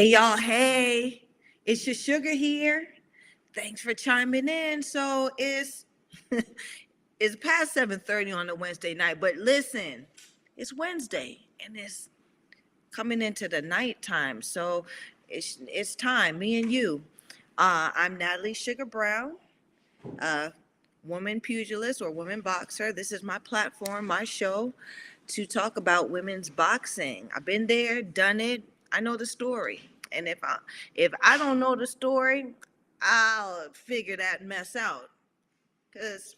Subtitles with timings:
[0.00, 1.24] Hey y'all, hey,
[1.66, 2.88] it's your sugar here.
[3.54, 4.82] Thanks for chiming in.
[4.82, 5.84] So it's
[7.20, 10.06] it's past 7:30 on a Wednesday night, but listen,
[10.56, 12.08] it's Wednesday and it's
[12.90, 14.40] coming into the nighttime.
[14.40, 14.86] So
[15.28, 17.02] it's it's time, me and you.
[17.58, 19.34] Uh, I'm Natalie Sugar Brown,
[20.18, 20.48] uh,
[21.04, 22.90] woman pugilist or woman boxer.
[22.90, 24.72] This is my platform, my show
[25.26, 27.28] to talk about women's boxing.
[27.36, 28.62] I've been there, done it.
[28.92, 29.89] I know the story.
[30.12, 30.58] And if I
[30.94, 32.54] if I don't know the story,
[33.02, 35.10] I'll figure that mess out.
[35.96, 36.36] Cause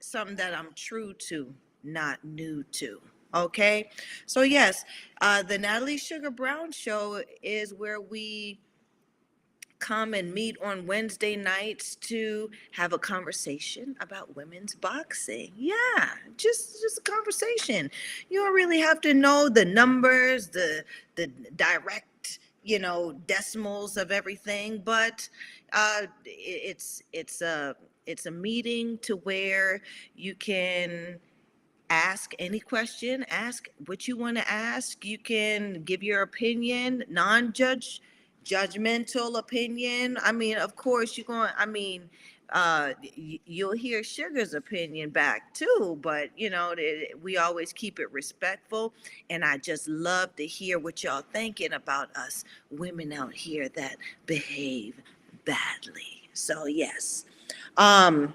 [0.00, 1.54] something that I'm true to,
[1.84, 3.00] not new to.
[3.34, 3.90] Okay.
[4.26, 4.84] So yes,
[5.20, 8.60] uh the Natalie Sugar Brown show is where we
[9.80, 15.50] come and meet on Wednesday nights to have a conversation about women's boxing.
[15.56, 17.90] Yeah, just just a conversation.
[18.28, 20.84] You don't really have to know the numbers, the
[21.16, 22.06] the direct,
[22.62, 25.28] you know, decimals of everything, but
[25.72, 27.74] uh it's it's a
[28.06, 29.82] it's a meeting to where
[30.14, 31.18] you can
[31.90, 35.04] ask any question, ask what you want to ask.
[35.04, 38.00] You can give your opinion, non-judge
[38.44, 40.16] judgmental opinion.
[40.22, 42.08] I mean, of course, you're going, I mean,
[42.52, 46.74] uh, you'll hear Sugar's opinion back too, but you know,
[47.22, 48.92] we always keep it respectful.
[49.28, 53.96] And I just love to hear what y'all thinking about us women out here that
[54.26, 55.00] behave
[55.44, 56.28] badly.
[56.32, 57.24] So yes.
[57.76, 58.34] Um,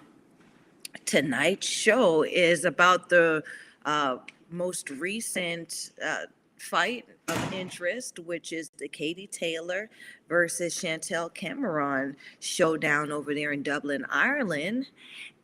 [1.05, 3.43] tonight's show is about the
[3.86, 4.17] uh,
[4.49, 6.23] most recent uh,
[6.66, 9.89] fight of interest, which is the Katie Taylor
[10.27, 14.88] versus Chantelle Cameron showdown over there in Dublin, Ireland.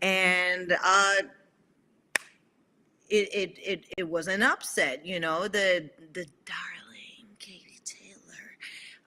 [0.01, 1.15] And uh,
[3.09, 8.57] it, it, it, it was an upset, you know, the, the darling Katie Taylor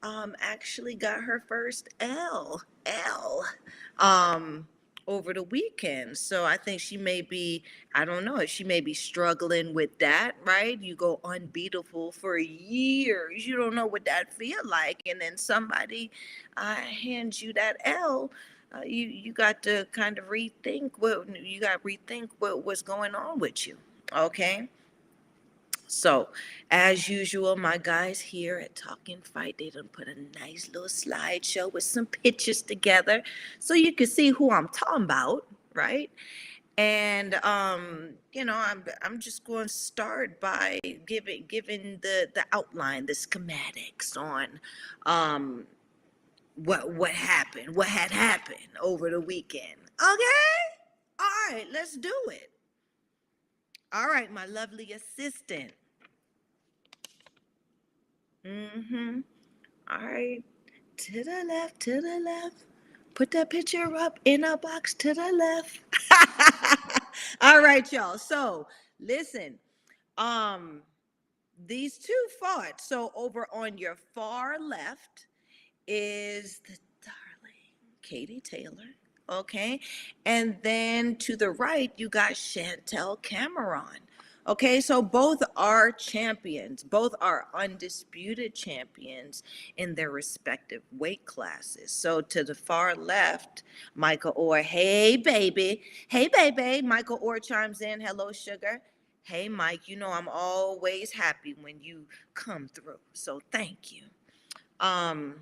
[0.03, 3.45] um, actually got her first L, L.
[3.99, 4.69] Um,
[5.07, 6.17] over the weekend.
[6.19, 7.63] So I think she may be,
[7.95, 10.81] I don't know, she may be struggling with that, right?
[10.81, 13.47] You go unbeatable for years.
[13.47, 15.03] You don't know what that feel like.
[15.07, 16.11] And then somebody
[16.57, 18.31] uh, hands you that L.
[18.75, 22.83] Uh, you you got to kind of rethink what you got to rethink what what's
[22.83, 23.77] going on with you.
[24.13, 24.69] Okay.
[25.95, 26.29] So,
[26.71, 31.73] as usual, my guys here at Talking Fight, they done put a nice little slideshow
[31.73, 33.23] with some pictures together
[33.59, 36.11] so you can see who I'm talking about, right?
[36.77, 42.45] And um, you know, I'm I'm just going to start by giving giving the the
[42.53, 44.61] outline, the schematics on
[45.07, 45.67] um
[46.57, 49.79] what what happened, what had happened over the weekend.
[50.03, 51.21] Okay?
[51.21, 52.51] All right, let's do it.
[53.93, 55.73] All right, my lovely assistant.
[58.47, 59.21] Mm-hmm.
[59.91, 60.43] All right.
[60.99, 62.65] To the left, to the left.
[63.15, 65.81] Put that picture up in a box to the left.
[67.41, 68.19] All right, y'all.
[68.19, 68.67] So
[69.01, 69.59] listen.
[70.19, 70.83] Um,
[71.67, 72.81] these two fought.
[72.81, 75.27] So over on your far left
[75.87, 78.95] is the darling Katie Taylor.
[79.31, 79.81] Okay.
[80.27, 84.01] And then to the right, you got Chantelle Cameron.
[84.47, 86.83] Okay, so both are champions.
[86.83, 89.43] Both are undisputed champions
[89.79, 91.91] in their respective weight classes.
[91.91, 93.63] So to the far left,
[93.95, 96.87] Michael Orr, hey baby, hey baby.
[96.87, 98.83] Michael Orr chimes in, hello sugar.
[99.23, 102.05] Hey Mike, you know I'm always happy when you
[102.35, 102.99] come through.
[103.15, 104.03] So thank you.
[104.79, 105.37] Um,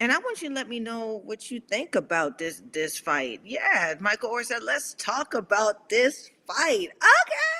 [0.00, 3.40] and I want you to let me know what you think about this this fight.
[3.42, 6.90] Yeah, Michael Orr said, let's talk about this fight.
[6.92, 7.57] Okay.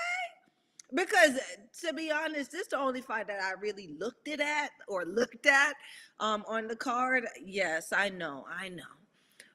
[0.95, 4.41] Because uh, to be honest, this is the only fight that I really looked it
[4.41, 5.75] at or looked at
[6.21, 7.25] um on the card.
[7.45, 8.85] Yes, I know, I know.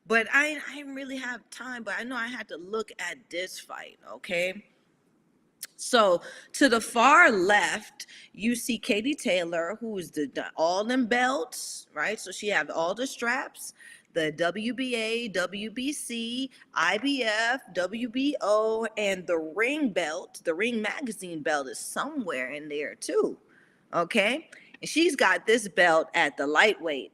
[0.05, 3.17] But I I didn't really have time, but I know I had to look at
[3.29, 4.63] this fight, okay?
[5.75, 6.22] So
[6.53, 11.87] to the far left, you see Katie Taylor, who is the, the all them belts,
[11.93, 12.19] right?
[12.19, 13.73] So she have all the straps,
[14.13, 20.41] the WBA, WBC, IBF, WBO, and the ring belt.
[20.43, 23.37] The ring magazine belt is somewhere in there too.
[23.93, 24.49] Okay,
[24.81, 27.11] and she's got this belt at the lightweight.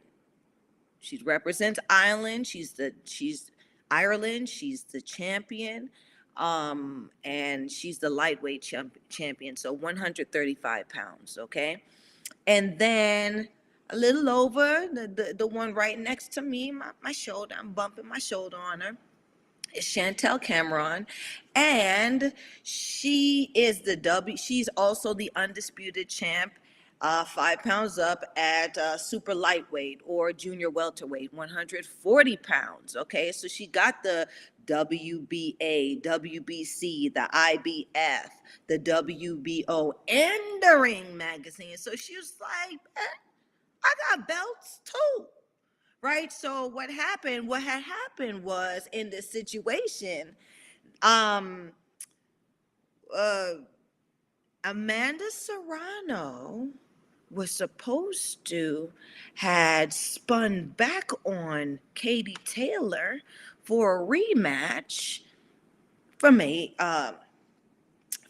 [1.00, 2.48] She represents Ireland.
[2.48, 3.52] She's the she's
[3.92, 4.50] Ireland.
[4.50, 5.90] She's the champion
[6.40, 11.38] um, and she's the lightweight champ- champion, so 135 pounds.
[11.38, 11.84] Okay,
[12.48, 13.50] and then
[13.90, 17.56] a little over the, the the one right next to me, my, my shoulder.
[17.58, 18.98] I'm bumping my shoulder on her.
[19.76, 21.06] Is Chantelle Cameron,
[21.56, 22.34] and
[22.64, 24.36] she is the W.
[24.36, 26.54] She's also the undisputed champ
[27.02, 32.96] uh, five pounds up at uh, super lightweight or junior welterweight, 140 pounds.
[32.96, 34.28] Okay, so she got the
[34.66, 38.30] WBA, WBC, the IBF,
[38.68, 41.78] the WBO, and the Ring magazine.
[41.78, 43.29] So she was like, eh,
[43.84, 45.26] I got belts too.
[46.02, 46.32] Right.
[46.32, 47.48] So what happened?
[47.48, 50.36] What had happened was in this situation,
[51.02, 51.72] um,
[53.16, 53.54] uh,
[54.64, 56.70] Amanda Serrano
[57.32, 58.92] was supposed to
[59.36, 63.22] had spun back on Katie Taylor
[63.64, 65.22] for a rematch
[66.18, 67.14] for May uh,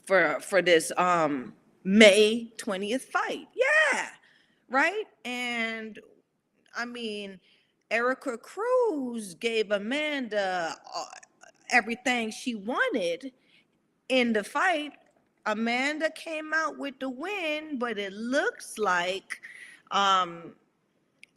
[0.05, 1.53] for for this um
[1.83, 3.47] May 20th fight.
[3.55, 4.09] Yeah.
[4.69, 5.05] Right?
[5.25, 5.99] And
[6.75, 7.39] I mean
[7.91, 11.05] Erika Cruz gave Amanda uh,
[11.71, 13.31] everything she wanted
[14.07, 14.93] in the fight
[15.45, 19.41] Amanda came out with the win, but it looks like
[19.91, 20.53] um,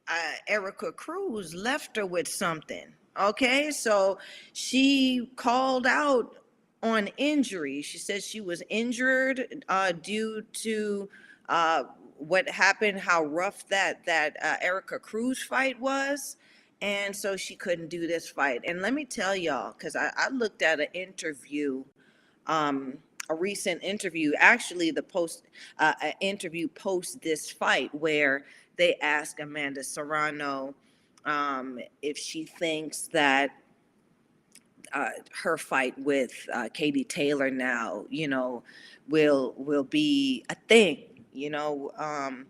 [0.08, 2.93] uh, Erika Cruz left her with something.
[3.19, 4.19] Okay, so
[4.52, 6.37] she called out
[6.82, 7.82] on injury.
[7.82, 11.08] She said she was injured uh, due to
[11.49, 11.84] uh,
[12.23, 16.37] what happened, how rough that that uh, Erika Cruz fight was,
[16.81, 18.63] and so she couldn't do this fight.
[18.67, 21.85] And let me tell y'all, because I, I looked at an interview.
[22.47, 22.99] Um,
[23.31, 25.45] a recent interview, actually the post
[25.79, 28.45] uh, interview post this fight where
[28.77, 30.75] they asked Amanda Serrano
[31.25, 33.51] um, if she thinks that
[34.93, 35.09] uh,
[35.43, 38.63] her fight with uh, Katie Taylor now, you know,
[39.09, 41.05] will will be a thing.
[41.32, 42.46] You know, um,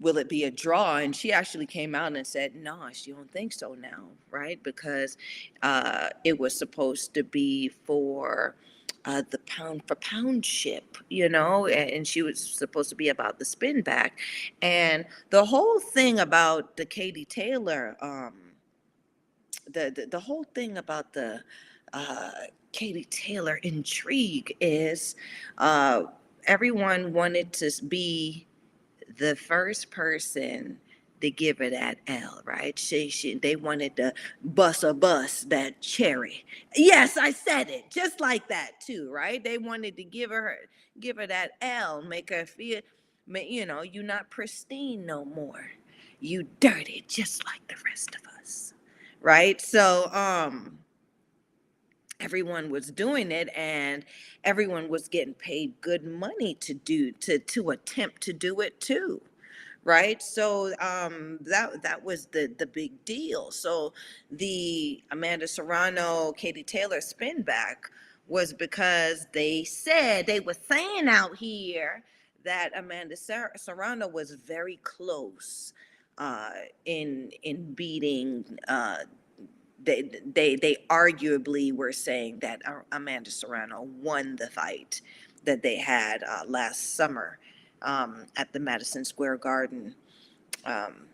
[0.00, 0.96] will it be a draw?
[0.96, 4.62] And she actually came out and said, no, she don't think so now, right?
[4.62, 5.16] Because
[5.62, 8.56] uh, it was supposed to be for
[9.04, 13.38] uh, the pound for pound ship, you know, and she was supposed to be about
[13.38, 14.18] the spin back.
[14.60, 18.34] And the whole thing about the Katie Taylor, um,
[19.66, 21.40] the, the, the whole thing about the
[21.92, 22.30] uh,
[22.72, 25.16] Katie Taylor intrigue is
[25.56, 26.02] uh,
[26.48, 28.46] everyone wanted to be
[29.18, 30.78] the first person
[31.20, 32.78] to give her that L, right?
[32.78, 36.44] She, she, they wanted to bust a bus that cherry.
[36.76, 39.42] Yes, I said it just like that too, right?
[39.42, 40.56] They wanted to give her,
[41.00, 42.80] give her that L, make her feel,
[43.26, 45.70] you know, you're not pristine no more.
[46.20, 48.74] You dirty, just like the rest of us,
[49.20, 49.60] right?
[49.60, 50.78] So, um,
[52.20, 54.04] everyone was doing it and
[54.44, 59.20] everyone was getting paid good money to do to to attempt to do it too
[59.84, 60.22] right?
[60.22, 63.50] So um that that was the the big deal.
[63.50, 63.92] So
[64.30, 67.90] the amanda serrano katie taylor spin back
[68.28, 72.04] was because they said they were saying out here
[72.44, 75.72] that amanda Ser- serrano was very close
[76.18, 76.50] uh
[76.84, 78.98] in in beating uh
[79.82, 85.00] they they they arguably were saying that uh, amanda serrano won the fight
[85.44, 87.38] that they had uh, last summer
[87.82, 89.94] um, at the Madison Square Garden.
[90.64, 91.06] Um,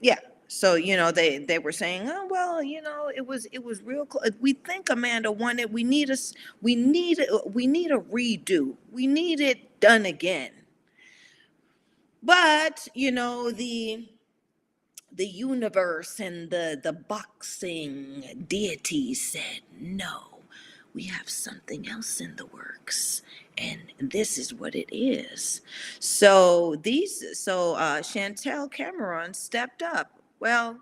[0.00, 0.18] yeah.
[0.50, 3.82] So you know they they were saying, oh well, you know it was it was
[3.82, 4.06] real.
[4.06, 4.30] Close.
[4.40, 5.70] We think Amanda won it.
[5.70, 6.32] We need us.
[6.62, 8.74] We need we need a redo.
[8.90, 10.52] We need it done again.
[12.22, 14.08] But you know the
[15.18, 20.40] the universe and the the boxing deity said no.
[20.94, 23.22] We have something else in the works
[23.58, 25.62] and this is what it is.
[26.00, 30.12] So these, so uh, Chantelle Cameron stepped up.
[30.40, 30.80] Well,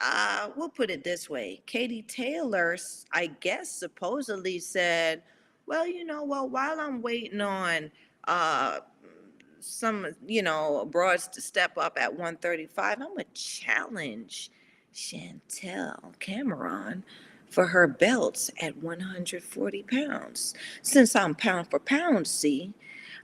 [0.00, 2.76] uh, we'll put it this way: Katie Taylor,
[3.12, 5.22] I guess, supposedly said,
[5.66, 7.90] "Well, you know, well, while I'm waiting on
[8.26, 8.80] uh,
[9.62, 14.50] some, you know, broads to step up at 135, I'm gonna challenge
[14.92, 17.04] Chantelle Cameron."
[17.52, 20.54] for her belts at 140 pounds.
[20.80, 22.72] Since I'm pound for pound, see,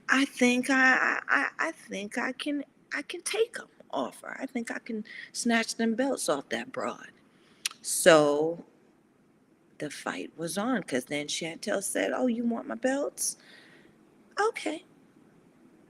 [0.07, 4.37] I think I, I I think I can I can take them off her.
[4.39, 5.03] I think I can
[5.33, 7.07] snatch them belts off that broad.
[7.81, 8.65] So
[9.79, 13.37] the fight was on because then Chantelle said, "Oh, you want my belts?
[14.39, 14.85] Okay,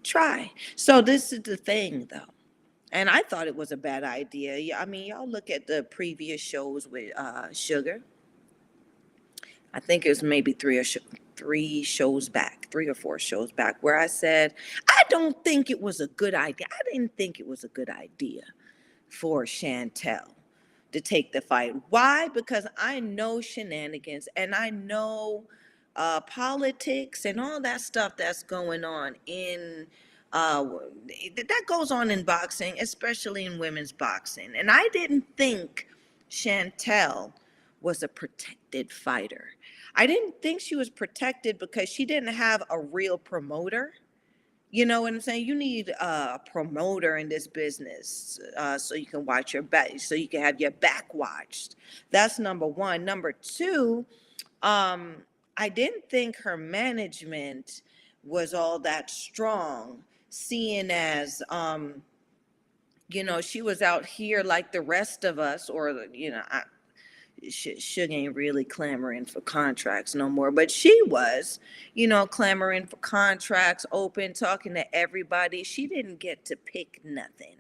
[0.10, 2.34] try." So this is the thing, though.
[2.92, 4.76] And I thought it was a bad idea.
[4.78, 8.02] I mean, y'all look at the previous shows with uh, Sugar
[9.74, 10.98] I think it was maybe three or sh-
[11.36, 14.56] three shows back, three or four shows back, where I said,
[14.90, 16.68] I don't think it was a good idea.
[16.72, 18.44] I didn't think it was a good idea
[19.10, 20.36] for Chantelle
[20.92, 21.76] to take the fight.
[21.90, 22.30] Why?
[22.30, 25.46] Because I know shenanigans and I know
[25.96, 29.88] uh, politics and all that stuff that's going on in
[30.32, 30.64] Uh,
[31.36, 34.54] that goes on in boxing, especially in women's boxing.
[34.56, 35.88] And I didn't think
[36.30, 37.34] Chantelle
[37.82, 39.46] was a protected fighter.
[39.96, 43.94] I didn't think she was protected because she didn't have a real promoter.
[44.72, 45.48] You know what I'm saying?
[45.48, 50.16] You need a promoter in this business uh, so you can watch your back, so
[50.16, 51.76] you can have your back watched.
[52.12, 53.06] That's number one.
[53.06, 54.06] Number two,
[54.62, 55.24] um,
[55.60, 57.82] I didn't think her management
[58.24, 62.02] was all that strong, seeing as um,
[63.10, 66.62] you know she was out here like the rest of us, or you know, I,
[67.44, 71.60] Suge ain't really clamoring for contracts no more, but she was,
[71.94, 75.64] you know, clamoring for contracts, open, talking to everybody.
[75.64, 77.58] She didn't get to pick nothing,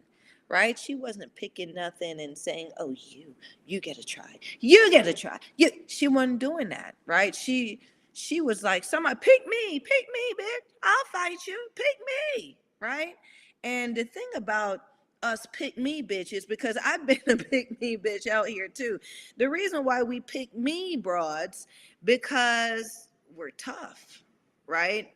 [0.49, 0.77] right?
[0.77, 5.13] She wasn't picking nothing and saying, "Oh, you, you get to try, you get to
[5.13, 7.33] try." You, she wasn't doing that, right?
[7.35, 7.79] She,
[8.13, 10.73] she was like, "Somebody pick me, pick me, bitch.
[10.83, 11.69] I'll fight you.
[11.75, 11.97] Pick
[12.37, 13.15] me, right?"
[13.63, 14.81] And the thing about
[15.21, 18.99] us pick me bitches because I've been a pick me bitch out here too.
[19.37, 21.67] The reason why we pick me broads
[22.03, 24.23] because we're tough,
[24.67, 25.13] right?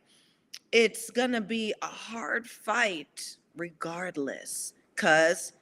[0.72, 5.52] It's gonna be a hard fight regardless, cause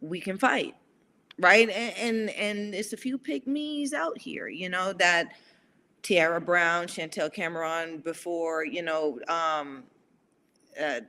[0.00, 0.74] we can fight,
[1.38, 1.68] right?
[1.68, 5.34] And and, and it's a few me's out here, you know, that
[6.02, 9.84] Tiara Brown, Chantelle Cameron before, you know, um,
[10.80, 11.00] uh,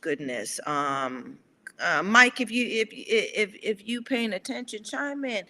[0.00, 0.60] goodness.
[0.66, 1.38] Um,
[1.80, 5.44] uh, Mike, if you if if if you paying attention, chime in.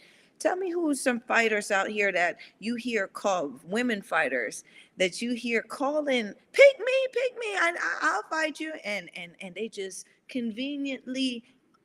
[0.44, 4.62] Tell me who's some fighters out here that you hear call women fighters
[4.98, 7.72] that you hear calling, pick me, pick me, I,
[8.02, 11.44] I, will fight you, and and and they just conveniently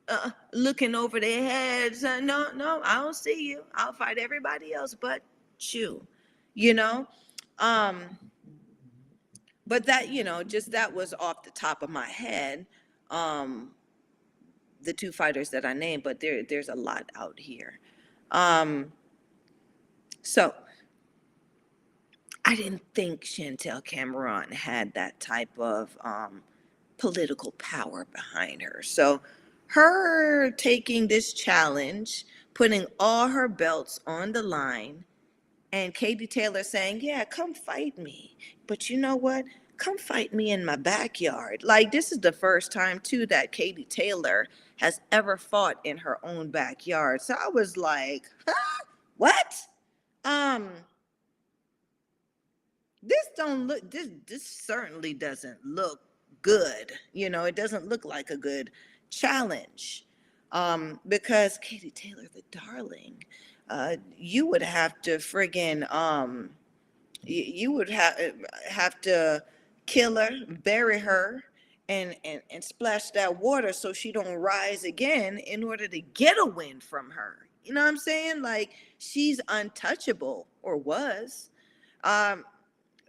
[0.09, 2.03] uh, looking over their heads.
[2.03, 3.63] Uh, no, no, I don't see you.
[3.75, 5.21] I'll fight everybody else but
[5.59, 6.05] you.
[6.53, 7.07] You know.
[7.59, 8.17] Um,
[9.67, 12.65] but that you know just that was off the top of my head
[13.09, 13.69] um
[14.81, 17.79] the two fighters that i named but there there's a lot out here
[18.31, 18.91] um
[20.23, 20.53] so
[22.45, 26.43] i didn't think chantel cameron had that type of um
[26.97, 29.21] political power behind her so
[29.67, 35.03] her taking this challenge putting all her belts on the line
[35.71, 38.37] and Katie Taylor saying, Yeah, come fight me.
[38.67, 39.45] But you know what?
[39.77, 41.63] Come fight me in my backyard.
[41.63, 44.47] Like, this is the first time, too, that Katie Taylor
[44.79, 47.21] has ever fought in her own backyard.
[47.21, 48.83] So I was like, huh?
[49.17, 49.55] What?
[50.23, 50.69] Um,
[53.03, 56.01] this don't look this this certainly doesn't look
[56.41, 56.93] good.
[57.13, 58.71] You know, it doesn't look like a good
[59.09, 60.05] challenge.
[60.51, 63.23] Um, because Katie Taylor, the darling,
[63.69, 66.49] uh, you would have to friggin' um,
[67.23, 68.15] you, you would have
[68.67, 69.43] have to
[69.85, 70.29] kill her,
[70.63, 71.43] bury her,
[71.89, 76.37] and, and and splash that water so she don't rise again in order to get
[76.39, 77.49] a win from her.
[77.65, 78.41] You know what I'm saying?
[78.41, 81.49] Like she's untouchable or was.
[82.03, 82.45] Um,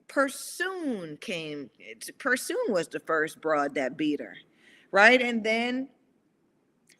[0.08, 1.70] Persoon came.
[2.18, 4.34] Persoon was the first broad that beat her,
[4.90, 5.20] right?
[5.22, 5.88] And then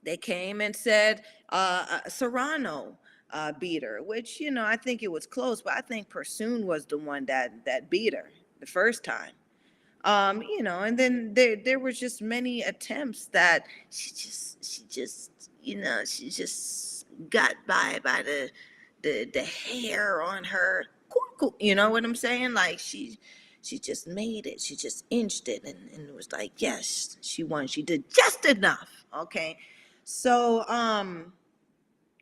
[0.05, 2.97] they came and said uh, uh Serrano
[3.33, 6.67] uh, beat her, which you know I think it was close, but I think Persoon
[6.67, 9.33] was the one that that beat her the first time.
[10.05, 14.83] Um, you know, and then there there was just many attempts that she just she
[14.89, 18.51] just you know she just got by by the
[19.03, 20.87] the the hair on her.
[21.59, 22.55] You know what I'm saying?
[22.55, 23.19] Like she
[23.63, 24.61] she just made it.
[24.61, 27.67] She just inched it and, and it was like, yes, she won.
[27.67, 29.05] She did just enough.
[29.19, 29.59] Okay.
[30.05, 31.33] So um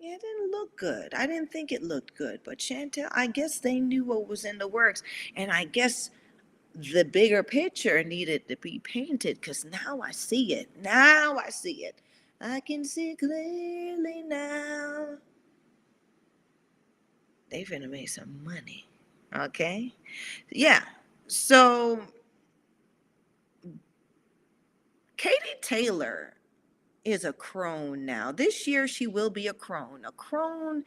[0.01, 1.15] yeah, it didn't look good.
[1.15, 4.59] I didn't think it looked good, but Chantelle, I guess they knew what was in
[4.59, 5.03] the works,
[5.35, 6.11] and I guess
[6.75, 10.69] the bigger picture needed to be painted because now I see it.
[10.83, 12.01] Now I see it.
[12.41, 15.17] I can see clearly now.
[17.51, 18.87] They finna make some money.
[19.35, 19.95] Okay?
[20.51, 20.83] Yeah.
[21.27, 22.01] So
[25.17, 26.35] Katie Taylor
[27.05, 28.31] is a crone now.
[28.31, 30.05] This year she will be a crone.
[30.05, 30.85] A crone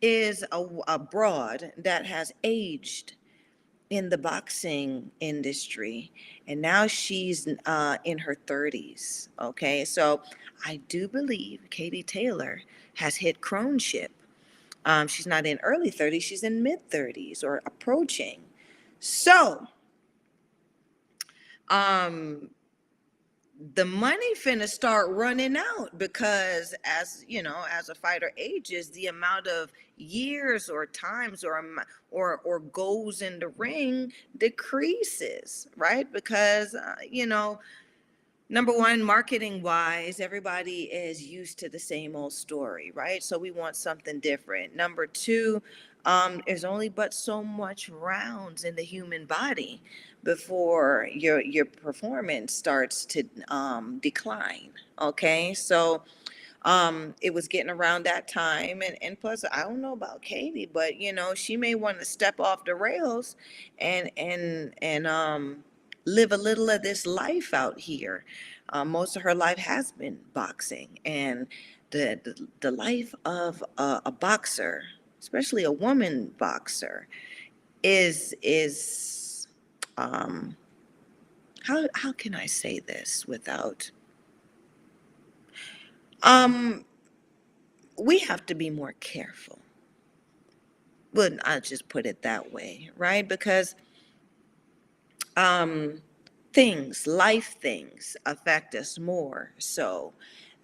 [0.00, 3.16] is a, a broad that has aged
[3.92, 6.10] in the boxing industry
[6.48, 9.84] and now she's uh, in her 30s okay?
[9.84, 10.22] So
[10.64, 12.62] i do believe katie taylor
[12.94, 14.08] has hit croneship
[14.84, 18.40] um, she's not in early 30s she's in mid 30s or approaching.
[18.98, 19.66] So
[21.68, 22.50] um
[23.74, 29.06] the money finna start running out because as you know as a fighter ages the
[29.06, 31.62] amount of years or times or
[32.10, 36.12] or or goes in the ring decreases right?
[36.12, 37.60] Because uh, you know
[38.48, 43.22] number one marketing wise everybody is used to the same old story right?
[43.22, 44.74] So we want something different.
[44.74, 45.62] Number two
[46.04, 49.80] um, there's only but so much rounds in the human body
[50.24, 54.70] before your your performance starts to um, decline.
[55.00, 56.02] Okay, so
[56.64, 60.70] um, it was getting around that time, and and plus I don't know about Katie,
[60.72, 63.36] but you know she may want to step off the rails
[63.78, 65.64] and and and um,
[66.04, 68.24] live a little of this life out here.
[68.70, 71.46] Um, most of her life has been boxing, and
[71.90, 74.82] the the, the life of a, a boxer,
[75.20, 77.08] especially a woman boxer,
[77.82, 79.21] is is
[79.96, 80.56] um,
[81.64, 83.90] how how can I say this without
[86.22, 86.84] um
[87.98, 89.58] we have to be more careful.
[91.14, 93.28] Well, I'll just put it that way, right?
[93.28, 93.74] Because
[95.36, 96.02] um
[96.52, 100.12] things, life things affect us more so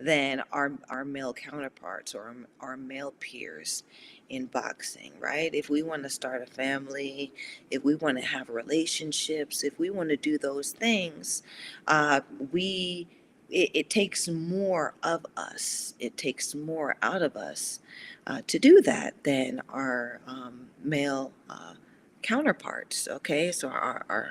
[0.01, 3.85] than our our male counterparts or our male peers
[4.31, 5.55] in boxing, right?
[5.55, 7.33] If we want to start a family,
[7.71, 11.43] if we want to have relationships, if we want to do those things,
[11.87, 12.21] uh,
[12.53, 13.07] we
[13.51, 15.95] it, it takes more of us.
[15.99, 17.81] It takes more out of us
[18.27, 21.75] uh, to do that than our um, male uh,
[22.23, 23.09] counterparts.
[23.09, 24.31] Okay, so our our,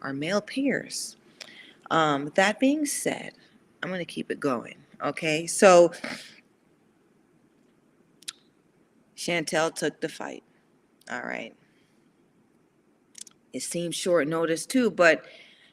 [0.00, 1.16] our male peers.
[1.90, 3.32] Um, that being said,
[3.82, 4.76] I'm going to keep it going.
[5.04, 5.92] Okay, so
[9.22, 10.42] Chantelle took the fight.
[11.10, 11.54] All right.
[13.52, 15.24] It seems short notice too, but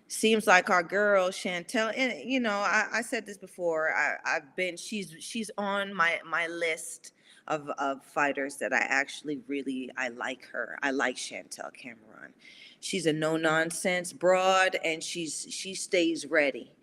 [0.08, 3.91] seems like our girl Chantelle, and you know, I, I said this before.
[3.96, 7.13] I, I've been she's she's on my my list
[7.48, 10.77] of of fighters that I actually really I like her.
[10.84, 12.34] I like Chantelle Cameron.
[12.82, 16.73] She's a no nonsense broad, and she's she stays ready.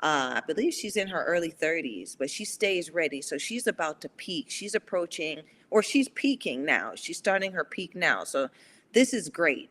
[0.00, 3.22] Uh, I believe she's in her early 30s, but she stays ready.
[3.22, 4.46] So she's about to peak.
[4.50, 6.92] She's approaching, or she's peaking now.
[6.94, 8.24] She's starting her peak now.
[8.24, 8.48] So
[8.92, 9.70] this is great.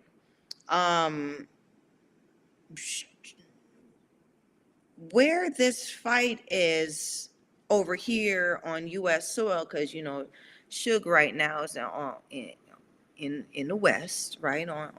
[0.70, 1.48] Um,
[5.12, 7.30] where this fight is
[7.70, 9.34] over here on U.S.
[9.34, 10.26] soil, because you know,
[10.70, 11.78] Suge right now is
[12.30, 12.52] in
[13.18, 14.92] in in the West, right on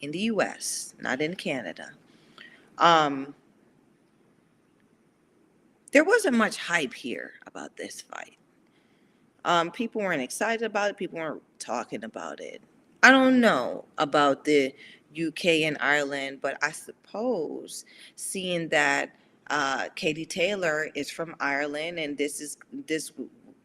[0.00, 1.90] in the U.S., not in Canada.
[2.78, 3.34] Um,
[5.92, 8.37] there wasn't much hype here about this fight.
[9.44, 10.96] Um, people weren't excited about it.
[10.96, 12.62] People weren't talking about it.
[13.02, 14.74] I don't know about the
[15.16, 17.84] UK and Ireland, but I suppose
[18.16, 19.10] seeing that
[19.50, 23.12] uh, Katie Taylor is from Ireland, and this is this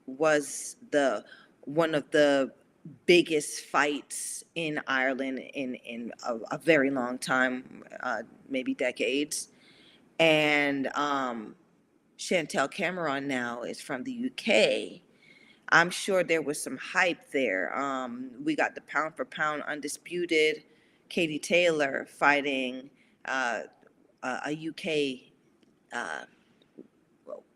[0.05, 1.23] was the
[1.62, 2.51] one of the
[3.05, 9.49] biggest fights in Ireland in in a, a very long time, uh, maybe decades,
[10.19, 11.55] and um,
[12.17, 15.01] Chantelle Cameron now is from the UK.
[15.73, 17.75] I'm sure there was some hype there.
[17.75, 20.63] Um, we got the pound for pound undisputed
[21.09, 22.91] Katie Taylor fighting
[23.25, 23.62] uh,
[24.21, 25.31] a, UK,
[25.91, 26.25] uh,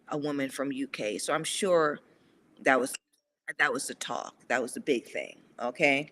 [0.10, 1.19] a woman from UK.
[1.19, 1.99] So I'm sure
[2.63, 2.91] that was
[3.60, 4.34] that was the talk.
[4.47, 5.38] That was the big thing.
[5.62, 6.12] Okay,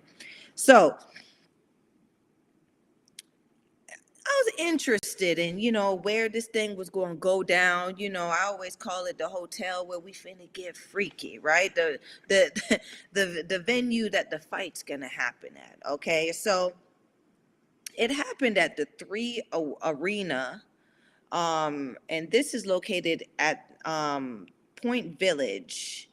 [0.53, 0.95] so
[4.24, 7.97] I was interested in, you know, where this thing was going to go down.
[7.97, 11.73] You know, I always call it the hotel where we finna get freaky, right?
[11.75, 12.79] The the
[13.13, 15.77] the the venue that the fight's gonna happen at.
[15.91, 16.73] Okay, so
[17.97, 19.41] it happened at the Three
[19.83, 20.63] Arena,
[21.31, 24.47] um, and this is located at um,
[24.81, 26.09] Point Village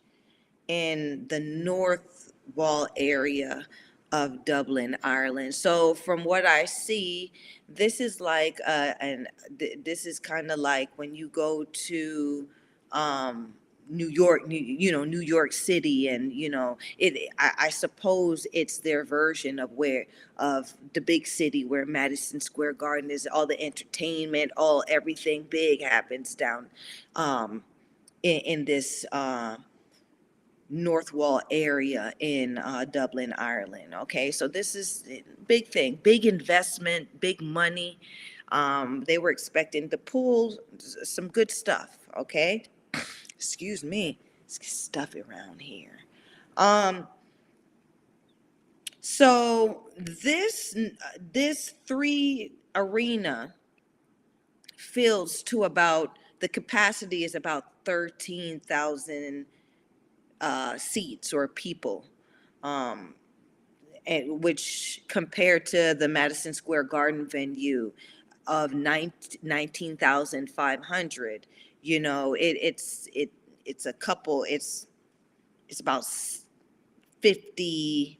[0.68, 3.66] in the North Wall area
[4.12, 5.54] of Dublin, Ireland.
[5.54, 7.32] So from what I see,
[7.68, 12.48] this is like uh, and th- this is kind of like when you go to
[12.92, 13.54] um,
[13.88, 17.30] New York, New, you know, New York City, and you know, it.
[17.38, 22.74] I, I suppose it's their version of where of the big city where Madison Square
[22.74, 23.26] Garden is.
[23.32, 26.68] All the entertainment, all everything big happens down
[27.16, 27.64] um,
[28.22, 29.06] in, in this.
[29.10, 29.56] Uh,
[30.72, 33.94] North Wall area in uh, Dublin, Ireland.
[33.94, 38.00] Okay, so this is a big thing, big investment, big money.
[38.50, 41.98] Um, they were expecting to pull some good stuff.
[42.16, 42.64] Okay,
[43.36, 45.98] excuse me, stuff around here.
[46.56, 47.06] Um,
[49.02, 50.74] so this
[51.32, 53.54] this three arena
[54.78, 59.46] fills to about the capacity is about 13,000
[60.42, 62.04] uh, seats or people,
[62.62, 63.14] um,
[64.06, 67.92] and which compared to the Madison Square Garden venue
[68.46, 71.46] of 19 19,500,
[71.80, 73.30] you know, it, it's it
[73.64, 74.44] it's a couple.
[74.48, 74.88] It's
[75.68, 76.04] it's about
[77.22, 78.18] 50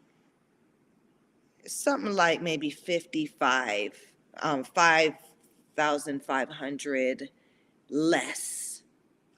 [1.67, 3.99] something like maybe 55
[4.43, 7.31] um 5500
[7.91, 8.72] less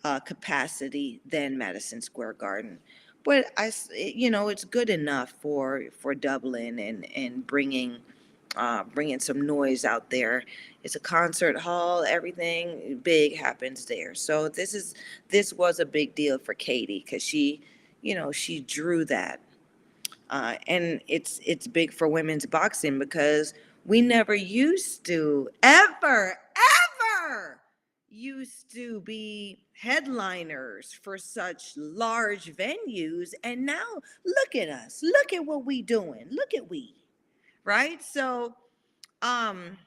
[0.05, 2.79] uh capacity than Madison Square Garden.
[3.25, 7.99] But I it- you know it's good enough for for Dublin and and bringing
[8.57, 10.45] uh bringing some noise out there.
[10.85, 14.15] It's a concert hall everything big happens there.
[14.15, 14.95] So this is
[15.31, 17.63] this was a big deal for Katie cuz she
[18.03, 19.41] you know she drew that.
[20.31, 27.61] Uh, and it's it's big for women's boxing because we never used to ever ever
[28.15, 35.01] used to be headliners for such large venues and now look at us.
[35.03, 36.27] Look at what we doing.
[36.31, 36.95] Look at we
[37.65, 38.03] right?
[38.03, 38.55] So
[39.23, 39.79] um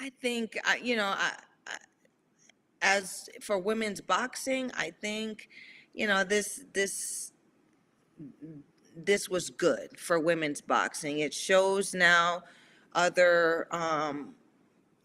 [0.00, 1.32] i think you know I,
[1.66, 1.76] I
[2.80, 5.50] as for women's boxing i think
[5.92, 7.32] you know this this
[8.96, 11.20] this was good for women's boxing.
[11.20, 12.42] It shows now
[12.94, 14.34] other um,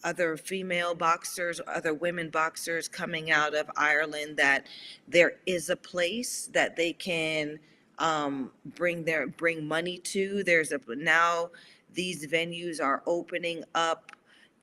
[0.08, 4.68] other female boxers, other women boxers coming out of Ireland that
[5.06, 7.60] there is a place that they can
[8.00, 10.44] um, bring their bring money to.
[10.46, 11.50] There's a now
[11.94, 14.14] these venues are opening up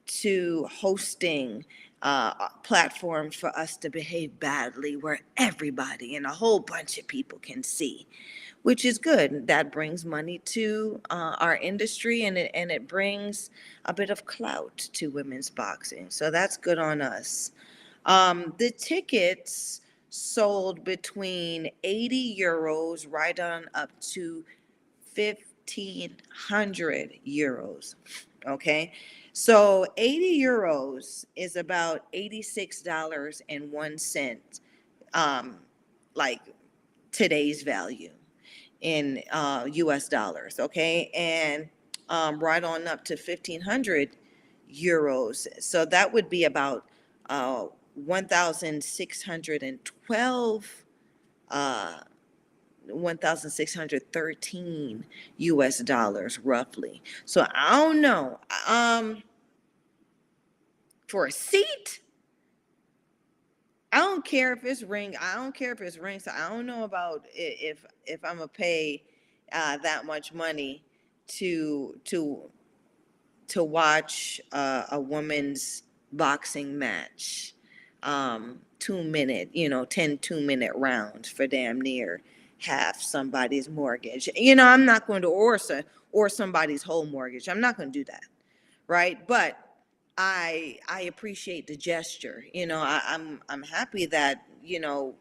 [0.06, 1.66] to hosting
[2.00, 7.38] uh, platforms for us to behave badly where everybody and a whole bunch of people
[7.38, 8.06] can see
[8.64, 9.46] which is good.
[9.46, 13.50] That brings money to uh, our industry and it, and it brings
[13.84, 16.06] a bit of clout to women's boxing.
[16.08, 17.52] So that's good on us.
[18.06, 24.42] Um, the tickets sold between 80 euros right on up to
[25.14, 27.96] 1500 euros.
[28.46, 28.92] Okay.
[29.34, 34.38] So 80 euros is about $86.01,
[35.12, 35.58] um,
[36.14, 36.40] like
[37.12, 38.08] today's value
[38.84, 41.10] in uh, US dollars, okay?
[41.14, 41.68] And
[42.10, 44.10] um, right on up to 1500
[44.72, 45.48] euros.
[45.58, 46.84] So that would be about
[47.30, 50.84] uh, 1,612,
[51.50, 51.94] uh,
[52.86, 55.06] 1,613
[55.38, 57.02] US dollars roughly.
[57.24, 58.38] So I don't know.
[58.68, 59.22] Um,
[61.08, 62.00] for a seat,
[63.94, 65.14] I don't care if it's ring.
[65.20, 66.18] I don't care if it's ring.
[66.18, 69.04] So I don't know about if if I'm gonna pay
[69.52, 70.82] uh, that much money
[71.28, 72.50] to to
[73.48, 77.54] to watch uh, a woman's boxing match,
[78.02, 82.20] um, two minute, you know, 10 two minute rounds for damn near
[82.58, 84.28] half somebody's mortgage.
[84.34, 85.56] You know, I'm not going to or
[86.10, 87.48] or somebody's whole mortgage.
[87.48, 88.24] I'm not going to do that,
[88.88, 89.24] right?
[89.28, 89.56] But
[90.16, 92.44] I I appreciate the gesture.
[92.52, 95.14] You know, I, I'm I'm happy that you know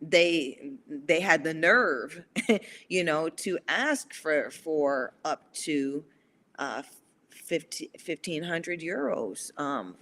[0.00, 2.24] they they had the nerve,
[2.88, 6.04] you know, to ask for for up to
[6.58, 6.82] uh,
[7.30, 9.94] 50, 1500 euros um,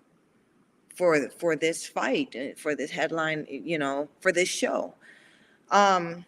[0.95, 4.95] for for this fight uh, for this headline, you know, for this show.
[5.71, 6.25] Um,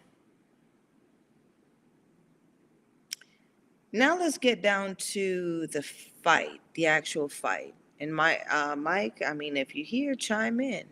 [3.93, 7.75] now let's get down to the fight, the actual fight.
[8.01, 10.85] And my uh, Mike, I mean, if you hear, chime in.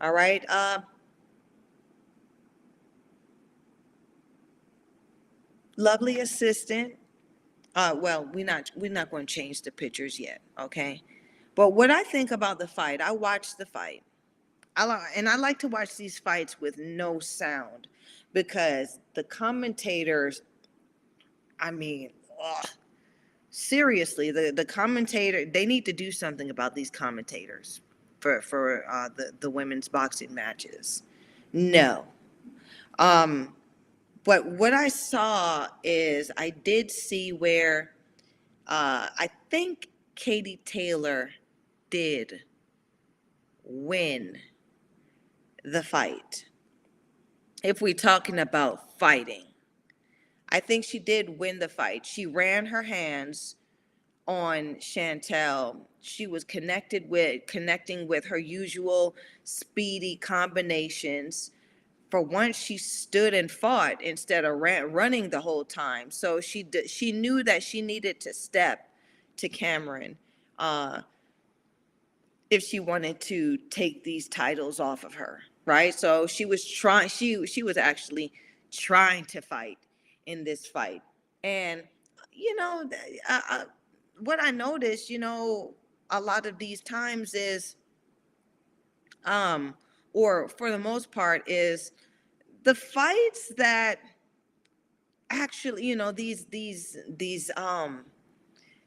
[0.00, 0.44] All right.
[0.48, 0.78] Uh,
[5.76, 6.94] lovely assistant.
[7.74, 11.02] Uh, well, we're not we're not going to change the pictures yet, okay?
[11.54, 14.02] But what I think about the fight, I watched the fight.
[14.76, 17.88] I like, and I like to watch these fights with no sound
[18.32, 20.42] because the commentators,
[21.60, 22.10] I mean,
[22.42, 22.66] ugh,
[23.50, 27.80] seriously, the the commentator, they need to do something about these commentators
[28.20, 31.02] for for uh, the the women's boxing matches.
[31.52, 32.06] No.
[32.98, 33.54] Um,
[34.24, 37.92] but what I saw is I did see where
[38.66, 41.30] uh, I think Katie Taylor
[41.90, 42.40] did
[43.64, 44.38] win
[45.64, 46.46] the fight.
[47.62, 49.44] If we're talking about fighting,
[50.52, 52.04] I think she did win the fight.
[52.04, 53.56] She ran her hands
[54.28, 55.88] on Chantelle.
[56.02, 61.52] She was connected with connecting with her usual speedy combinations.
[62.10, 66.10] For once, she stood and fought instead of ran, running the whole time.
[66.10, 68.90] So she she knew that she needed to step
[69.38, 70.18] to Cameron.
[70.58, 71.00] Uh,
[72.50, 75.94] if she wanted to take these titles off of her, right?
[75.94, 77.08] So she was trying.
[77.08, 78.34] She she was actually
[78.70, 79.78] trying to fight
[80.26, 81.02] in this fight,
[81.44, 81.82] and
[82.32, 82.88] you know,
[83.28, 83.64] I, I,
[84.20, 85.74] what I noticed, you know,
[86.10, 87.76] a lot of these times is,
[89.24, 89.74] um,
[90.12, 91.92] or for the most part, is
[92.64, 93.98] the fights that
[95.30, 98.04] actually, you know, these these these um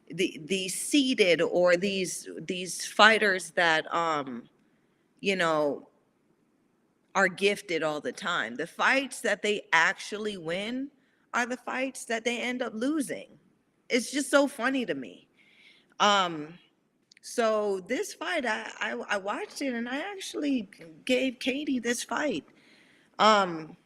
[0.09, 4.43] the the seated or these these fighters that um
[5.21, 5.87] you know
[7.15, 8.55] are gifted all the time.
[8.55, 10.89] The fights that they actually win
[11.35, 13.27] are the fights that they end up losing.
[13.89, 15.27] It's just so funny to me.
[15.99, 16.55] Um
[17.21, 20.69] so this fight I I, I watched it and I actually
[21.05, 22.45] gave Katie this fight.
[23.19, 23.77] Um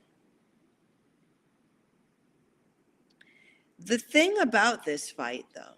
[3.80, 5.78] the thing about this fight though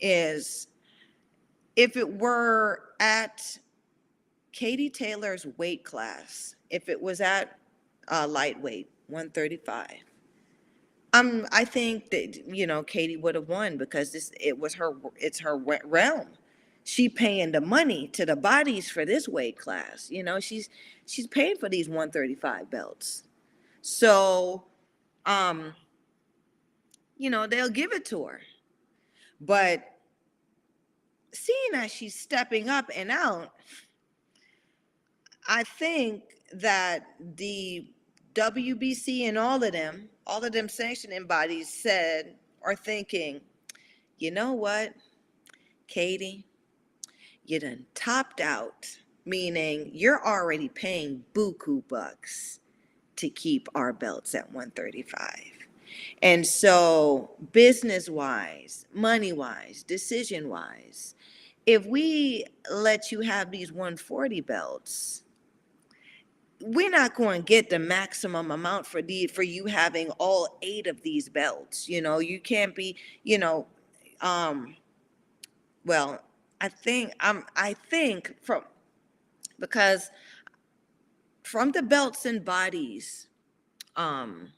[0.00, 0.68] is
[1.76, 3.58] if it were at
[4.52, 7.58] Katie Taylor's weight class, if it was at
[8.08, 10.03] uh, lightweight, 135,
[11.14, 14.92] um, I think that you know Katie would have won because this it was her
[15.16, 16.28] it's her re- realm.
[16.82, 20.10] She paying the money to the bodies for this weight class.
[20.10, 20.68] You know she's
[21.06, 23.22] she's paying for these 135 belts.
[23.80, 24.64] So,
[25.24, 25.74] um,
[27.16, 28.40] you know they'll give it to her.
[29.40, 29.84] But
[31.32, 33.52] seeing as she's stepping up and out,
[35.46, 36.22] I think
[36.54, 37.86] that the
[38.34, 43.40] WBC and all of them, all of them sanctioning bodies said are thinking,
[44.18, 44.94] you know what,
[45.86, 46.44] Katie,
[47.46, 48.86] you done topped out,
[49.24, 52.60] meaning you're already paying buku bucks
[53.16, 55.52] to keep our belts at 135.
[56.22, 61.14] And so, business wise, money wise, decision wise,
[61.66, 65.23] if we let you have these 140 belts,
[66.66, 70.86] we're not going to get the maximum amount for the for you having all eight
[70.86, 71.88] of these belts.
[71.88, 73.66] You know, you can't be, you know,
[74.22, 74.74] um,
[75.84, 76.22] well,
[76.60, 78.62] I think I'm I think from
[79.58, 80.10] because
[81.42, 83.28] from the belts and bodies,
[83.96, 84.52] um,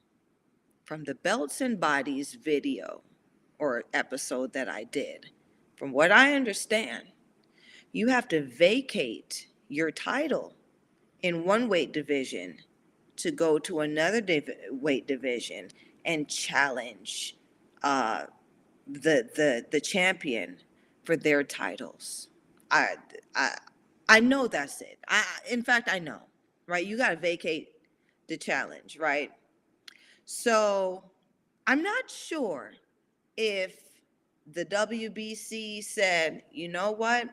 [0.85, 3.03] from the belts and bodies video
[3.59, 5.31] or episode that I did,
[5.77, 7.05] from what I understand,
[7.91, 10.56] you have to vacate your title
[11.23, 12.59] in one weight division
[13.17, 15.69] to go to another div- weight division
[16.05, 17.37] and challenge
[17.83, 18.25] uh,
[18.87, 20.59] the the the champion
[21.05, 22.29] for their titles.
[22.71, 22.97] I
[23.35, 23.57] I
[24.09, 24.99] I know that's it.
[25.09, 26.21] I in fact I know,
[26.67, 26.85] right?
[26.87, 27.69] You got to vacate
[28.29, 29.33] the challenge, right?
[30.25, 31.05] So
[31.67, 32.73] I'm not sure
[33.37, 33.77] if
[34.53, 37.29] the WBC said, you know what?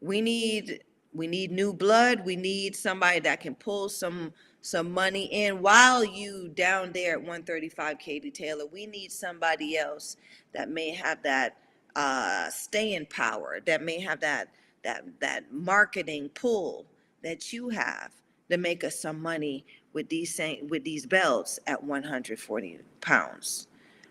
[0.00, 0.82] We need
[1.18, 2.24] we need new blood.
[2.24, 7.18] We need somebody that can pull some some money in while you down there at
[7.20, 8.66] 135 Katie Taylor.
[8.66, 10.16] We need somebody else
[10.52, 11.56] that may have that
[11.96, 14.48] uh, staying power, that may have that
[14.84, 16.86] that that marketing pull
[17.22, 18.12] that you have
[18.48, 23.66] to make us some money with these sa- with these belts at 140 pounds.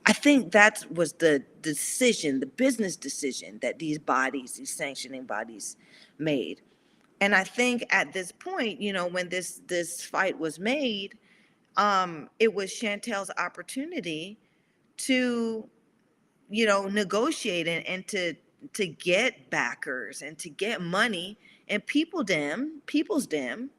[0.05, 5.77] I think that was the decision, the business decision that these bodies, these sanctioning bodies
[6.17, 6.61] made.
[7.21, 11.17] And I think at this point, you know, when this this fight was made,
[11.77, 14.39] um, it was Chantelle's opportunity
[14.97, 15.67] to,
[16.49, 18.35] you know, negotiate and, and to
[18.73, 21.37] to get backers and to get money
[21.69, 23.69] and people them, people's them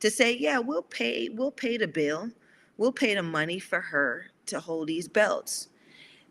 [0.00, 2.30] to say, yeah, we'll pay, we'll pay the bill,
[2.76, 5.68] we'll pay the money for her to hold these belts.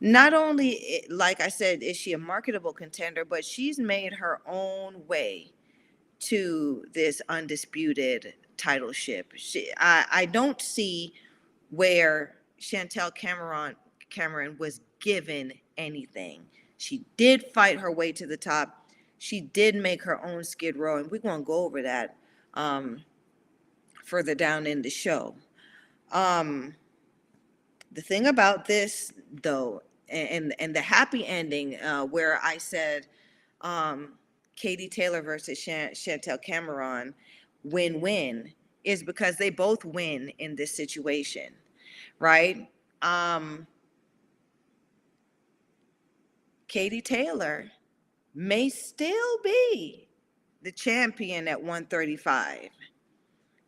[0.01, 5.07] Not only, like I said, is she a marketable contender, but she's made her own
[5.07, 5.51] way
[6.19, 9.33] to this undisputed titleship.
[9.35, 11.13] She, I, I don't see
[11.69, 13.75] where Chantelle Cameron
[14.09, 16.45] Cameron was given anything.
[16.77, 18.89] She did fight her way to the top.
[19.17, 22.15] She did make her own skid row, and we're gonna go over that
[22.53, 23.03] um,
[24.03, 25.35] further down in the show.
[26.11, 26.75] Um,
[27.91, 33.07] the thing about this, though, and and the happy ending, uh, where I said,
[33.61, 34.13] um,
[34.55, 37.13] Katie Taylor versus Chan- Chantelle Cameron,
[37.63, 41.53] win-win, is because they both win in this situation,
[42.19, 42.69] right?
[43.01, 43.67] Um,
[46.67, 47.71] Katie Taylor
[48.33, 50.07] may still be
[50.61, 52.69] the champion at 135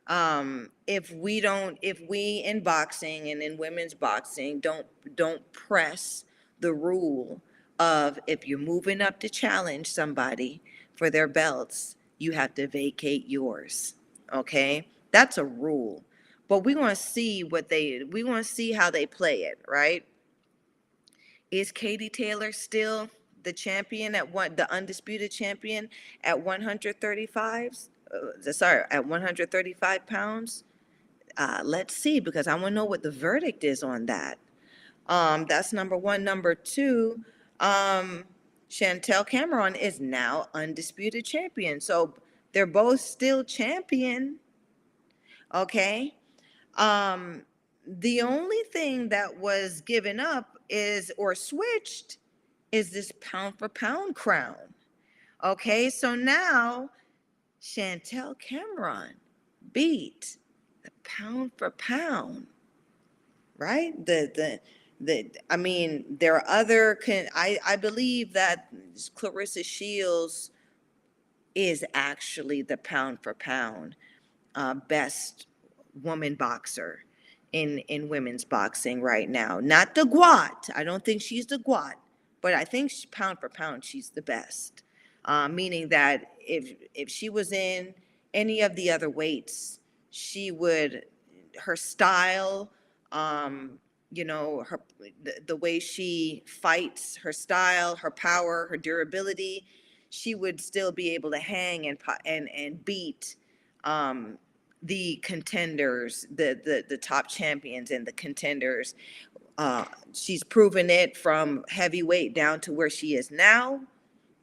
[0.08, 6.24] um if we don't if we in boxing and in women's boxing don't don't press
[6.60, 7.42] the rule
[7.80, 10.62] of if you're moving up to challenge somebody
[10.98, 13.94] for their belts, you have to vacate yours.
[14.34, 14.88] Okay?
[15.12, 16.04] That's a rule.
[16.48, 19.60] But we want to see what they we want to see how they play it,
[19.68, 20.06] right?
[21.52, 23.10] Is Katie Taylor still
[23.44, 25.90] the champion at one the undisputed champion
[26.24, 27.72] at 135?
[28.14, 30.64] Uh, sorry, at 135 pounds?
[31.36, 34.40] Uh, let's see because I want to know what the verdict is on that.
[35.08, 36.24] Um, that's number one.
[36.24, 37.24] Number two,
[37.60, 38.24] um,
[38.70, 41.80] Chantelle Cameron is now undisputed champion.
[41.80, 42.14] So
[42.54, 44.38] they're both still champion.
[45.54, 46.16] Okay.
[46.76, 47.44] Um,
[47.88, 52.18] the only thing that was given up is or switched
[52.72, 54.56] is this pound for pound crown.
[55.44, 56.90] Okay, so now
[57.62, 59.16] Chantelle Cameron
[59.72, 60.38] beat
[60.84, 62.48] the pound for pound,
[63.58, 63.94] right?
[64.06, 64.60] The the
[65.50, 68.70] I mean, there are other can I I believe that
[69.16, 70.52] Claressa Shields
[71.56, 73.96] is actually the pound for pound
[74.56, 75.48] uh, best
[76.04, 77.04] woman boxer
[77.54, 79.60] in in women's boxing right now.
[79.60, 80.70] Not the Guat.
[80.76, 81.94] I don't think she's the Guat,
[82.42, 84.84] but I think she, pound for pound she's the best.
[85.26, 87.94] Uh, meaning that if if she was in
[88.34, 89.80] any of the other weights,
[90.10, 91.06] she would
[91.60, 92.70] her style,
[93.12, 93.80] um,
[94.12, 94.80] you know, her
[95.24, 99.66] the, the way she fights, her style, her power, her durability,
[100.10, 103.36] she would still be able to hang and and and beat
[103.84, 104.38] um,
[104.84, 108.96] the contenders, the the the top champions and the contenders.
[109.58, 113.82] Uh, she's proven it from heavyweight down to where she is now,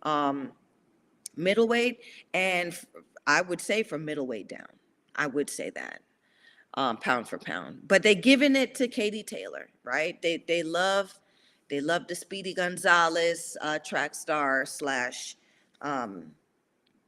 [0.03, 0.51] um,
[1.37, 2.01] middleweight,
[2.35, 2.77] and
[3.27, 4.67] I would say from middleweight down.
[5.15, 6.01] I would say that
[6.77, 7.81] um, pound for pound.
[7.87, 10.21] But they giving it to Katie Taylor, right?
[10.23, 11.19] They they love
[11.71, 15.37] they love the Speedy Gonzalez uh, track star slash
[15.81, 16.33] um,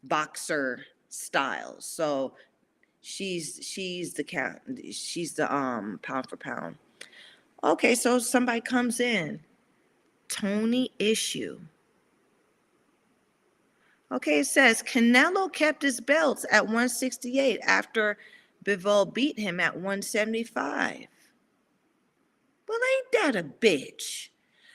[0.05, 1.77] boxer style.
[1.79, 2.35] So
[3.01, 4.61] she's she's the count.
[4.93, 6.77] She's the um pound for pound.
[7.65, 9.41] Okay, so somebody comes in,
[10.29, 11.59] Tony Issue.
[14.13, 18.19] Okay, it says Canelo kept his belts at 168 after
[18.67, 21.07] Bivol beat him at 175.
[22.69, 24.31] Well, ain't that a bitch?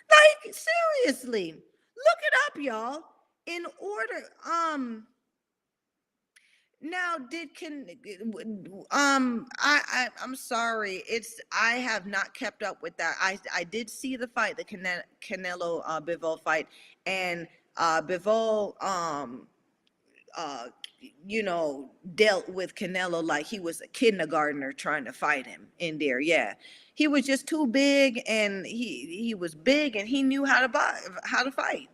[0.09, 3.03] Like, seriously, look it up, y'all.
[3.47, 5.07] In order, um,
[6.81, 7.85] now did can
[8.91, 11.03] um I, I I'm sorry.
[11.09, 13.15] It's I have not kept up with that.
[13.19, 16.67] I I did see the fight, the Cane- Canelo uh Bivol fight,
[17.05, 19.47] and uh Bivol um
[20.37, 20.65] uh
[21.25, 25.97] you know dealt with Canelo like he was a kindergartner trying to fight him in
[25.97, 26.19] there.
[26.19, 26.53] Yeah.
[26.93, 30.69] He was just too big and he he was big and he knew how to
[30.69, 31.89] buy how to fight.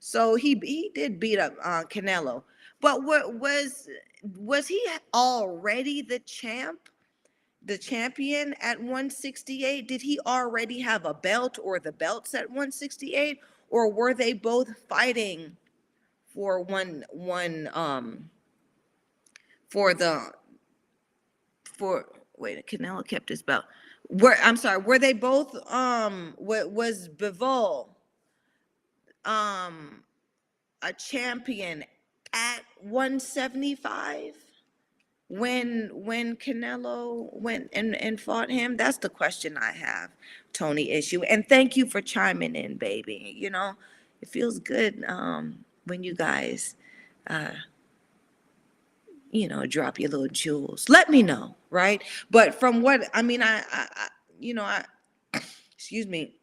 [0.00, 2.42] So he he did beat up uh, Canelo.
[2.80, 3.88] But what was
[4.36, 4.84] was he
[5.14, 6.88] already the champ?
[7.64, 9.86] The champion at 168?
[9.86, 13.38] Did he already have a belt or the belts at 168
[13.70, 15.56] or were they both fighting
[16.34, 18.28] for one one um
[19.72, 20.32] for the
[21.64, 22.06] for
[22.38, 23.64] wait, Canelo kept his belt.
[24.10, 27.90] Were I'm sorry, were they both um wa- was Bivol
[29.24, 30.04] um
[30.82, 31.84] a champion
[32.34, 34.34] at 175
[35.28, 38.76] when when Canelo went and, and fought him?
[38.76, 40.10] That's the question I have,
[40.52, 41.22] Tony Issue.
[41.24, 43.34] And thank you for chiming in, baby.
[43.38, 43.74] You know,
[44.22, 46.76] it feels good um when you guys
[47.28, 47.52] uh
[49.32, 50.88] you know drop your little jewels.
[50.88, 52.02] Let me know, right?
[52.30, 54.84] But from what I mean, I, I, I you know, I
[55.74, 56.36] excuse me.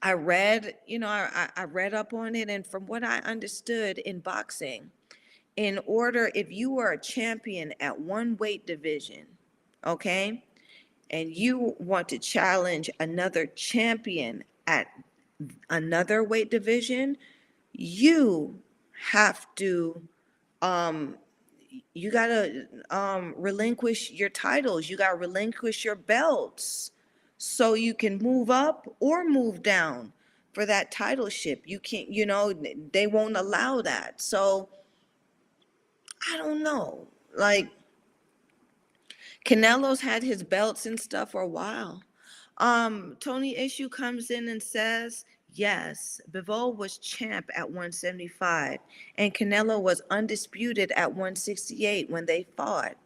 [0.00, 3.18] I read, you know, I, I I read up on it, and from what I
[3.18, 4.90] understood in boxing,
[5.56, 9.26] in order, if you are a champion at one weight division,
[9.84, 10.44] okay,
[11.10, 14.86] and you want to challenge another champion at
[15.68, 17.16] another weight division,
[17.72, 18.60] you
[18.92, 20.00] have to,
[20.62, 21.16] um,
[21.94, 24.88] you gotta um, relinquish your titles.
[24.88, 26.92] You gotta relinquish your belts
[27.38, 30.12] so you can move up or move down
[30.52, 31.62] for that titleship.
[31.66, 32.52] You can't, you know,
[32.92, 34.20] they won't allow that.
[34.20, 34.68] So
[36.32, 37.06] I don't know.
[37.36, 37.68] Like
[39.44, 42.02] Canelo's had his belts and stuff for a while.
[42.58, 48.78] Um, Tony Issue comes in and says, yes, Bivol was champ at 175
[49.16, 52.96] and Canelo was undisputed at 168 when they fought.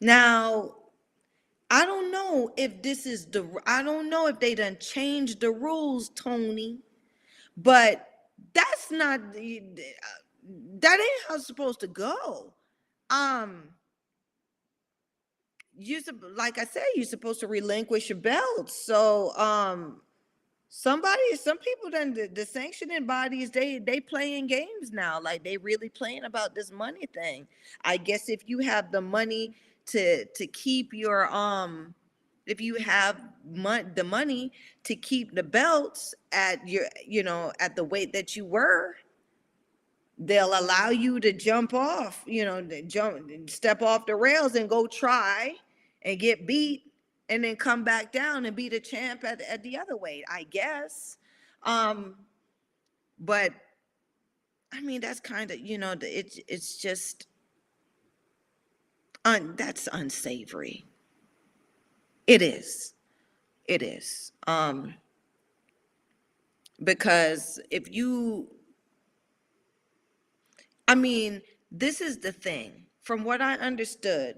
[0.00, 0.74] Now,
[1.70, 5.52] I don't know if this is the I don't know if they done changed the
[5.52, 6.80] rules, Tony.
[7.56, 8.08] But
[8.54, 12.52] that's not that ain't how it's supposed to go.
[13.08, 13.64] Um
[15.76, 16.00] you
[16.34, 18.70] like I said, you're supposed to relinquish your belt.
[18.70, 20.00] So um
[20.72, 25.56] somebody some people then the, the sanctioning bodies they they playing games now like they
[25.56, 27.46] really playing about this money thing.
[27.84, 29.56] I guess if you have the money
[29.86, 31.92] to to keep your um
[32.46, 34.52] if you have mon- the money
[34.84, 38.94] to keep the belts at your you know at the weight that you were
[40.18, 44.86] they'll allow you to jump off you know jump step off the rails and go
[44.86, 45.52] try
[46.02, 46.89] and get beat
[47.30, 50.42] and then come back down and be the champ at, at the other weight, I
[50.42, 51.16] guess.
[51.62, 52.16] Um,
[53.18, 53.52] but
[54.72, 57.26] I mean, that's kind of, you know, it's it's just
[59.24, 60.84] un, that's unsavory.
[62.26, 62.94] It is.
[63.66, 64.32] It is.
[64.46, 64.94] Um,
[66.82, 68.48] because if you,
[70.88, 72.86] I mean, this is the thing.
[73.02, 74.36] From what I understood,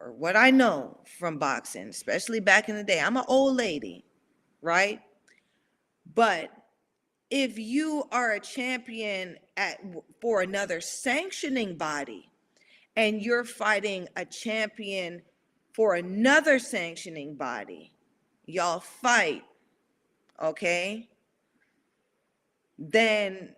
[0.00, 4.04] or what I know from boxing, especially back in the day, I'm an old lady,
[4.62, 5.00] right?
[6.14, 6.50] But
[7.30, 9.80] if you are a champion at
[10.20, 12.30] for another sanctioning body
[12.96, 15.22] and you're fighting a champion
[15.74, 17.92] for another sanctioning body,
[18.46, 19.44] y'all fight,
[20.42, 21.08] okay?
[22.78, 23.54] Then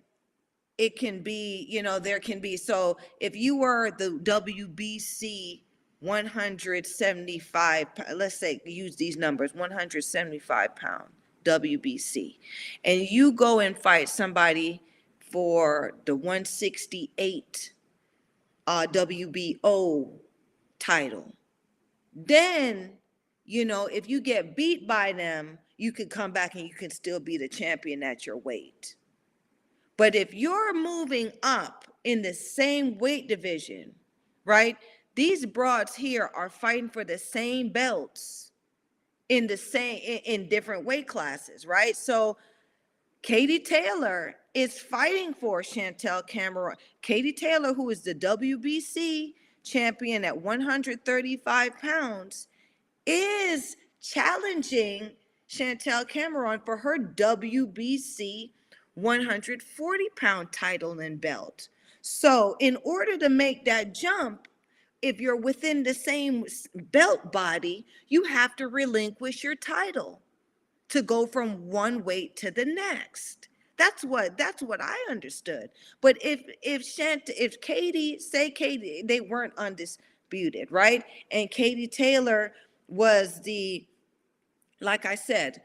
[0.76, 5.62] it can be, you know, there can be so if you were the WBC
[6.02, 11.04] 175 let's say use these numbers 175 pound
[11.44, 12.38] WBC
[12.84, 14.82] and you go and fight somebody
[15.30, 17.72] for the 168
[18.66, 20.12] uh, WBO
[20.78, 21.32] title.
[22.14, 22.92] Then
[23.44, 26.90] you know if you get beat by them you can come back and you can
[26.90, 28.96] still be the champion at your weight.
[29.96, 33.94] But if you're moving up in the same weight division
[34.44, 34.76] right
[35.14, 38.52] these broads here are fighting for the same belts
[39.28, 41.96] in the same in, in different weight classes, right?
[41.96, 42.36] So
[43.22, 46.76] Katie Taylor is fighting for Chantelle Cameron.
[47.02, 52.48] Katie Taylor, who is the WBC champion at 135 pounds,
[53.06, 55.10] is challenging
[55.46, 58.50] Chantelle Cameron for her WBC
[58.94, 61.68] 140 pound title and belt.
[62.00, 64.48] So, in order to make that jump,
[65.02, 66.44] if you're within the same
[66.74, 70.22] belt body, you have to relinquish your title
[70.88, 73.48] to go from one weight to the next.
[73.76, 75.70] That's what that's what I understood.
[76.00, 81.02] But if if Shant if Katie say Katie they weren't undisputed, right?
[81.30, 82.52] And Katie Taylor
[82.86, 83.84] was the
[84.80, 85.62] like I said,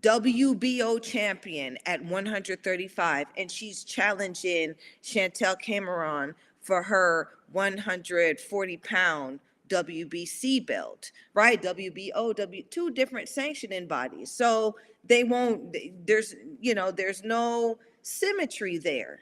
[0.00, 11.10] WBO champion at 135, and she's challenging Chantelle Cameron for her 140 pound WBC belt,
[11.34, 11.60] right?
[11.62, 14.30] WBO, W, two different sanctioning bodies.
[14.30, 15.76] So they won't,
[16.06, 19.20] there's, you know, there's no symmetry there,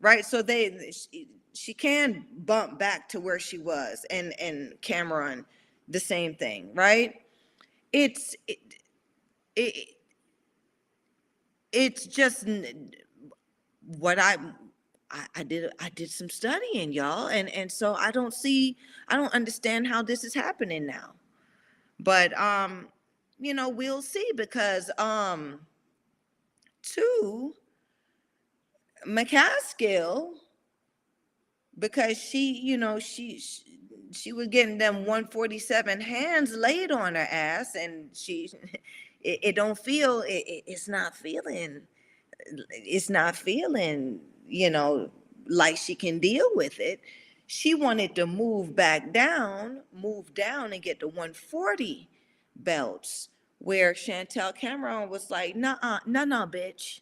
[0.00, 0.24] right?
[0.24, 5.46] So they, she, she can bump back to where she was and, and Cameron,
[5.88, 7.14] the same thing, right?
[7.92, 8.58] It's, it,
[9.54, 9.94] it,
[11.72, 12.46] it's just
[13.98, 14.36] what I,
[15.10, 18.76] I I did I did some studying y'all and and so I don't see
[19.08, 21.14] I don't understand how this is happening now.
[22.00, 22.88] But um
[23.38, 25.60] you know we'll see because um
[26.82, 27.54] two
[29.06, 30.32] McCaskill
[31.78, 33.78] because she you know she she,
[34.12, 38.50] she was getting them 147 hands laid on her ass and she
[39.22, 41.82] it, it don't feel it, it- it's not feeling
[42.70, 45.10] it's not feeling, you know,
[45.48, 47.00] like she can deal with it.
[47.46, 52.08] She wanted to move back down, move down and get the 140
[52.56, 53.28] belts,
[53.58, 57.00] where Chantelle Cameron was like, nah, no, no, bitch.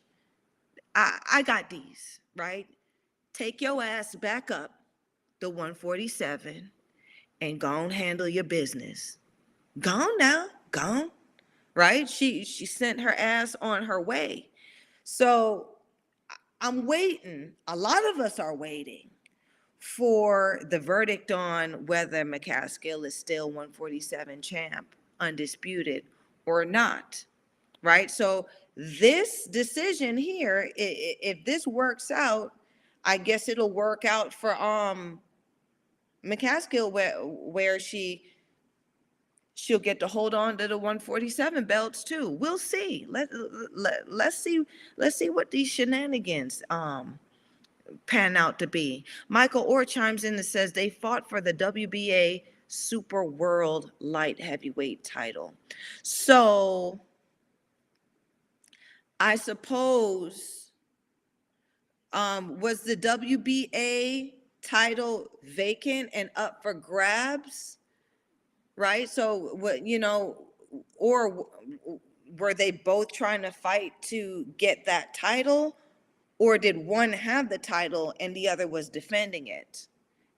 [0.95, 2.66] I, I got these, right?
[3.32, 4.70] Take your ass back up
[5.40, 6.70] the 147
[7.40, 9.18] and go and handle your business.
[9.78, 11.11] Gone now, gone,
[11.74, 12.09] right?
[12.09, 14.49] She she sent her ass on her way.
[15.03, 15.74] So
[16.61, 17.53] I'm waiting.
[17.69, 19.11] A lot of us are waiting
[19.79, 26.05] for the verdict on whether McCaskill is still 147 champ, undisputed
[26.47, 27.25] or not.
[27.83, 28.11] Right?
[28.11, 28.47] So
[28.77, 32.53] this decision here, if this works out,
[33.05, 35.21] I guess it'll work out for um
[36.25, 38.25] McCaskill where where she
[39.55, 42.29] she'll get to hold on to the 147 belts too.
[42.29, 43.07] We'll see.
[43.09, 43.29] Let,
[43.73, 44.65] let let's see
[44.97, 47.19] let's see what these shenanigans um
[48.07, 49.05] pan out to be.
[49.29, 55.05] Michael Orr chimes in and says they fought for the WBA Super World Light Heavyweight
[55.05, 55.55] title.
[56.03, 57.01] So
[59.21, 60.73] I suppose
[62.13, 64.33] um was the WBA
[64.63, 67.79] title vacant and up for grabs?
[68.77, 69.09] Right?
[69.09, 70.37] So what you know,
[70.97, 71.47] or
[72.39, 75.77] were they both trying to fight to get that title,
[76.39, 79.89] or did one have the title and the other was defending it?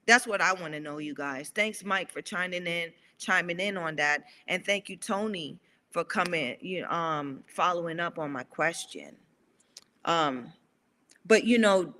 [0.06, 1.50] That's what I want to know, you guys.
[1.54, 5.58] Thanks, Mike, for chiming in, chiming in on that, and thank you, Tony,
[5.90, 9.16] for coming, you um, following up on my question.
[10.04, 10.52] Um,
[11.26, 11.92] but you know,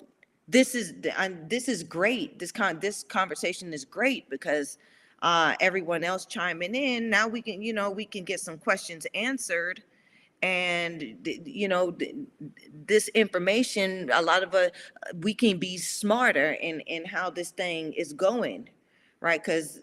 [0.48, 2.38] this is and this is great.
[2.38, 4.78] This con this conversation is great because
[5.22, 7.10] uh, everyone else chiming in.
[7.10, 9.82] Now we can, you know, we can get some questions answered.
[10.42, 11.96] And, you know,
[12.86, 14.70] this information, a lot of us,
[15.20, 18.68] we can be smarter in, in how this thing is going,
[19.20, 19.42] right?
[19.42, 19.80] Because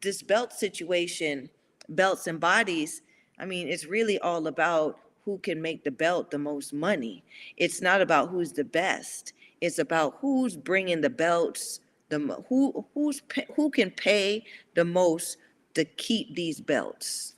[0.00, 1.48] this belt situation,
[1.88, 3.02] belts and bodies,
[3.38, 7.22] I mean, it's really all about who can make the belt the most money.
[7.56, 9.32] It's not about who's the best.
[9.60, 11.78] It's about who's bringing the belts
[12.12, 13.22] the who who's
[13.56, 14.44] who can pay
[14.74, 15.38] the most
[15.74, 17.34] to keep these belts.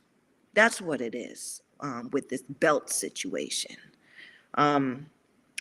[0.54, 3.76] That's what it is um, with this belt situation.
[4.54, 5.06] Um,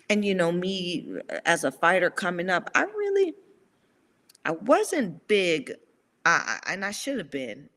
[0.10, 1.08] and you know, me
[1.46, 3.34] as a fighter coming up, I really,
[4.46, 5.74] I wasn't big,
[6.26, 7.70] I, and I should have been,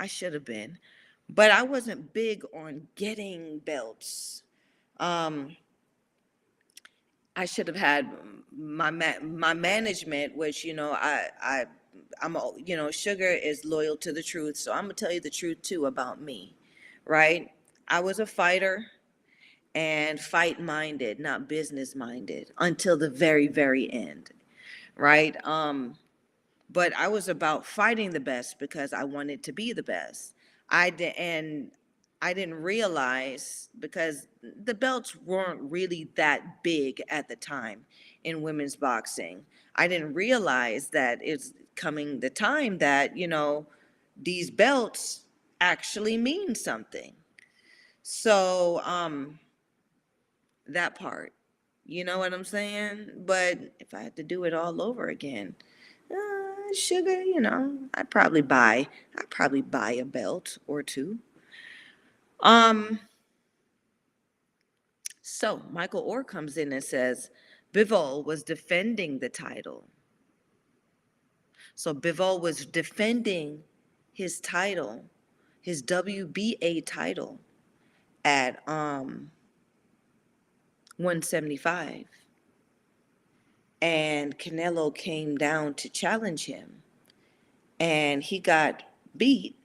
[0.00, 0.78] I should have been,
[1.28, 4.42] but I wasn't big on getting belts.
[4.98, 5.56] Um,
[7.38, 8.10] I should have had
[8.56, 11.66] my ma- my management, which you know I I
[12.20, 15.30] I'm you know Sugar is loyal to the truth, so I'm gonna tell you the
[15.30, 16.56] truth too about me,
[17.06, 17.50] right?
[17.88, 18.86] I was a fighter
[19.74, 24.30] and fight minded, not business minded, until the very very end,
[24.96, 25.36] right?
[25.46, 25.96] Um,
[26.70, 30.34] but I was about fighting the best because I wanted to be the best.
[30.70, 31.70] I did, and
[32.20, 37.84] I didn't realize because the belts weren't really that big at the time
[38.24, 39.44] in women's boxing.
[39.76, 43.66] I didn't realize that it's coming the time that, you know,
[44.20, 45.26] these belts
[45.60, 47.12] actually mean something.
[48.02, 49.38] So, um,
[50.66, 51.32] that part,
[51.84, 53.10] you know what I'm saying?
[53.26, 55.54] But if I had to do it all over again,
[56.10, 61.18] uh, sugar, you know, I'd probably buy, I'd probably buy a belt or two.
[62.40, 63.00] Um,
[65.22, 67.30] so Michael Orr comes in and says
[67.72, 69.86] Bivol was defending the title.
[71.74, 73.62] So Bivol was defending
[74.12, 75.04] his title,
[75.60, 77.38] his WBA title
[78.24, 79.30] at um
[80.96, 82.04] 175.
[83.80, 86.82] And Canelo came down to challenge him.
[87.78, 88.82] And he got
[89.16, 89.57] beat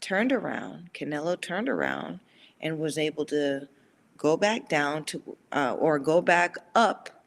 [0.00, 0.90] turned around.
[0.94, 2.20] Canelo turned around
[2.60, 3.68] and was able to
[4.16, 7.24] go back down to, uh, or go back up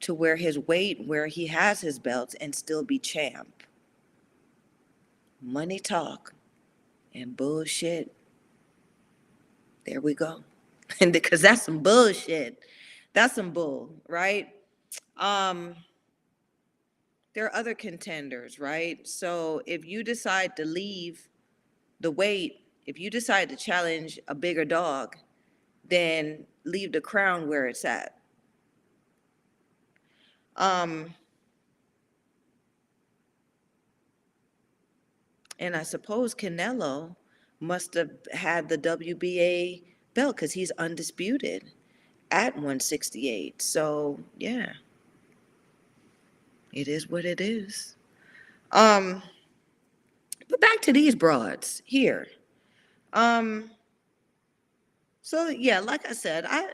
[0.00, 3.62] to where his weight, where he has his belts, and still be champ.
[5.40, 6.34] Money talk
[7.14, 8.14] and bullshit.
[9.86, 10.44] There we go.
[11.00, 12.60] And because that's some bullshit.
[13.12, 14.48] That's some bull, right?
[15.16, 15.74] Um,
[17.34, 19.06] there are other contenders, right?
[19.06, 21.28] So if you decide to leave
[22.00, 25.16] the weight, if you decide to challenge a bigger dog,
[25.88, 28.16] then leave the crown where it's at.
[30.56, 31.14] Um,
[35.58, 37.14] and I suppose Canelo
[37.60, 39.82] must have had the WBA
[40.14, 41.70] belt because he's undisputed
[42.30, 43.60] at 168.
[43.60, 44.72] So yeah,
[46.72, 47.96] it is what it is.
[48.72, 49.22] Um,
[50.48, 52.26] but back to these broads here.
[53.12, 53.70] Um,
[55.22, 56.68] so yeah, like I said, I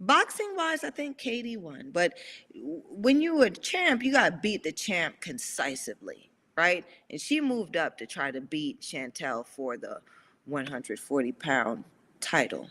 [0.00, 1.90] boxing wise, I think Katie won.
[1.92, 2.14] But
[2.54, 6.84] when you were champ, you got to beat the champ concisively, right?
[7.10, 10.00] And she moved up to try to beat Chantelle for the
[10.46, 11.84] 140 pound
[12.20, 12.68] title.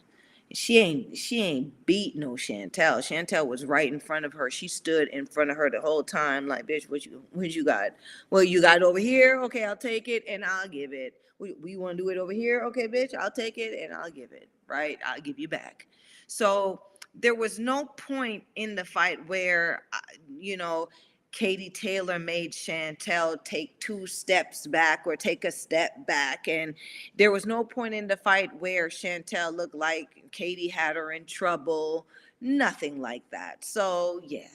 [0.53, 3.01] She ain't she ain't beat no Chantelle.
[3.01, 4.49] Chantelle was right in front of her.
[4.49, 7.63] She stood in front of her the whole time, like, bitch, what you what you
[7.63, 7.91] got?
[8.31, 9.39] Well, you got it over here.
[9.43, 11.13] Okay, I'll take it and I'll give it.
[11.37, 12.61] We, we want to do it over here.
[12.65, 14.49] Okay, bitch, I'll take it and I'll give it.
[14.67, 14.97] Right?
[15.05, 15.87] I'll give you back.
[16.27, 16.81] So
[17.13, 20.89] there was no point in the fight where, uh, you know,
[21.31, 26.47] Katie Taylor made Chantelle take two steps back or take a step back.
[26.47, 26.73] And
[27.17, 31.25] there was no point in the fight where Chantelle looked like Katie had her in
[31.25, 32.07] trouble.
[32.41, 33.63] Nothing like that.
[33.63, 34.47] So, yeah,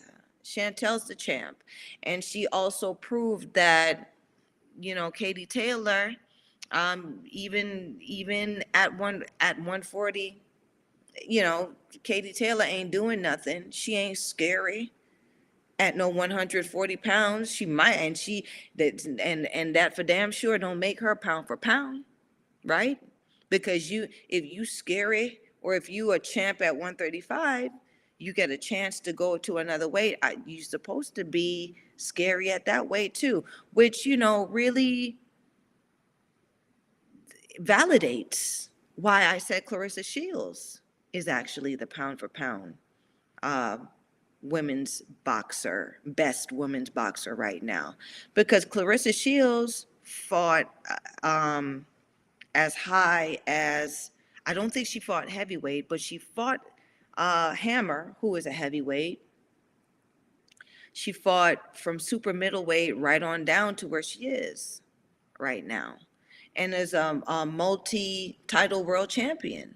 [0.43, 1.63] Chantelle's the champ.
[2.03, 4.13] And she also proved that,
[4.81, 6.15] you know, Katie Taylor,
[6.73, 10.41] um, even even at one at 140,
[11.27, 11.71] you know,
[12.03, 13.71] Katie Taylor ain't doing nothing.
[13.71, 14.93] She ain't scary
[15.79, 17.51] at no 140 pounds.
[17.51, 18.45] She might, and she
[18.77, 22.05] that and and that for damn sure don't make her pound for pound,
[22.65, 22.99] right?
[23.51, 27.71] Because you if you scary or if you a champ at 135,
[28.19, 30.17] you get a chance to go to another weight.
[30.23, 35.19] I, you're supposed to be scary at that weight too, which you know really
[37.61, 40.81] validates why I said Claressa Shields
[41.13, 42.75] is actually the pound for pound
[43.45, 43.79] uh,
[44.45, 47.95] women's boxer, best women's boxer right now.
[48.35, 50.73] Because Claressa Shields fought
[51.23, 51.87] uh, um,
[52.55, 54.11] as high as,
[54.47, 56.61] I don't think she fought heavyweight, but she fought
[57.17, 59.21] uh, Hammer, who is a heavyweight.
[60.93, 64.83] She fought from super middleweight right on down to where she is
[65.41, 65.97] right now
[66.55, 69.75] and is a, a multi-title world champion.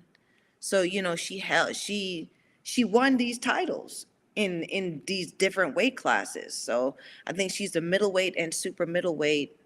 [0.60, 2.30] So you know she held she
[2.62, 4.06] she won these titles
[4.38, 6.54] in in these different weight classes.
[6.54, 9.56] So I think she's a middleweight and super middleweight.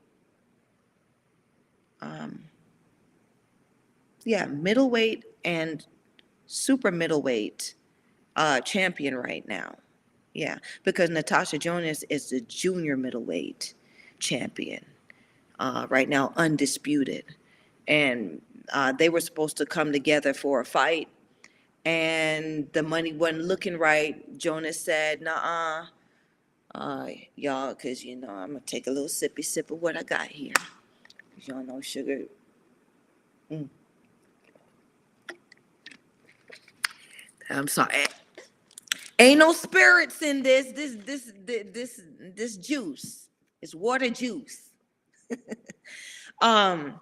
[2.01, 2.45] Um,
[4.25, 5.85] yeah, middleweight and
[6.47, 7.75] super middleweight
[8.37, 9.77] uh, champion right now.
[10.33, 13.75] Yeah, because Natasha Jonas is the junior middleweight
[14.21, 14.83] champion
[15.59, 17.25] uh, right now, undisputed.
[17.89, 18.41] And
[18.73, 21.09] uh, they were supposed to come together for a fight,
[21.85, 24.39] and the money wasn't looking right.
[24.39, 25.87] Jonas said, "Nah,
[26.75, 27.07] uh,
[27.37, 30.29] y'all, cause you know I'm gonna take a little sippy sip of what I got
[30.29, 30.55] here.
[31.43, 32.23] Y'all know sugar.
[33.51, 33.69] Mm.
[37.51, 38.07] I'm sorry.
[39.19, 40.73] Ain't no spirits in this.
[40.73, 42.01] This this this this,
[42.35, 43.29] this juice.
[43.61, 44.71] It's water juice.
[46.43, 47.01] um,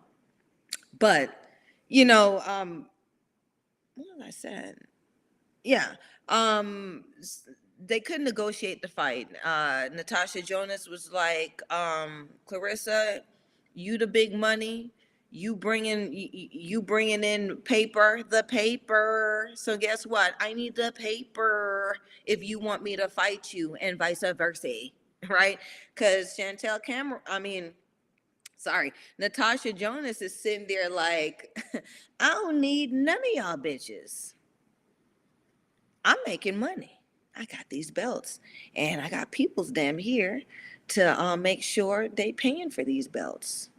[0.98, 1.30] but
[1.88, 2.86] you know, um,
[4.00, 4.76] what was I said?
[5.64, 5.92] Yeah.
[6.28, 7.04] Um,
[7.84, 9.28] they couldn't negotiate the fight.
[9.44, 13.20] Uh, Natasha Jonas was like, um, Claressa,
[13.74, 14.92] you the big money.
[15.32, 19.50] You bringing you bringing in paper, the paper.
[19.54, 20.34] So guess what?
[20.40, 21.96] I need the paper
[22.26, 24.88] if you want me to fight you, and vice versa,
[25.28, 25.60] right?
[25.94, 27.74] Because Chantelle Cameron, I mean,
[28.60, 31.48] sorry, Natasha Jonas is sitting there like,
[32.20, 34.34] I don't need none of y'all bitches.
[36.04, 36.98] I'm making money.
[37.36, 38.40] I got these belts,
[38.76, 40.42] and I got people's damn here
[40.88, 43.70] to uh, make sure they paying for these belts.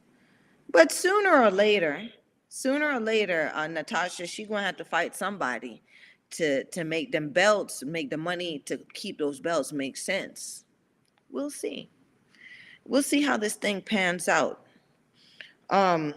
[0.72, 2.02] But sooner or later,
[2.50, 5.84] sooner or later, uh, Natasha, she gonna have to fight somebody
[6.32, 10.64] to to make them belts, make the money to keep those belts make sense.
[11.30, 11.90] We'll see.
[12.86, 14.66] We'll see how this thing pans out.
[15.72, 16.14] Um,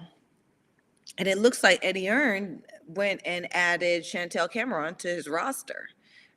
[1.18, 5.88] and it looks like Eddie Hearn went and added Chantelle Cameron to his roster,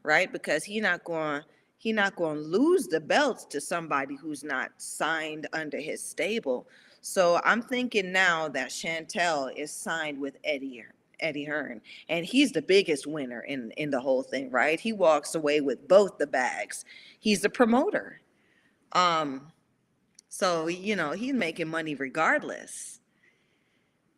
[0.03, 0.31] right?
[0.31, 1.41] Because he not going
[1.79, 6.67] he not going to lose the belts to somebody who's not signed under his stable.
[7.01, 10.85] So I'm thinking now that Chantelle is signed with Eddie
[11.19, 14.79] Eddie Hearn, and he's the biggest winner in in the whole thing, right?
[14.79, 16.85] He walks away with both the bags.
[17.19, 18.21] He's the promoter.
[18.93, 19.51] Um,
[20.29, 22.96] so you know he's making money regardless.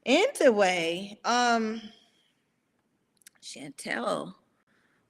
[0.10, 1.80] Anyway, um,
[3.42, 4.36] Chantelle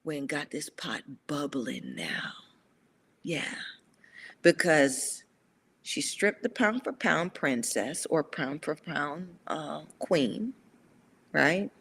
[0.04, 2.34] went and got this pot bubbling now.
[3.24, 3.56] Yeah,
[4.41, 5.24] because
[5.84, 10.54] she stripped the pound for pound princess or pound for pound uh, queen,
[11.32, 11.72] right?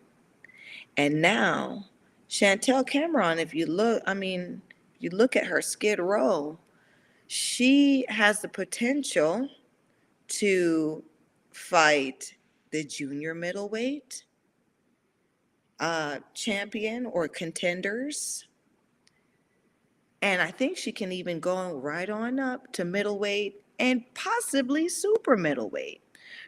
[0.96, 1.86] And now
[2.28, 4.62] Chantelle Cameron, if you look, I mean,
[5.00, 6.56] you look at her skid row,
[7.26, 9.48] she has the potential
[10.28, 11.02] to
[11.50, 12.34] fight
[12.70, 14.24] the junior middleweight
[15.80, 18.44] uh, champion or contenders.
[20.22, 25.36] And I think she can even go right on up to middleweight and possibly super
[25.36, 26.02] middleweight,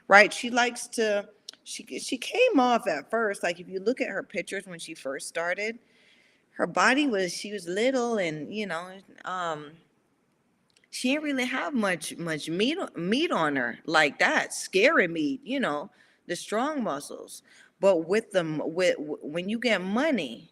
[0.08, 0.32] right?
[0.32, 1.28] She likes to,
[1.62, 4.94] she, she came off at first, like if you look at her pictures when she
[4.94, 5.78] first started,
[6.52, 8.90] her body was, she was little and, you know,
[9.24, 9.70] um,
[10.90, 15.60] she didn't really have much much meat meat on her like that scary meat you
[15.60, 15.88] know
[16.26, 17.42] the strong muscles
[17.80, 20.50] but with them with when you get money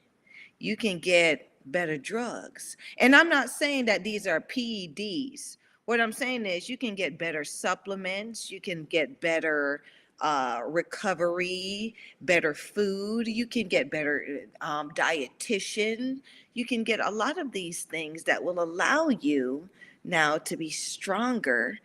[0.60, 2.76] you can get better drugs.
[2.98, 5.58] And i'm not saying that these are ped's
[5.88, 9.82] what I'm saying is you can get better supplements, you can get better
[10.20, 16.20] uh, recovery, better food, you can get better um, dietitian,
[16.52, 19.66] you can get a lot of these things that will allow you
[20.04, 21.78] now to be stronger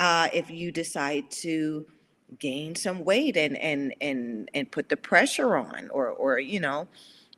[0.00, 1.86] uh, if you decide to
[2.38, 6.88] gain some weight and and and and put the pressure on or or you know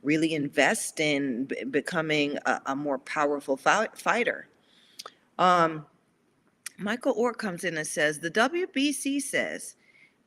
[0.03, 4.47] really invest in b- becoming a, a more powerful fi- fighter.
[5.39, 5.85] Um
[6.79, 9.75] michael orr comes in and says the wbc says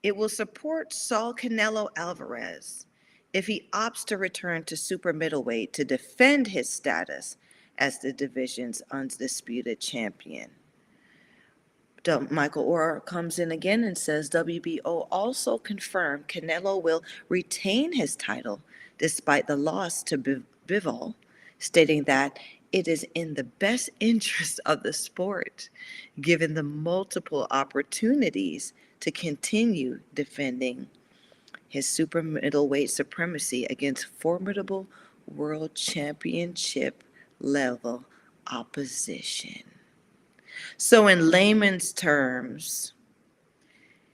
[0.03, 2.87] it will support saul canelo alvarez
[3.35, 7.37] if he opts to return to super middleweight to defend his status
[7.79, 10.51] as the division's undisputed champion
[12.31, 18.61] Michael Orr comes in again and says WBO also confirmed Canelo will retain his title
[18.99, 21.15] despite the loss to Biv- Bivol,
[21.59, 22.39] stating that
[22.73, 25.69] it is in the best interest of the sport,
[26.21, 30.89] given the multiple opportunities to continue defending
[31.69, 34.87] his super middleweight supremacy against formidable
[35.27, 37.05] world championship
[37.41, 38.05] level
[38.51, 39.72] opposition.
[40.77, 42.95] So, in layman's terms,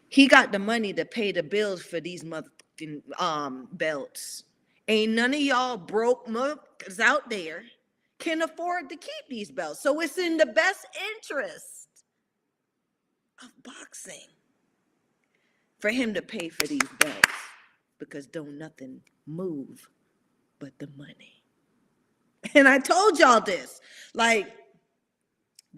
[0.08, 4.44] he got the money to pay the bills for these motherfucking um, belts.
[4.88, 7.64] Ain't none of y'all broke motherfuckers out there
[8.18, 9.82] can afford to keep these belts.
[9.82, 10.86] So, it's in the best
[11.16, 11.88] interest
[13.42, 14.26] of boxing
[15.80, 17.34] for him to pay for these belts
[17.98, 19.88] because don't nothing move
[20.58, 21.42] but the money.
[22.54, 23.80] And I told y'all this.
[24.14, 24.52] Like,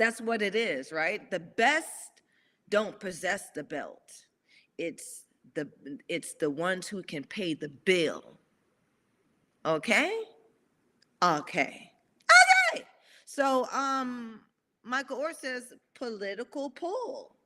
[0.00, 1.30] that's what it is, right?
[1.30, 2.22] The best
[2.70, 4.24] don't possess the belt.
[4.78, 5.24] It's
[5.54, 5.68] the
[6.08, 8.38] it's the ones who can pay the bill.
[9.66, 10.22] Okay?
[11.22, 11.92] Okay.
[12.72, 12.84] Okay.
[13.26, 14.40] So um
[14.82, 17.36] Michael Orr says political pull.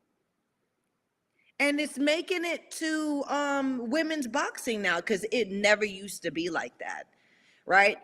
[1.58, 6.50] And it's making it to um women's boxing now because it never used to be
[6.50, 7.08] like that,
[7.66, 7.98] right?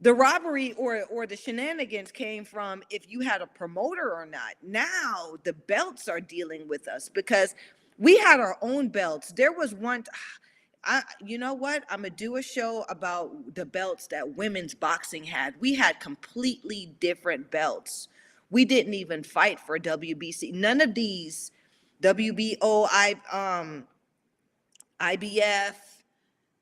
[0.00, 4.54] The robbery or or the shenanigans came from if you had a promoter or not
[4.62, 7.54] now the belts are dealing with us because
[7.98, 10.04] we had our own belts there was one
[10.84, 11.84] I, you know what?
[11.90, 15.54] I'm gonna do a show about the belts that women's boxing had.
[15.60, 18.08] We had completely different belts.
[18.50, 20.54] We didn't even fight for WBC.
[20.54, 21.50] None of these
[22.00, 23.86] WBO, I, um,
[25.00, 25.74] IBF,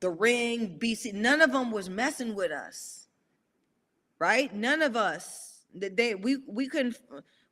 [0.00, 1.12] the Ring, BC.
[1.12, 3.05] None of them was messing with us
[4.18, 4.54] right?
[4.54, 6.96] None of us that they we we couldn't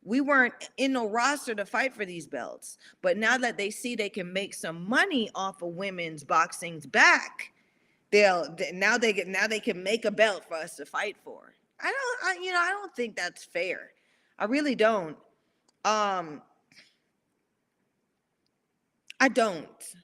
[0.02, 2.78] we weren't in no roster to fight for these belts.
[3.02, 7.52] But now that they see they can make some money off of women's boxing's back,
[8.10, 11.54] they'll now they get now they can make a belt for us to fight for.
[11.80, 13.90] I don't I you know I don't think that's fair.
[14.38, 15.16] I really don't.
[15.84, 16.42] Um
[19.20, 19.94] I don't.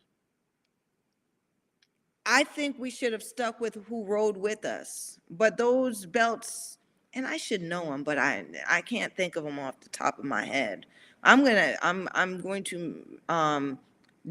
[2.27, 5.19] I think we should have stuck with who rode with us.
[5.31, 6.79] But those belts,
[7.15, 10.19] and I should know them, but I I can't think of them off the top
[10.19, 10.87] of my head.
[11.23, 13.79] I'm gonna I'm I'm going to um,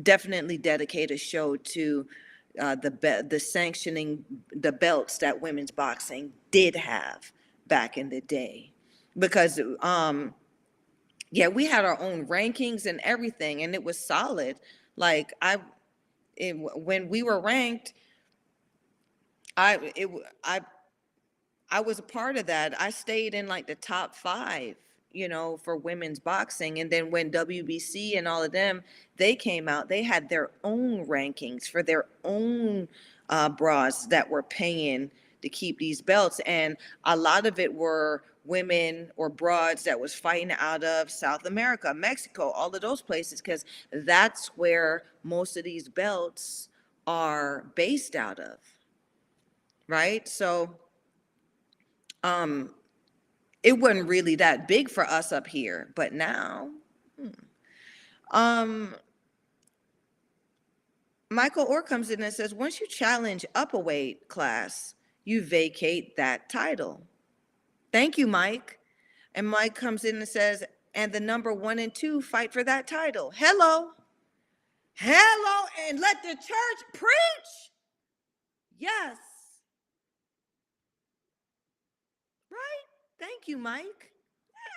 [0.03, 2.07] definitely dedicate a show to
[2.59, 7.31] uh, the be- the sanctioning the belts that women's boxing did have
[7.67, 8.71] back in the day,
[9.17, 10.33] because um,
[11.31, 14.57] yeah, we had our own rankings and everything, and it was solid.
[14.95, 15.57] Like I
[16.39, 17.93] it, when we were ranked,
[19.57, 20.09] I it
[20.43, 20.61] I
[21.69, 22.79] I was a part of that.
[22.81, 24.75] I stayed in like the top five,
[25.11, 26.79] you know, for women's boxing.
[26.79, 28.81] And then when WBC and all of them
[29.17, 32.87] they came out, they had their own rankings for their own
[33.29, 35.11] uh, bras that were paying
[35.41, 36.75] to keep these belts, and
[37.05, 41.93] a lot of it were women or broads that was fighting out of South America,
[41.93, 46.69] Mexico, all of those places, because that's where most of these belts
[47.05, 48.57] are based out of.
[49.87, 50.27] Right.
[50.27, 50.75] So
[52.23, 52.71] um
[53.61, 56.69] it wasn't really that big for us up here, but now
[57.19, 57.29] hmm.
[58.31, 58.95] um
[61.31, 66.15] Michael Orr comes in and says once you challenge up a weight class, you vacate
[66.17, 67.01] that title.
[67.91, 68.79] Thank you, Mike.
[69.35, 70.63] And Mike comes in and says,
[70.93, 73.31] and the number one and two fight for that title.
[73.35, 73.89] Hello.
[74.95, 75.65] Hello.
[75.87, 77.71] And let the church preach.
[78.77, 79.17] Yes.
[82.51, 82.85] Right?
[83.19, 84.11] Thank you, Mike.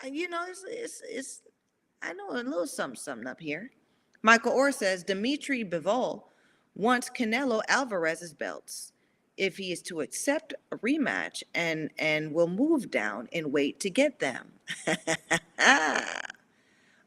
[0.03, 1.43] Yeah, you know, it's, it's, it's,
[2.03, 3.71] I know a little something, something up here.
[4.23, 6.23] Michael Orr says Dimitri Bivol
[6.75, 8.92] wants Canelo Alvarez's belts
[9.43, 13.91] if he is to accept a rematch and and will move down and wait to
[13.91, 14.53] get them.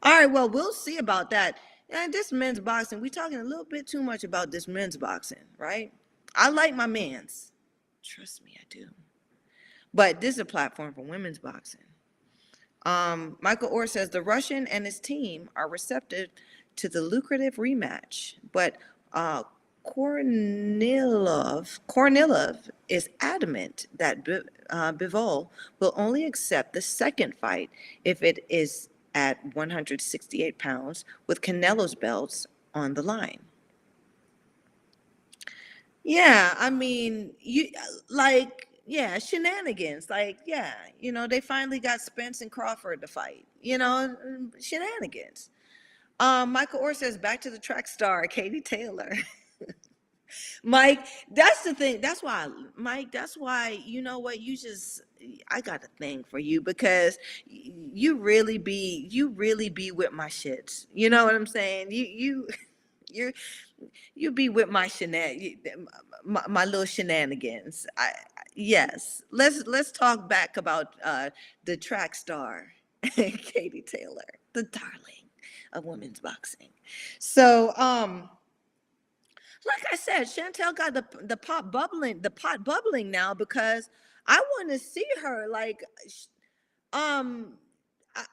[0.02, 1.58] All right, well, we'll see about that.
[1.88, 5.44] And this men's boxing, we're talking a little bit too much about this men's boxing,
[5.56, 5.92] right?
[6.34, 7.52] I like my men's.
[8.04, 8.88] Trust me, I do.
[9.94, 11.80] But this is a platform for women's boxing.
[12.84, 16.28] Um, Michael Orr says the Russian and his team are receptive
[16.76, 18.76] to the lucrative rematch, but
[19.14, 19.44] uh,
[19.86, 24.18] Kornilov, Kornilov is adamant that
[24.70, 25.48] uh, Bivol
[25.80, 27.70] will only accept the second fight
[28.04, 33.40] if it is at 168 pounds with Canelo's belts on the line.
[36.04, 37.68] Yeah, I mean, you
[38.10, 40.08] like, yeah, shenanigans.
[40.10, 43.46] Like, yeah, you know, they finally got Spence and Crawford to fight.
[43.60, 44.14] You know,
[44.60, 45.50] shenanigans.
[46.20, 49.12] Um, Michael Orr says, back to the track star, Katie Taylor.
[50.62, 52.00] Mike, that's the thing.
[52.00, 55.02] That's why, Mike, that's why, you know what, you just,
[55.50, 60.28] I got a thing for you because you really be, you really be with my
[60.28, 60.86] shits.
[60.92, 61.90] You know what I'm saying?
[61.90, 62.48] You, you,
[63.10, 63.32] you,
[64.14, 65.56] you be with my shenan,
[66.24, 67.86] my, my little shenanigans.
[67.96, 68.12] I,
[68.54, 71.30] yes, let's, let's talk back about, uh,
[71.64, 72.66] the track star,
[73.02, 75.30] Katie Taylor, the darling
[75.72, 76.68] of women's boxing.
[77.18, 78.28] So, um,
[79.64, 83.88] like I said, Chantelle got the the pot bubbling, the pot bubbling now because
[84.26, 85.48] I want to see her.
[85.48, 85.84] Like,
[86.92, 87.54] um,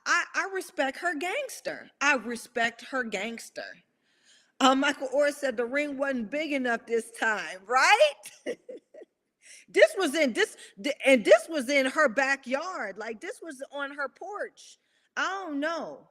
[0.05, 1.89] I I respect her gangster.
[2.01, 3.63] I respect her gangster.
[4.59, 8.11] Um, Michael Orr said the ring wasn't big enough this time, right?
[9.69, 12.97] this was in this th- and this was in her backyard.
[12.97, 14.80] Like this was on her porch.
[15.17, 16.07] I don't know.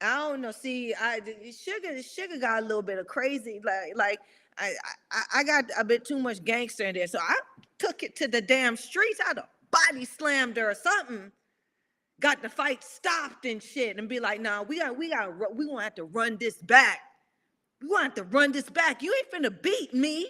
[0.00, 0.52] I don't know.
[0.52, 1.20] See, I
[1.52, 3.60] sugar sugar got a little bit of crazy.
[3.64, 4.18] Like like
[4.58, 4.74] I
[5.10, 7.06] I, I got a bit too much gangster in there.
[7.06, 7.36] So I
[7.78, 9.20] took it to the damn streets.
[9.26, 11.32] I'd have body slammed her or something.
[12.20, 15.66] Got the fight stopped and shit, and be like, nah, we got we got we
[15.66, 17.00] gonna have to run this back.
[17.80, 19.02] We gonna have to run this back.
[19.02, 20.28] You ain't finna beat me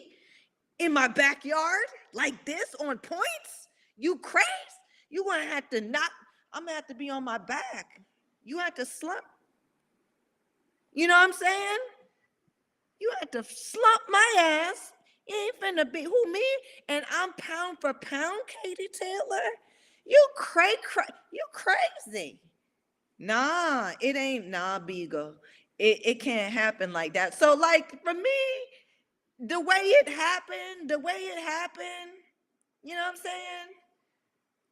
[0.78, 3.68] in my backyard like this on points?
[3.96, 4.46] You crazy?
[5.10, 6.10] You gonna have to not.
[6.52, 7.86] I'm gonna have to be on my back.
[8.44, 9.24] You have to slump.
[10.92, 11.78] You know what I'm saying?
[13.00, 14.92] You have to slump my ass.
[15.26, 16.44] You ain't finna be who me?
[16.88, 19.48] And I'm pound for pound, Katie Taylor.
[20.06, 21.04] You cray cray.
[21.32, 22.40] You crazy.
[23.18, 25.34] Nah, it ain't nah, Beagle.
[25.78, 27.38] It it can't happen like that.
[27.38, 28.40] So, like for me,
[29.38, 32.12] the way it happened, the way it happened,
[32.82, 33.68] you know what I'm saying?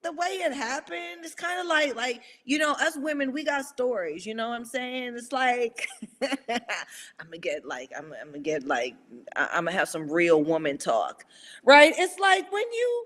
[0.03, 3.65] The way it happened, it's kind of like like you know, us women, we got
[3.65, 4.25] stories.
[4.25, 5.15] You know what I'm saying?
[5.17, 5.89] It's like
[6.23, 8.95] I'm gonna get like I'm, I'm gonna get like
[9.35, 11.25] I'm gonna have some real woman talk,
[11.65, 11.93] right?
[11.97, 13.05] It's like when you,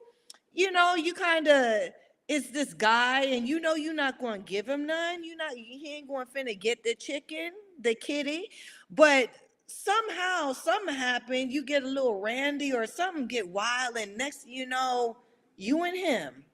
[0.53, 1.91] you know, you kind of
[2.29, 5.25] it's this guy, and you know you're not to give him none.
[5.25, 8.51] You not he ain't to finna get the chicken, the kitty,
[8.91, 9.31] but
[9.67, 11.53] somehow something happened.
[11.53, 15.17] You get a little randy or something get wild, and next you know,
[15.57, 16.45] you and him.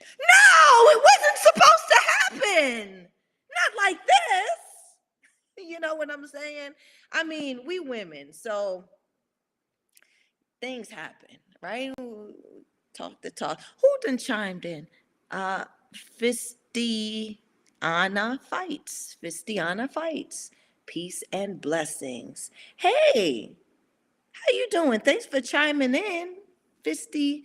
[0.00, 3.08] No, it wasn't supposed to happen.
[3.50, 4.58] Not like this.
[5.66, 6.72] You know what I'm saying?
[7.12, 8.84] I mean, we women, so
[10.60, 11.92] things happen, right?
[12.92, 13.60] Talk the talk.
[13.80, 14.88] Who done chimed in?
[15.30, 15.64] Uh
[16.20, 17.46] Fistiana
[18.40, 19.16] fights.
[19.22, 20.50] Fistiana fights.
[20.86, 22.50] Peace and blessings.
[22.76, 23.56] Hey,
[24.32, 25.00] how you doing?
[25.00, 26.34] Thanks for chiming in.
[26.84, 27.44] Fisti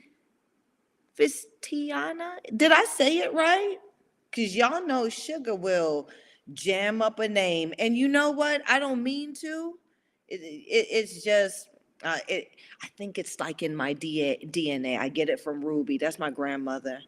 [1.20, 2.36] Fistiana.
[2.55, 3.78] Did I say it right?
[4.34, 6.07] Cause y'all know sugar will
[6.53, 7.74] jam up a name.
[7.80, 8.61] And you know what?
[8.67, 9.78] I don't mean to.
[10.28, 11.70] It, it, it's just
[12.03, 12.49] uh, it.
[12.84, 14.97] I think it's like in my DNA.
[14.97, 15.97] I get it from Ruby.
[15.97, 16.99] That's my grandmother,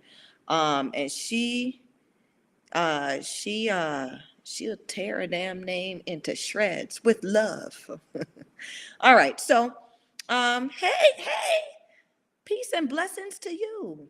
[0.48, 1.82] um, and she,
[2.74, 4.10] uh, she, uh,
[4.44, 7.90] she'll tear a damn name into shreds with love.
[9.02, 9.40] All right.
[9.40, 9.74] So,
[10.30, 10.88] um, hey,
[11.18, 11.60] hey,
[12.52, 14.10] peace and blessings to you.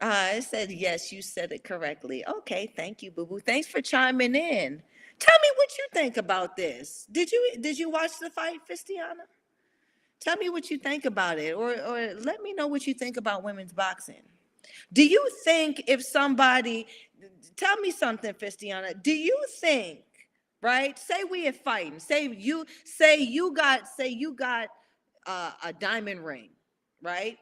[0.00, 2.24] Uh, I said, yes, you said it correctly.
[2.26, 3.40] Okay, thank you, Boo Boo.
[3.40, 4.82] Thanks for chiming in.
[5.20, 7.06] Tell me what you think about this.
[7.10, 9.26] Did you did you watch the fight, Fistiana?
[10.20, 13.16] Tell me what you think about it, or or let me know what you think
[13.16, 14.22] about women's boxing.
[14.92, 16.86] Do you think if somebody
[17.56, 19.00] tell me something, Fistiana?
[19.00, 20.00] Do you think,
[20.60, 20.98] right?
[20.98, 22.00] Say we are fighting.
[22.00, 24.68] Say you say you got say you got
[25.26, 26.50] uh, a diamond ring,
[27.04, 27.38] right?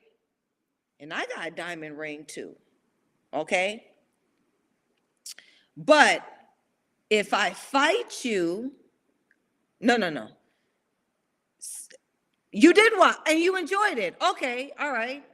[1.00, 2.54] And I got a diamond ring too.
[3.32, 3.84] Okay.
[5.76, 6.22] But
[7.08, 8.72] if I fight you,
[9.80, 10.28] no, no, no.
[12.52, 13.20] You did what?
[13.26, 14.14] And you enjoyed it.
[14.22, 14.72] Okay.
[14.78, 15.24] All right.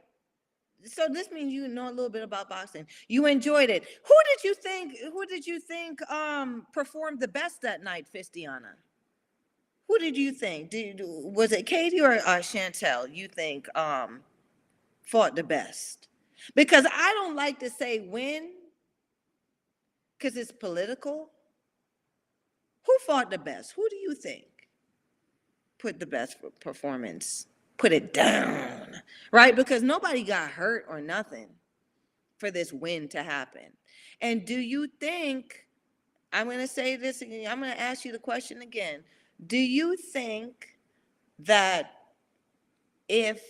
[0.85, 2.87] so this means you know a little bit about boxing.
[3.09, 3.83] You enjoyed it.
[3.83, 4.97] Who did you think?
[4.99, 8.75] Who did you think um performed the best that night, Fistiana?
[9.89, 10.69] Who did you think?
[10.69, 13.07] Did was it Katie or uh, Chantelle?
[13.07, 14.21] You think um
[15.01, 16.07] fought the best?
[16.55, 18.51] Because I don't like to say when,
[20.17, 21.31] because it's political.
[22.85, 23.73] Who fought the best?
[23.75, 24.45] Who do you think
[25.79, 27.47] put the best performance?
[27.77, 29.55] Put it down, right?
[29.55, 31.47] Because nobody got hurt or nothing
[32.37, 33.71] for this win to happen.
[34.21, 35.65] And do you think,
[36.31, 39.03] I'm going to say this again, I'm going to ask you the question again.
[39.45, 40.75] Do you think
[41.39, 41.91] that
[43.07, 43.41] if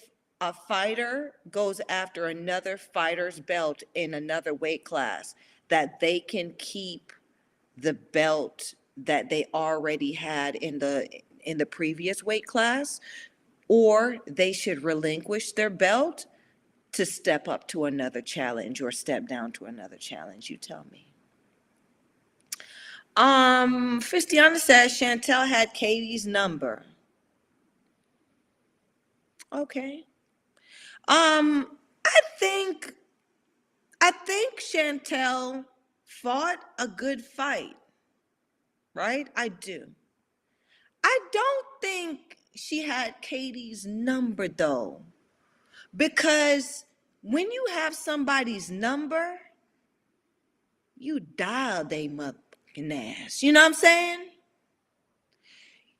[0.41, 5.35] a fighter goes after another fighter's belt in another weight class,
[5.69, 7.11] that they can keep
[7.77, 11.07] the belt that they already had in the
[11.41, 12.99] in the previous weight class?
[13.67, 16.25] Or they should relinquish their belt
[16.93, 20.49] to step up to another challenge or step down to another challenge?
[20.49, 21.08] You tell me
[23.19, 26.85] um Fistiana says Chantelle had Katie's number
[29.53, 30.05] okay
[31.07, 31.67] um
[32.05, 32.93] I think
[34.01, 35.65] I think Chantelle
[36.05, 37.75] fought a good fight
[38.93, 39.27] right?
[39.35, 39.87] I do.
[41.03, 45.01] I don't think she had Katie's number though,
[45.95, 46.85] because
[47.21, 49.39] when you have somebody's number,
[50.97, 53.43] you dial they motherfucking ass.
[53.43, 54.25] You know what I'm saying?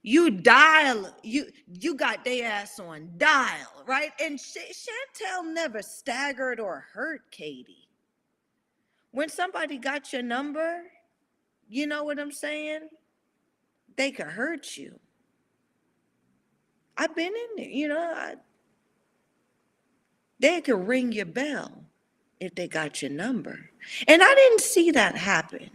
[0.01, 4.11] You dial, you you got their ass on dial, right?
[4.22, 7.89] And Chantelle never staggered or hurt Katie.
[9.11, 10.84] When somebody got your number,
[11.67, 12.88] you know what I'm saying?
[13.97, 14.97] They could hurt you.
[16.95, 17.99] I've been in there, you know.
[17.99, 18.36] I,
[20.39, 21.84] they could ring your bell
[22.39, 23.70] if they got your number.
[24.07, 25.70] And I didn't see that happen.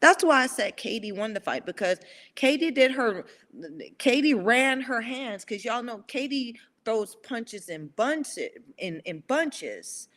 [0.00, 1.98] That's why I said Katie won the fight because
[2.34, 3.24] Katie did her,
[3.98, 10.08] Katie ran her hands because y'all know Katie throws punches in bunches in, in bunches.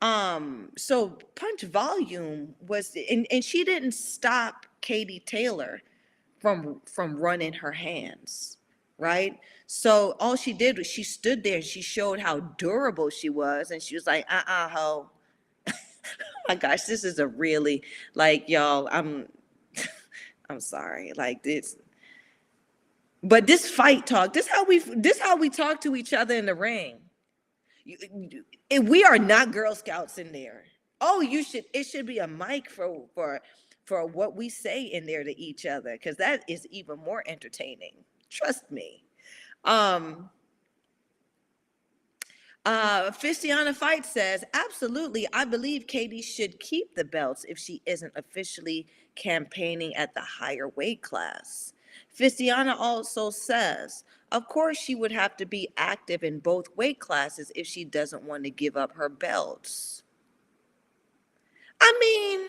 [0.00, 5.80] Um, so punch volume was and, and she didn't stop Katie Taylor
[6.40, 8.58] from from running her hands,
[8.98, 9.38] right?
[9.66, 13.70] So all she did was she stood there and she showed how durable she was,
[13.70, 15.10] and she was like, uh-uh, ho.
[16.48, 17.82] my gosh, this is a really
[18.14, 19.28] like y'all, I'm
[20.50, 21.12] I'm sorry.
[21.16, 21.76] Like this
[23.22, 26.46] but this fight talk, this how we this how we talk to each other in
[26.46, 26.98] the ring.
[27.84, 28.44] You,
[28.82, 30.64] we are not Girl Scouts in there.
[31.00, 31.64] Oh, you should.
[31.72, 33.40] It should be a mic for for
[33.84, 37.94] for what we say in there to each other because that is even more entertaining.
[38.30, 39.04] Trust me.
[39.64, 40.30] Um,
[42.64, 45.26] uh, Fistiana Fight says, absolutely.
[45.32, 48.86] I believe Katie should keep the belts if she isn't officially
[49.16, 51.72] campaigning at the higher weight class.
[52.16, 57.50] Fistiana also says, of course, she would have to be active in both weight classes
[57.54, 60.02] if she doesn't want to give up her belts.
[61.80, 62.48] I mean,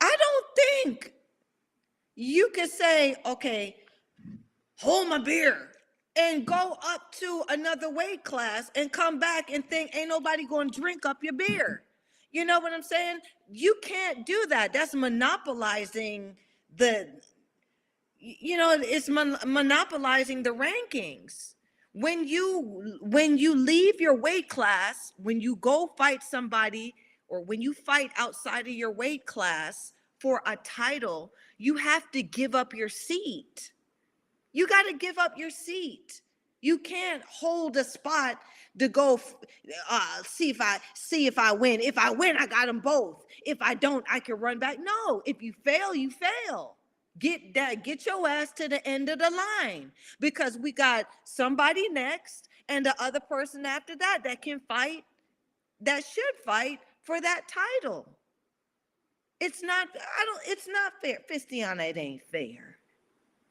[0.00, 1.12] I don't think
[2.16, 3.76] you could say, okay,
[4.76, 5.70] hold my beer
[6.16, 10.70] and go up to another weight class and come back and think ain't nobody going
[10.70, 11.82] to drink up your beer.
[12.32, 13.20] You know what I'm saying?
[13.50, 14.72] You can't do that.
[14.72, 16.36] That's monopolizing
[16.76, 17.08] the
[18.18, 21.54] you know, it's mon- monopolizing the rankings.
[21.92, 26.94] When you when you leave your weight class, when you go fight somebody
[27.28, 32.22] or when you fight outside of your weight class for a title, you have to
[32.22, 33.72] give up your seat.
[34.56, 36.22] You got to give up your seat.
[36.62, 38.38] You can't hold a spot
[38.78, 39.20] to go
[39.90, 41.82] uh, see if I see if I win.
[41.82, 43.26] If I win, I got them both.
[43.44, 44.78] If I don't, I can run back.
[44.80, 46.76] No, if you fail, you fail.
[47.18, 51.90] Get that, get your ass to the end of the line because we got somebody
[51.90, 55.04] next and the other person after that that can fight,
[55.82, 58.08] that should fight for that title.
[59.38, 61.18] It's not, I don't, it's not fair.
[61.30, 62.78] Fistiana, it ain't fair.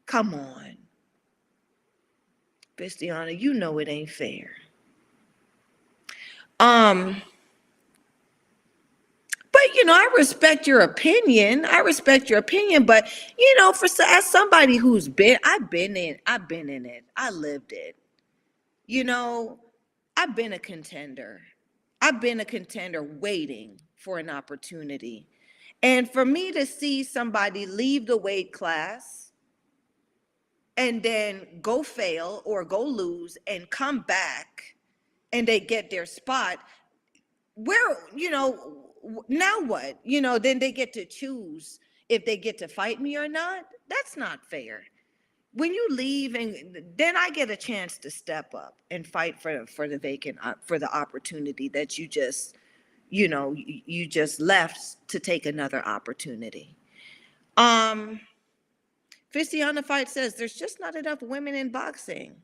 [0.08, 0.85] Come on.
[2.78, 4.52] Fistiana, you know it ain't fair.
[6.60, 7.22] Um,
[9.52, 11.66] but you know, I respect your opinion.
[11.66, 13.08] I respect your opinion, but
[13.38, 17.30] you know, for as somebody who's been, I've been in, I've been in it, I
[17.30, 17.96] lived it.
[18.88, 19.60] You know,
[20.18, 21.42] I've been a contender.
[22.02, 25.28] I've been a contender waiting for an opportunity.
[25.82, 29.25] And for me to see somebody leave the weight class
[30.78, 34.76] and then go fail or go lose and come back
[35.32, 36.60] and they get their spot
[37.56, 38.86] where you know
[39.28, 40.00] now what?
[40.04, 43.66] You know then they get to choose if they get to fight me or not?
[43.90, 44.84] That's not fair.
[45.54, 49.66] When you leave and then i get a chance to step up and fight for
[49.66, 52.58] for the vacant uh, for the opportunity that you just
[53.10, 56.76] you know you, you just left to take another opportunity.
[57.56, 58.20] Um
[59.36, 62.38] The fight says there's just not enough women in boxing.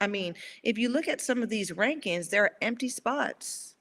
[0.00, 3.74] I mean, if you look at some of these rankings, there are empty spots.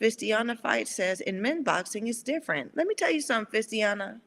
[0.00, 2.76] Fistiana Fight says in men boxing it's different.
[2.76, 4.20] Let me tell you something, Fistiana.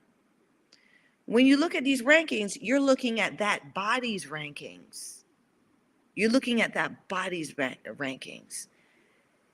[1.25, 5.23] When you look at these rankings, you're looking at that body's rankings.
[6.15, 8.67] You're looking at that body's rank- rankings.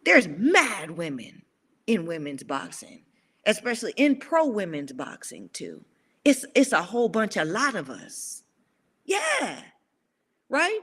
[0.05, 1.41] There's mad women
[1.87, 3.03] in women's boxing,
[3.45, 5.83] especially in pro women's boxing too.
[6.23, 8.43] It's it's a whole bunch, a lot of us.
[9.05, 9.61] Yeah,
[10.49, 10.79] right?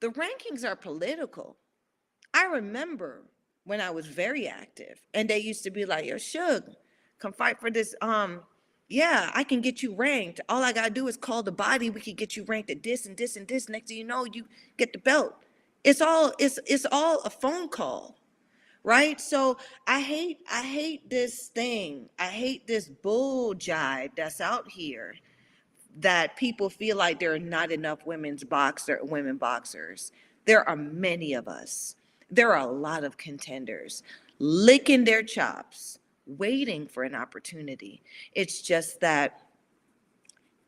[0.00, 1.56] The rankings are political.
[2.34, 3.22] I remember
[3.64, 6.74] when I was very active, and they used to be like, "Yo, Suge,
[7.18, 8.42] come fight for this." Um,
[8.88, 10.40] yeah, I can get you ranked.
[10.48, 11.90] All I gotta do is call the body.
[11.90, 13.68] We can get you ranked at this and this and this.
[13.68, 14.44] Next thing you know, you
[14.76, 15.34] get the belt.
[15.84, 18.18] It's all it's it's all a phone call,
[18.84, 19.20] right?
[19.20, 19.56] So
[19.86, 22.08] I hate I hate this thing.
[22.18, 25.16] I hate this bull jive that's out here
[25.96, 30.12] that people feel like there are not enough women's boxer women boxers.
[30.44, 31.96] There are many of us.
[32.30, 34.02] There are a lot of contenders
[34.38, 38.02] licking their chops, waiting for an opportunity.
[38.34, 39.42] It's just that,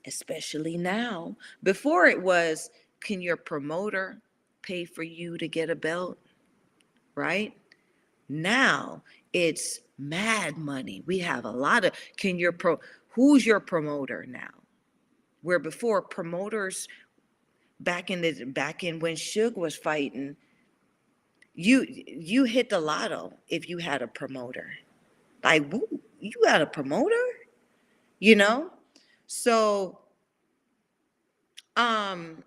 [0.07, 4.23] especially now, before it was, can your promoter
[4.63, 6.19] pay for you to get a belt?
[7.17, 7.55] Right?
[8.29, 9.03] Now
[9.33, 11.03] it's mad money.
[11.07, 14.51] We have a lot of, can your pro, who's your promoter now?
[15.43, 16.89] Where before promoters
[17.81, 20.37] back in the back in when Suge was fighting,
[21.55, 24.71] you you hit the lotto if you had a promoter.
[25.45, 25.87] Like woo,
[26.19, 27.15] you got a promoter,
[28.19, 28.71] you know?
[29.27, 30.01] So
[31.77, 32.43] um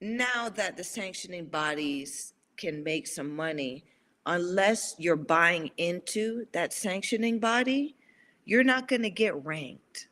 [0.00, 3.84] now that the sanctioning bodies can make some money,
[4.26, 7.96] unless you're buying into that sanctioning body,
[8.44, 10.08] you're not going to get ranked,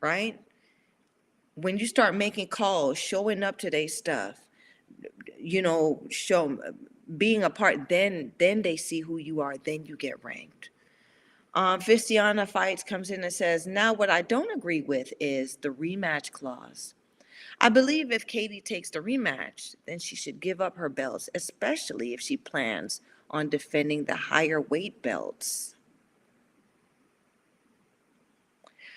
[0.00, 0.40] right?
[1.54, 4.46] When you start making calls, showing up to their stuff,
[5.38, 6.58] you know, show
[7.16, 10.70] being a part, then then they see who you are, then you get ranked.
[11.54, 15.68] Um, Fistiana Fights comes in and says, now what I don't agree with is the
[15.68, 16.94] rematch clause.
[17.62, 22.14] I believe if Katie takes the rematch, then she should give up her belts, especially
[22.14, 25.76] if she plans on defending the higher weight belts.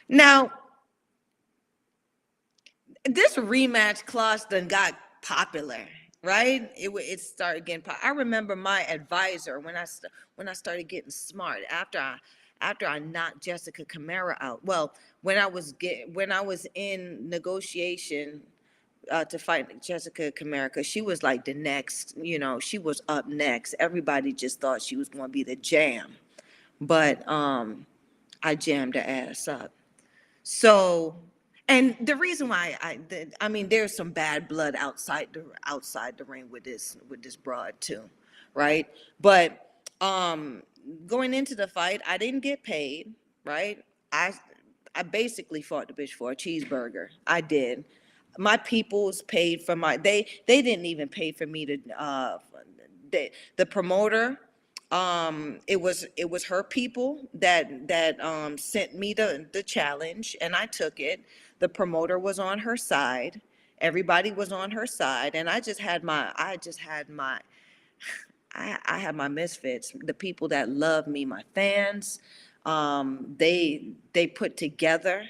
[0.09, 0.51] Now,
[3.05, 5.88] this rematch clause then got popular,
[6.24, 6.72] right?
[6.76, 7.84] It it started getting.
[7.84, 9.84] Po- I remember my advisor when I
[10.38, 12.18] when I started getting smart after I
[12.61, 14.66] after I knocked Jessica Camara out.
[14.66, 18.41] Well, when I was get when I was in negotiation
[19.12, 23.28] uh, to fight Jessica because she was like the next, you know, she was up
[23.28, 23.76] next.
[23.80, 26.16] Everybody just thought she was going to be the jam,
[26.82, 27.86] but um,
[28.43, 29.72] I jammed her ass up.
[30.43, 31.16] So,
[31.68, 36.18] and the reason why I, the, I mean, there's some bad blood outside the outside
[36.18, 38.03] the ring with this with this broad too,
[38.53, 38.88] right?
[39.20, 40.62] But um,
[41.08, 43.84] going into the fight, I didn't get paid, right?
[44.12, 44.34] I
[44.93, 47.09] I basically fought the bitch for a cheeseburger.
[47.28, 47.84] I did.
[48.37, 52.37] My people's paid for my they they didn't even pay for me to uh
[53.12, 54.39] they, the promoter
[54.91, 60.36] um it was it was her people that that um sent me the the challenge
[60.41, 61.21] and I took it.
[61.59, 63.41] The promoter was on her side.
[63.82, 67.39] Everybody was on her side and I just had my I just had my
[68.55, 72.20] I, I have my misfits, the people that love me, my fans.
[72.66, 75.25] Um, they they put together.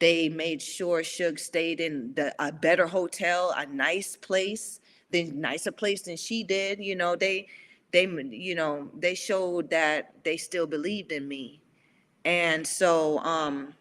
[0.00, 4.80] They made sure Suge stayed in the a better hotel, a nice place,
[5.10, 6.80] the nicer place than she did.
[6.80, 7.48] You know, they
[7.92, 11.62] they you know they showed that they still believed in me,
[12.24, 13.74] and so um,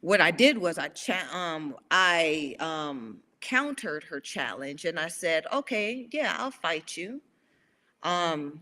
[0.00, 5.46] what I did was I cha- um I um countered her challenge and I said,
[5.52, 7.20] "Okay, yeah, I'll fight you."
[8.02, 8.60] Um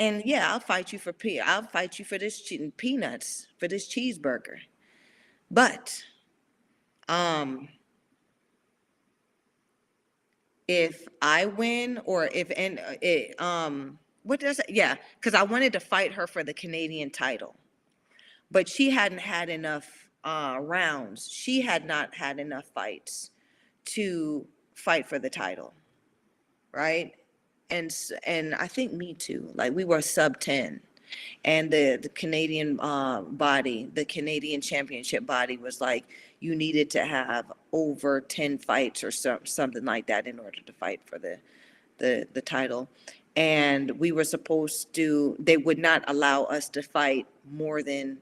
[0.00, 3.68] and yeah, I'll fight you for pe- I'll fight you for this che- peanuts, for
[3.68, 4.58] this cheeseburger.
[5.50, 6.02] But
[7.08, 7.68] um
[10.68, 15.42] if I win or if and uh, it um what does it yeah, cuz I
[15.44, 17.56] wanted to fight her for the Canadian title.
[18.50, 23.30] But she hadn't had enough uh, rounds, she had not had enough fights
[23.86, 25.74] to fight for the title,
[26.72, 27.12] right?
[27.70, 27.94] And
[28.24, 29.50] and I think me too.
[29.54, 30.80] Like we were sub ten,
[31.44, 36.04] and the the Canadian uh, body, the Canadian Championship body, was like
[36.40, 40.72] you needed to have over ten fights or some something like that in order to
[40.72, 41.38] fight for the
[41.98, 42.88] the the title.
[43.36, 45.36] And we were supposed to.
[45.38, 48.18] They would not allow us to fight more than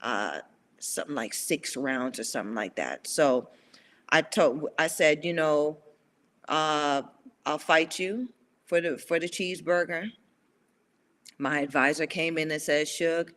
[0.00, 0.38] uh,
[0.78, 3.06] something like six rounds or something like that.
[3.06, 3.48] So
[4.10, 5.78] I told, I said, you know,
[6.48, 7.02] uh,
[7.46, 8.28] I'll fight you
[8.72, 10.10] for the, for the cheeseburger.
[11.36, 13.30] My advisor came in and said, Shug,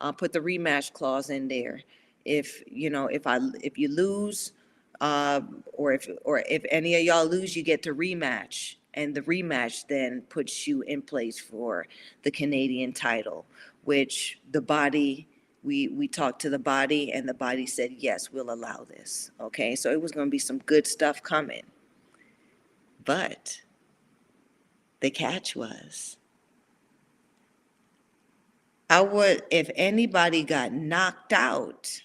[0.00, 1.82] uh, put the rematch clause in there.
[2.24, 4.50] If, you know, if I, if you lose,
[5.00, 5.42] uh,
[5.74, 8.78] or if, or if any of y'all lose, you get to rematch.
[8.94, 11.86] And the rematch then puts you in place for
[12.24, 13.46] the Canadian title,
[13.84, 15.28] which the body,
[15.62, 19.30] we, we talked to the body and the body said, yes, we'll allow this.
[19.40, 21.62] Okay, so it was gonna be some good stuff coming.
[23.04, 23.60] But
[25.00, 26.16] the catch was,
[28.88, 32.02] I would, if anybody got knocked out,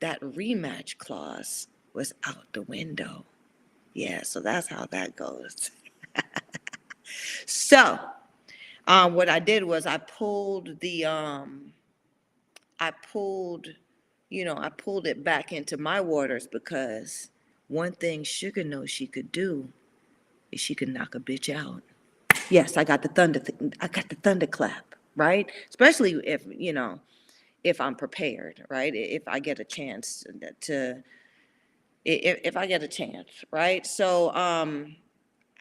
[0.00, 3.24] that rematch clause was out the window.
[3.94, 5.70] Yeah, so that's how that goes.
[7.46, 7.98] So,
[8.86, 11.72] um, what I did was I pulled the, um,
[12.80, 13.68] I pulled,
[14.28, 17.30] you know, I pulled it back into my waters because
[17.68, 19.68] one thing Sugar knows she could do
[20.52, 21.82] is she could knock a bitch out.
[22.50, 25.50] Yes, I got the thunder, th- I got the thunderclap, right?
[25.68, 27.00] Especially if, you know,
[27.64, 28.94] if I'm prepared, right?
[28.94, 30.24] If I get a chance
[30.62, 31.04] to,
[32.04, 33.86] if, if I get a chance, right?
[33.86, 34.96] So, um,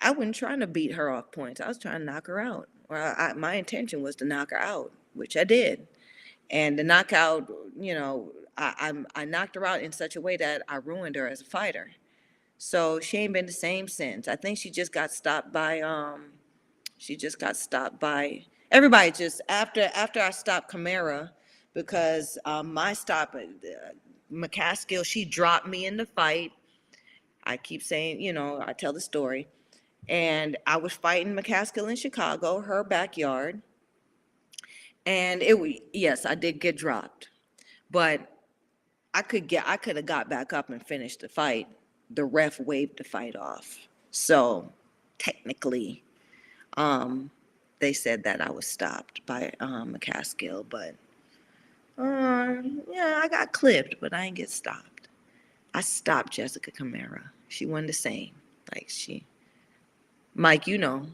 [0.02, 1.62] I wasn't trying to beat her off points.
[1.62, 2.70] I was trying to knock her out.
[2.90, 5.88] Well, I, my intention was to knock her out, which I did.
[6.52, 10.38] And the knockout, you know, I, I'm, I knocked her out in such a way
[10.38, 11.92] that I ruined her as a fighter.
[12.58, 14.28] So she ain't been the same since.
[14.28, 16.32] I think she just got stopped by, um,
[16.98, 21.32] she just got stopped by, everybody just, after, after I stopped Camara,
[21.74, 23.42] because, um, my stop, uh,
[24.32, 26.52] McCaskill, she dropped me in the fight.
[27.44, 29.48] I keep saying, you know, I tell the story.
[30.10, 33.62] And I was fighting McCaskill in Chicago, her backyard.
[35.06, 37.30] And it was, yes, I did get dropped.
[37.90, 38.30] But
[39.14, 41.68] I could get, I could have got back up and finished the fight.
[42.10, 43.88] The ref waved the fight off.
[44.12, 44.72] So
[45.20, 46.04] technically,
[46.78, 47.30] um,
[47.80, 50.96] they said that I was stopped by, um, McCaskill, but,
[51.98, 55.10] uh, yeah, I got clipped, but I didn't get stopped.
[55.74, 57.32] I stopped Jessica Camara.
[57.50, 58.32] She wasn't the same.
[58.74, 59.26] Like she,
[60.36, 61.06] Mike, you know,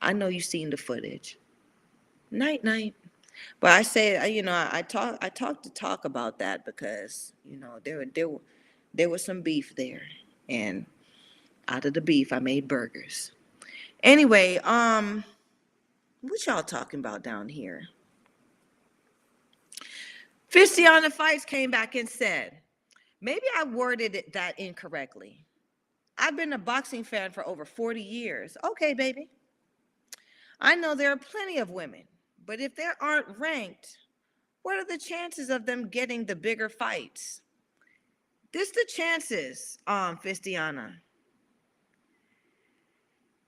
[0.00, 1.38] I know you seen the footage.
[2.30, 2.94] Night, night.
[3.60, 7.32] But I say, you know, I I talk, I talked to talk about that because,
[7.44, 8.28] you know, there, there,
[8.92, 10.02] there was some beef there,
[10.48, 10.84] and
[11.68, 13.32] out of the beef, I made burgers.
[14.02, 15.24] Anyway, um,
[16.22, 17.82] what y'all talking about down here?
[20.52, 22.58] The fights came back and said,
[23.20, 25.44] maybe I worded it that incorrectly.
[26.18, 28.56] I've been a boxing fan for over 40 years.
[28.64, 29.28] Okay, baby.
[30.60, 32.02] I know there are plenty of women,
[32.46, 33.96] but if they aren't ranked,
[34.62, 37.40] what are the chances of them getting the bigger fights?
[38.52, 40.92] This the chances, um, Fistiana.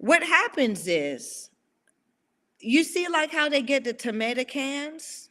[0.02, 1.48] What happens is,
[2.58, 5.28] you see like how they get the tomato cans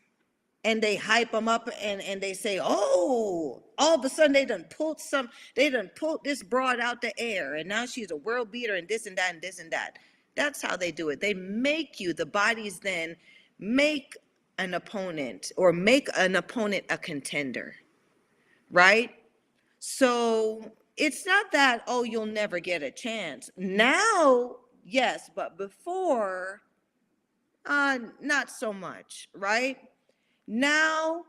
[0.63, 4.45] and they hype them up and, and they say, oh, all of a sudden they
[4.45, 8.15] done pulled some, they done pulled this broad out the air and now she's a
[8.15, 9.99] world beater and this and that and this and that.
[10.37, 11.19] That's how they do it.
[11.19, 13.17] They make you, the bodies then
[13.59, 14.15] make
[14.57, 17.75] an opponent or make an opponent a contender,
[18.71, 19.09] right?
[19.79, 23.49] So it's not that, oh, you'll never get a chance.
[23.57, 26.61] Now, yes, but before,
[27.65, 29.77] uh, not so much, right?
[30.47, 31.23] Now,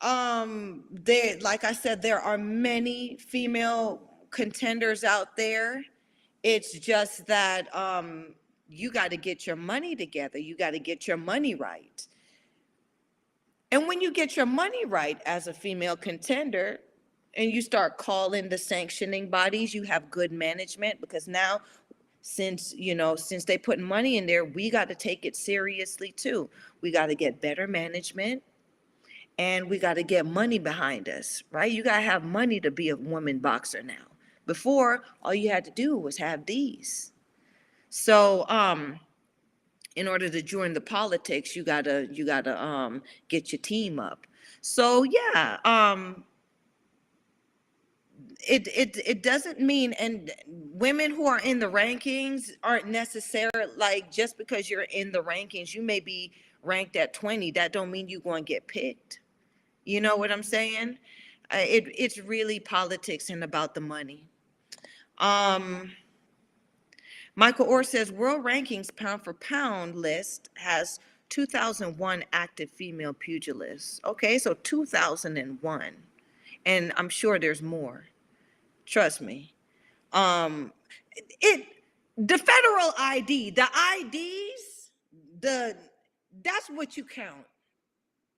[0.00, 5.84] um, there, like I said, there are many female contenders out there.
[6.42, 8.34] It's just that, um,
[8.68, 10.38] you got to get your money together.
[10.38, 12.06] You got to get your money right.
[13.70, 16.80] And when you get your money right as a female contender
[17.34, 21.60] and you start calling the sanctioning bodies, you have good management because now
[22.26, 26.10] since, you know, since they put money in there, we got to take it seriously
[26.10, 26.48] too.
[26.80, 28.42] We got to get better management
[29.38, 31.70] and we got to get money behind us, right?
[31.70, 34.06] You got to have money to be a woman boxer now.
[34.46, 37.12] Before, all you had to do was have these.
[37.90, 38.98] So, um,
[39.94, 44.26] in order to join the politics, you gotta you gotta um get your team up.
[44.60, 46.24] So yeah, um,
[48.48, 54.10] it it it doesn't mean and women who are in the rankings aren't necessarily like
[54.10, 58.08] just because you're in the rankings you may be ranked at 20 that don't mean
[58.08, 59.20] you're going to get picked.
[59.84, 60.98] You know what i'm saying?
[61.50, 64.24] Uh, it it's really politics and about the money.
[65.18, 65.92] Um
[67.36, 70.98] michael orr says world rankings pound for pound list has
[71.30, 74.00] 2001 active female pugilists.
[74.04, 75.92] Okay so 2001
[76.66, 78.04] and i'm sure there's more
[78.86, 79.54] Trust me.
[80.12, 80.72] Um,
[81.40, 81.66] it
[82.16, 83.68] the federal ID, the
[84.00, 84.90] IDs,
[85.40, 85.76] the
[86.42, 87.46] that's what you count,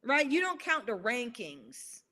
[0.04, 0.30] right?
[0.30, 2.02] You don't count the rankings.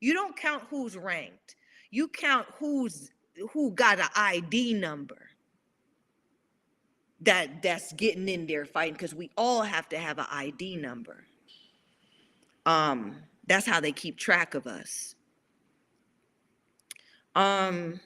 [0.00, 1.56] You don't count who's ranked.
[1.90, 3.10] You count who's
[3.52, 5.18] who got an ID number
[7.20, 11.24] that that's getting in there fighting because we all have to have an ID number.
[12.66, 13.16] Um,
[13.46, 15.14] that's how they keep track of us.
[17.38, 18.00] Um,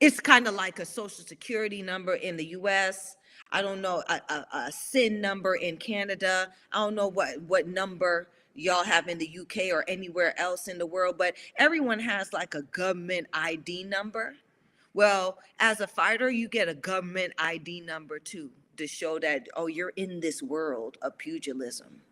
[0.00, 3.16] it's kind of like a social security number in the US.
[3.50, 6.48] I don't know, a, a, a SIN number in Canada.
[6.72, 10.76] I don't know what, what number y'all have in the UK or anywhere else in
[10.76, 14.34] the world, but everyone has like a government ID number.
[14.92, 19.68] Well, as a fighter, you get a government ID number too to show that, oh,
[19.68, 22.02] you're in this world of pugilism.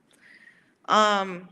[0.86, 1.50] Um,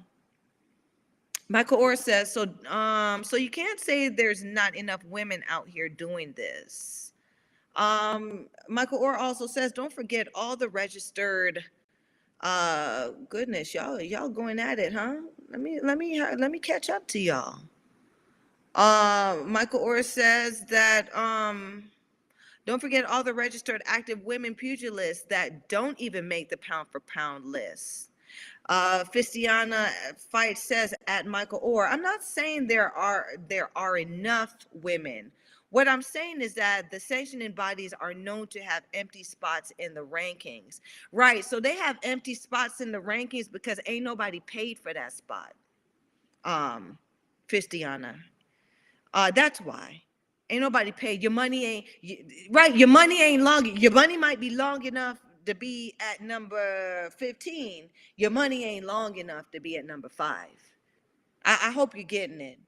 [1.48, 5.88] Michael Orr says, so um, so you can't say there's not enough women out here
[5.88, 7.12] doing this.
[7.76, 11.64] Um, Michael Orr also says, don't forget all the registered
[12.42, 15.16] uh goodness, y'all y'all going at it, huh?
[15.50, 17.60] Let me let me let me catch up to y'all.
[18.74, 21.84] Uh, Michael Orr says that um
[22.66, 27.00] don't forget all the registered active women pugilists that don't even make the pound for
[27.00, 28.10] pound list.
[28.68, 29.88] Uh, Fistiana
[30.18, 35.30] Fight says at Michael Orr, I'm not saying there are there are enough women.
[35.70, 39.94] What I'm saying is that the sanctioning bodies are known to have empty spots in
[39.94, 40.80] the rankings.
[41.12, 41.44] Right.
[41.44, 45.52] So they have empty spots in the rankings because ain't nobody paid for that spot.
[46.44, 46.98] Um,
[47.48, 48.14] Fistiana.
[49.12, 50.02] Uh, that's why.
[50.48, 51.22] Ain't nobody paid.
[51.22, 52.74] Your money ain't you, right.
[52.74, 53.66] Your money ain't long.
[53.76, 59.16] Your money might be long enough to be at number 15, your money ain't long
[59.16, 60.62] enough to be at number five.
[61.44, 62.58] I, I hope you're getting it.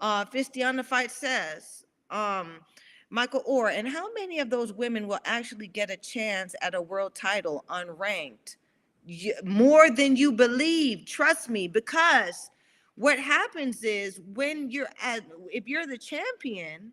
[0.00, 2.60] Uh, Fistiana Fight says, um,
[3.10, 6.82] Michael Orr, and how many of those women will actually get a chance at a
[6.82, 8.56] world title unranked?
[9.04, 12.50] You, more than you believe, trust me, because
[12.96, 15.22] what happens is when you're at,
[15.52, 16.92] if you're the champion,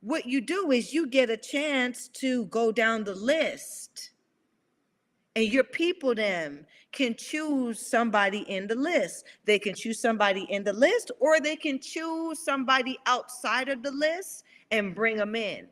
[0.00, 4.10] what you do is you get a chance to go down the list
[5.36, 9.26] and your people then can choose somebody in the list.
[9.44, 13.90] They can choose somebody in the list, or they can choose somebody outside of the
[13.90, 15.68] list and bring them in,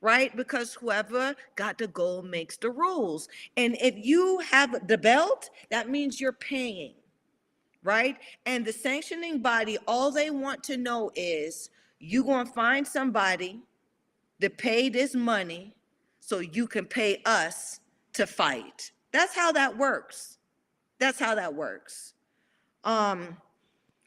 [0.00, 0.34] right?
[0.36, 3.28] Because whoever got the gold makes the rules.
[3.56, 6.94] And if you have the belt, that means you're paying,
[7.82, 8.16] right?
[8.46, 13.60] And the sanctioning body, all they want to know is you going to find somebody
[14.40, 15.74] to pay this money
[16.20, 17.80] so you can pay us
[18.12, 18.92] to fight.
[19.12, 20.38] That's how that works.
[20.98, 22.14] That's how that works.
[22.84, 23.36] Um,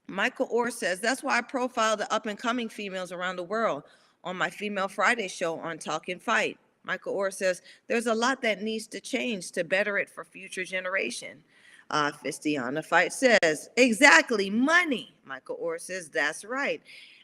[0.08, 3.84] Michael Orr says, that's why I profile the up and coming females around the world
[4.24, 6.58] on my Female Friday show on Talkin Fight.
[6.84, 10.64] Michael Orr says, there's a lot that needs to change to better it for future
[10.64, 11.42] generation.
[11.90, 15.14] Uh, Fistiana Fight says, exactly, money.
[15.26, 16.82] Michael Orr says, that's right.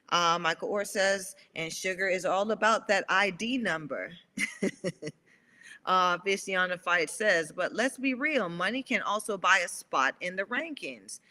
[0.10, 4.12] Uh, Michael Orr says, and sugar is all about that ID number.
[5.88, 10.36] uh, Fistiana Fight says, but let's be real, money can also buy a spot in
[10.36, 11.22] the rankings.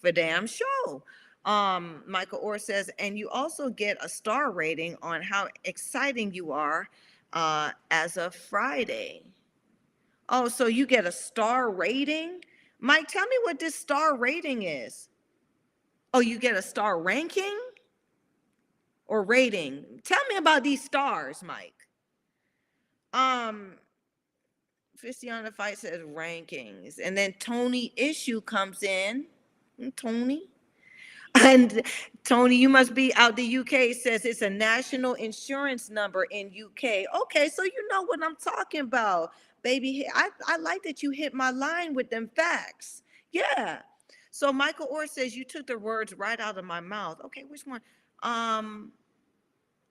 [0.00, 1.02] For damn sure.
[1.44, 6.52] Um, Michael Orr says, and you also get a star rating on how exciting you
[6.52, 6.88] are
[7.32, 9.22] uh, as of Friday.
[10.28, 12.40] Oh, so you get a star rating?
[12.80, 15.08] Mike, tell me what this star rating is.
[16.14, 17.58] Oh, you get a star ranking
[19.06, 19.84] or rating?
[20.04, 21.74] Tell me about these stars, Mike.
[23.12, 23.72] Um,
[25.02, 26.98] Fistiana Fight says rankings.
[27.02, 29.26] And then Tony Issue comes in.
[29.78, 30.48] Hmm, Tony.
[31.40, 31.82] And
[32.24, 37.04] Tony, you must be out the UK says it's a national insurance number in UK.
[37.22, 39.32] Okay, so you know what I'm talking about.
[39.62, 43.02] Baby, I, I like that you hit my line with them facts.
[43.30, 43.82] Yeah.
[44.30, 47.20] So Michael Orr says you took the words right out of my mouth.
[47.24, 47.80] Okay, which one?
[48.22, 48.92] Um,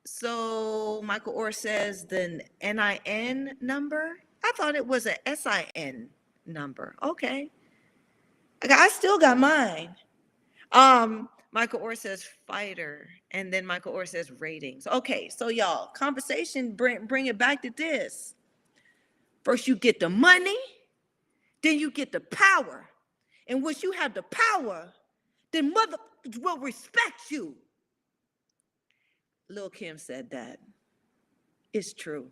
[0.06, 4.18] so Michael Orr says the NIN number.
[4.48, 6.08] I thought it was a SIN
[6.46, 6.96] number.
[7.04, 7.52] Okay.
[8.64, 9.94] I still got mine.
[10.72, 14.88] Um, Michael Orr says fighter, and then Michael Orr says ratings.
[14.88, 18.36] Okay, so y'all, conversation bring bring it back to this.
[19.44, 20.58] First, you get the money,
[21.62, 22.90] then you get the power.
[23.48, 24.94] And once you have the power,
[25.52, 25.98] then mother
[26.40, 27.56] will respect you.
[29.50, 30.60] Lil Kim said that.
[31.74, 32.32] It's true.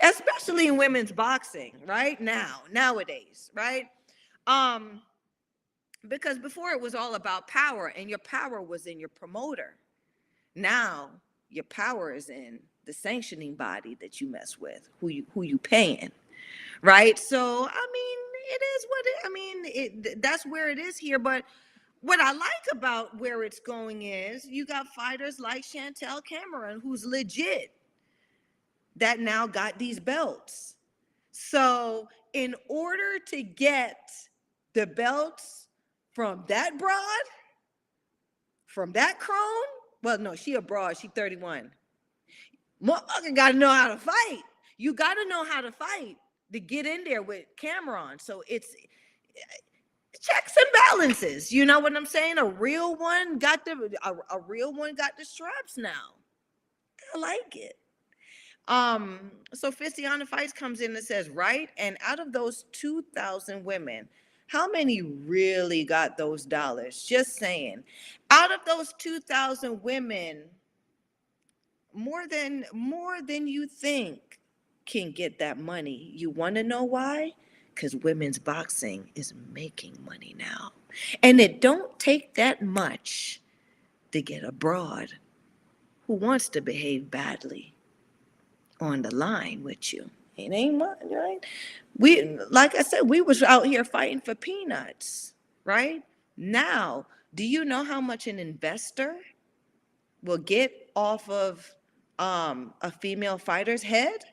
[0.00, 2.20] Especially in women's boxing, right?
[2.20, 3.86] Now, nowadays, right?
[4.46, 5.02] Um,
[6.08, 9.76] because before it was all about power, and your power was in your promoter.
[10.54, 11.10] Now
[11.48, 15.58] your power is in the sanctioning body that you mess with, who you who you
[15.58, 16.12] paying,
[16.82, 17.18] right?
[17.18, 18.18] So I mean,
[18.50, 19.14] it is what it.
[19.24, 21.18] I mean, it, that's where it is here.
[21.18, 21.44] But
[22.02, 27.06] what I like about where it's going is you got fighters like Chantelle Cameron, who's
[27.06, 27.70] legit,
[28.96, 30.76] that now got these belts.
[31.30, 34.10] So in order to get
[34.74, 35.68] the belts
[36.12, 37.24] from that broad,
[38.66, 39.38] from that crone,
[40.02, 41.70] well, no, she a broad, she 31.
[42.82, 44.42] Motherfucker gotta know how to fight.
[44.76, 46.16] You gotta know how to fight
[46.52, 48.18] to get in there with Cameron.
[48.18, 49.40] So it's eh,
[50.20, 51.52] checks and balances.
[51.52, 52.38] You know what I'm saying?
[52.38, 56.14] A real one got the a, a real one got the straps now.
[57.14, 57.76] I like it.
[58.68, 61.68] Um, so Fistiana Fights comes in and says, right?
[61.76, 64.08] And out of those 2,000 women,
[64.46, 67.02] how many really got those dollars?
[67.02, 67.82] Just saying.
[68.30, 70.44] Out of those 2,000 women,
[71.94, 74.40] more than more than you think
[74.84, 76.10] can get that money.
[76.14, 77.32] You want to know why?
[77.76, 80.72] Cuz women's boxing is making money now.
[81.22, 83.40] And it don't take that much
[84.12, 85.10] to get abroad
[86.06, 87.73] who wants to behave badly
[88.84, 90.10] on the line with you.
[90.36, 91.38] It ain't much, right?
[91.96, 95.34] We like I said, we was out here fighting for peanuts,
[95.64, 96.02] right?
[96.36, 99.16] Now, do you know how much an investor
[100.22, 101.72] will get off of
[102.18, 104.24] um, a female fighter's head?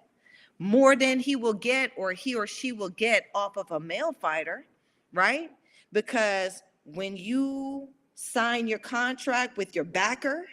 [0.57, 4.13] More than he will get or he or she will get off of a male
[4.13, 4.65] fighter,
[5.13, 5.49] right?
[5.91, 10.45] Because when you sign your contract with your backer,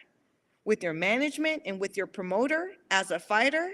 [0.65, 3.73] with your management, and with your promoter as a fighter,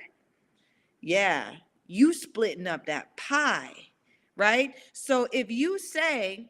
[1.05, 1.51] yeah,
[1.87, 3.75] you splitting up that pie,
[4.37, 4.75] right?
[4.95, 6.49] So if you say,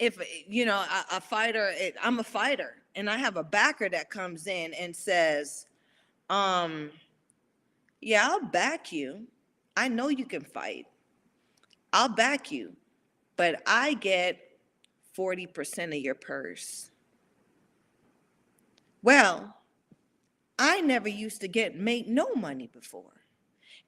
[0.00, 0.18] if
[0.48, 4.10] you know a, a fighter, it, I'm a fighter, and I have a backer that
[4.10, 5.66] comes in and says,
[6.28, 6.90] um,
[8.00, 9.28] yeah, I'll back you.
[9.76, 10.86] I know you can fight.
[11.92, 12.72] I'll back you,
[13.36, 14.40] but I get
[15.16, 16.90] 40% of your purse.
[19.02, 19.54] Well,
[20.58, 23.12] I never used to get make no money before.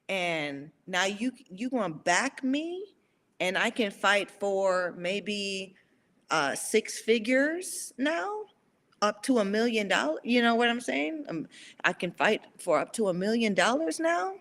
[0.07, 2.83] And now you you to back me
[3.39, 5.75] and I can fight for maybe
[6.29, 8.41] uh six figures now
[9.01, 10.19] up to a million dollars.
[10.23, 11.25] You know what I'm saying?
[11.29, 11.47] Um,
[11.83, 14.33] I can fight for up to a million dollars now.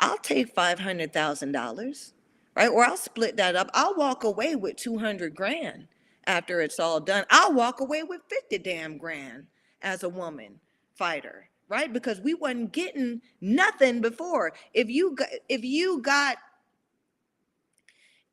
[0.00, 2.12] I'll take five hundred thousand dollars,
[2.54, 2.68] right?
[2.68, 3.70] Or I'll split that up.
[3.74, 5.88] I'll walk away with two hundred grand
[6.26, 7.24] after it's all done.
[7.30, 9.46] I'll walk away with fifty damn grand
[9.82, 10.60] as a woman
[10.96, 11.92] fighter, right?
[11.92, 14.52] Because we wasn't getting nothing before.
[14.72, 16.36] If you got, if you got,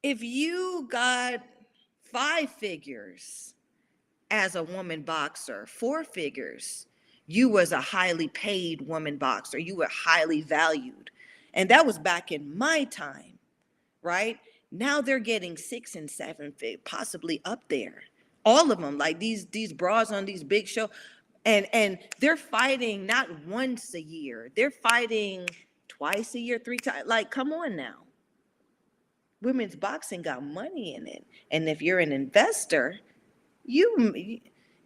[0.03, 1.41] if you got
[2.03, 3.53] five figures
[4.29, 6.87] as a woman boxer, four figures,
[7.27, 9.57] you was a highly paid woman boxer.
[9.57, 11.11] You were highly valued.
[11.53, 13.39] And that was back in my time,
[14.01, 14.37] right?
[14.71, 16.53] Now they're getting six and seven,
[16.85, 18.03] possibly up there.
[18.43, 20.89] All of them, like these these bras on these big show,
[21.45, 24.51] and and they're fighting not once a year.
[24.55, 25.47] They're fighting
[25.87, 27.07] twice a year, three times.
[27.07, 27.95] Like, come on now.
[29.41, 32.99] Women's boxing got money in it, and if you're an investor,
[33.65, 34.39] you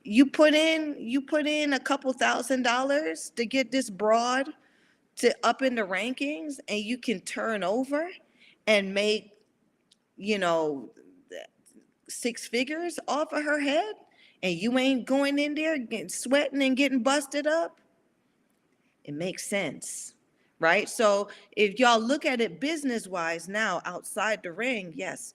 [0.03, 4.47] you put in you put in a couple thousand dollars to get this broad
[5.17, 8.07] to up in the rankings and you can turn over
[8.67, 9.31] and make
[10.17, 10.89] you know
[12.07, 13.95] six figures off of her head
[14.43, 17.79] and you ain't going in there getting sweating and getting busted up
[19.03, 20.13] it makes sense
[20.59, 20.87] right?
[20.87, 25.33] So if y'all look at it business wise now outside the ring yes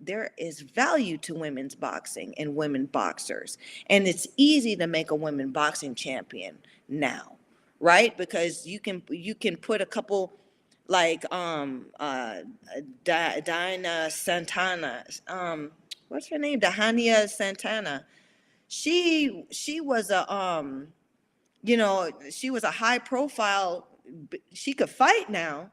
[0.00, 3.58] there is value to women's boxing and women boxers.
[3.90, 6.58] And it's easy to make a women boxing champion
[6.88, 7.36] now
[7.82, 8.16] right?
[8.16, 10.32] Because you can you can put a couple
[10.88, 12.38] like um uh
[13.04, 15.72] Di- Dinah Santana um
[16.08, 16.60] what's her name?
[16.60, 18.06] Dahiana Santana
[18.72, 20.88] she she was a um
[21.62, 23.86] you know she was a high profile
[24.52, 25.70] she could fight now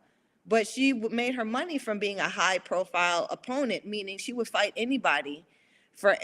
[0.50, 4.74] but she made her money from being a high profile opponent, meaning she would fight
[4.76, 5.46] anybody
[5.96, 6.18] for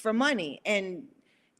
[0.00, 0.60] for money.
[0.64, 1.04] And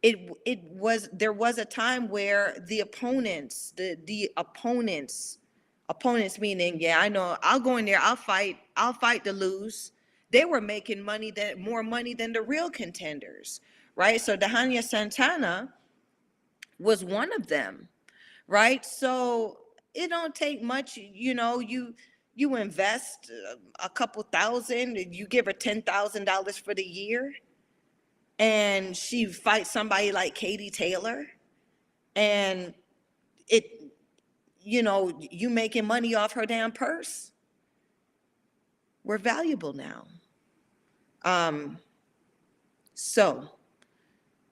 [0.02, 5.38] it it was there was a time where the opponents the the opponents
[5.88, 9.92] opponents meaning yeah i know i'll go in there i'll fight i'll fight to lose.
[10.30, 13.60] They were making money that more money than the real contenders
[13.96, 14.20] right?
[14.20, 15.72] So Dahiana Santana
[16.78, 17.88] was one of them
[18.52, 18.84] right?
[18.84, 19.56] So
[19.94, 21.94] it don't take much you know you
[22.34, 23.30] you invest
[23.82, 27.32] a couple thousand you give her ten thousand dollars for the year
[28.38, 31.26] and she fights somebody like Katie Taylor
[32.14, 32.74] and
[33.48, 33.64] it
[34.60, 37.32] you know you making money off her damn purse.
[39.04, 40.04] We're valuable now.
[41.24, 41.78] Um
[42.94, 43.48] so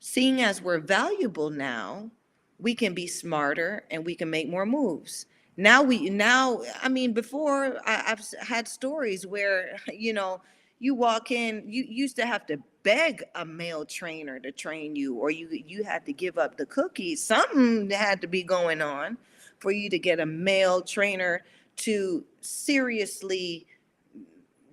[0.00, 2.10] seeing as we're valuable now
[2.58, 5.26] we can be smarter and we can make more moves.
[5.56, 10.40] Now we now i mean before I, i've had stories where you know
[10.78, 15.16] you walk in you used to have to beg a male trainer to train you
[15.16, 17.22] or you you had to give up the cookies.
[17.22, 19.18] Something had to be going on
[19.58, 21.42] for you to get a male trainer
[21.76, 23.66] to seriously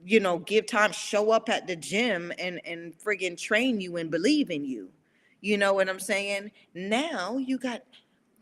[0.05, 4.09] you know give time show up at the gym and and friggin train you and
[4.09, 4.89] believe in you
[5.41, 7.81] you know what i'm saying now you got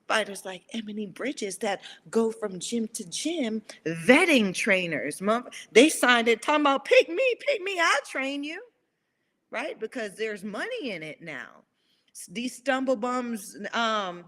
[0.08, 5.22] fighters like Ebanie Bridges that go from gym to gym, vetting trainers.
[5.22, 8.62] Mother- They signed it talking about pick me, pick me, I'll train you.
[9.52, 9.80] Right?
[9.80, 11.64] Because there's money in it now.
[12.30, 14.26] These stumble bums um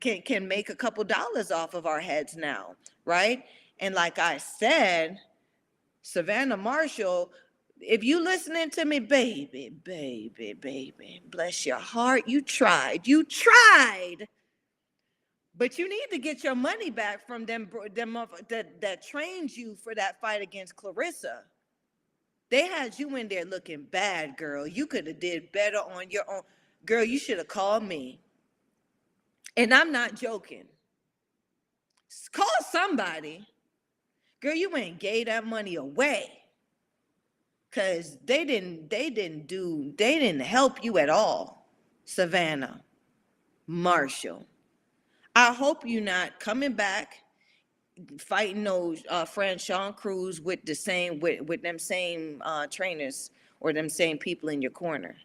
[0.00, 2.74] can can make a couple dollars off of our heads now,
[3.04, 3.44] right?
[3.80, 5.18] And like I said,
[6.02, 7.30] Savannah Marshall,
[7.80, 13.06] if you listening to me, baby, baby, baby, bless your heart, you tried.
[13.06, 14.26] You tried
[15.58, 19.74] but you need to get your money back from them, them that that trained you
[19.74, 21.40] for that fight against Claressa.
[22.50, 24.66] They had you in there looking bad, girl.
[24.66, 26.42] You could have did better on your own.
[26.84, 28.20] Girl, you should have called me.
[29.56, 30.64] And I'm not joking.
[32.32, 33.44] Call somebody.
[34.40, 36.30] Girl, you ain't gave that money away.
[37.76, 41.68] Cause they didn't, they didn't do, they didn't help you at all.
[42.06, 42.80] Savannah,
[43.66, 44.46] Marshall.
[45.36, 47.24] I hope you're not coming back
[48.18, 53.30] fighting those uh Franchon Crews with the same with with them same uh trainers
[53.60, 55.16] or them same people in your corner.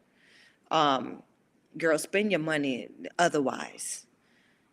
[0.72, 1.24] Um
[1.78, 4.08] girl, spend your money otherwise.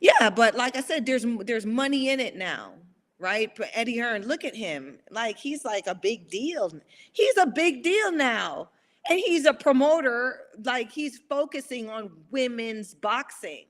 [0.01, 2.75] Yeah, but like I said, there's there's money in it now,
[3.19, 3.51] right?
[3.57, 4.99] But Eddie Hearn, look at him.
[5.11, 6.73] Like he's like a big deal.
[7.13, 8.71] He's a big deal now.
[9.09, 13.65] And he's a promoter, like he's focusing on women's boxing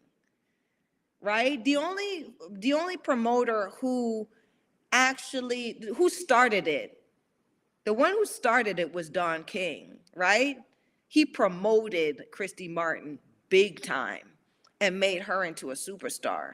[1.21, 4.27] right the only the only promoter who
[4.93, 7.03] actually who started it
[7.85, 10.59] the one who started it was don king right
[11.09, 13.19] he promoted christy martin
[13.49, 14.29] big time
[14.81, 16.53] and made her into a superstar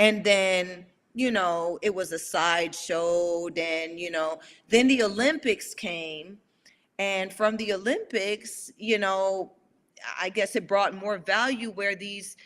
[0.00, 0.84] and then
[1.14, 4.38] you know it was a sideshow then you know
[4.68, 6.36] then the olympics came
[6.98, 9.52] and from the olympics you know
[10.20, 12.36] i guess it brought more value where these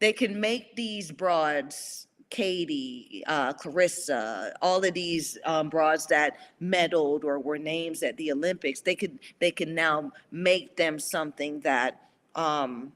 [0.00, 7.24] they can make these broads katie uh, claressa all of these um, broads that medaled
[7.24, 12.08] or were names at the olympics they could they can now make them something that
[12.34, 12.90] um,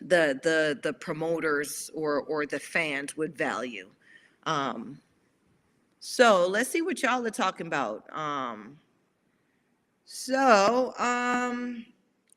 [0.00, 3.88] the the the promoters or or the fans would value
[4.44, 4.98] um,
[6.00, 8.76] so let's see what y'all are talking about um,
[10.04, 11.84] so um,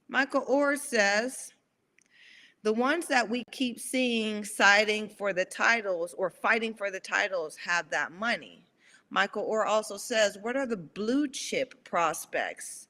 [0.07, 1.53] michael orr says
[2.61, 7.55] the ones that we keep seeing citing for the titles or fighting for the titles
[7.55, 8.65] have that money.
[9.09, 12.88] Michael Orr also says, what are the blue chip prospects?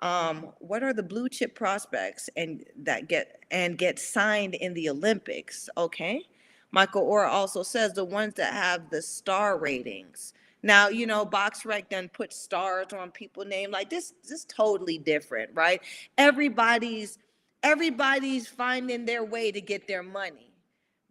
[0.00, 4.88] Um, what are the blue chip prospects and that get and get signed in the
[4.88, 5.68] Olympics?
[5.76, 6.22] Okay.
[6.70, 10.34] Michael Orr also says the ones that have the star ratings.
[10.62, 14.12] Now, you know, Box BoxRec then put stars on people name like this.
[14.22, 15.80] This is totally different, right?
[16.18, 17.18] Everybody's
[17.62, 20.52] everybody's finding their way to get their money,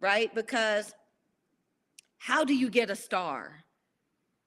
[0.00, 0.34] right?
[0.34, 0.94] Because
[2.18, 3.64] how do you get a star?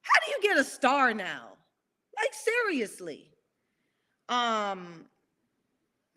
[0.02, 1.58] How do you get a star now?
[2.18, 3.31] Like seriously.
[4.32, 5.06] Um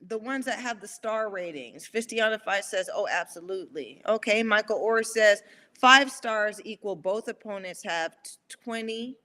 [0.07, 1.89] the ones that have the star ratings.
[1.89, 4.03] Fistiana Fight says, oh, absolutely.
[4.07, 5.43] Okay, Michael Orr says
[5.81, 8.15] five stars equal both opponents have
[8.51, 9.17] 20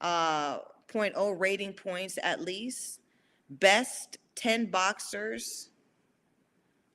[0.00, 3.00] uh, 0.0 rating points at least.
[3.50, 5.70] Best 10 boxers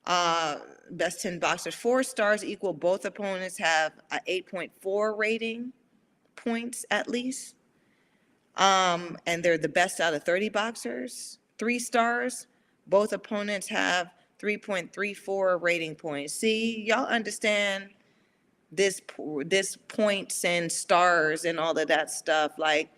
[0.06, 0.57] uh,
[0.91, 1.76] best 10 boxers.
[1.76, 5.73] Four stars equal both opponents have a 8.4 rating
[6.35, 7.56] points at least.
[8.57, 11.39] Um, and they're the best out of 30 boxers.
[11.59, 12.47] three stars.
[12.87, 14.11] Both opponents have
[14.41, 16.33] 3.34 rating points.
[16.33, 17.89] See, y'all understand
[18.71, 19.01] this
[19.45, 22.53] this points and stars and all of that stuff.
[22.57, 22.89] Like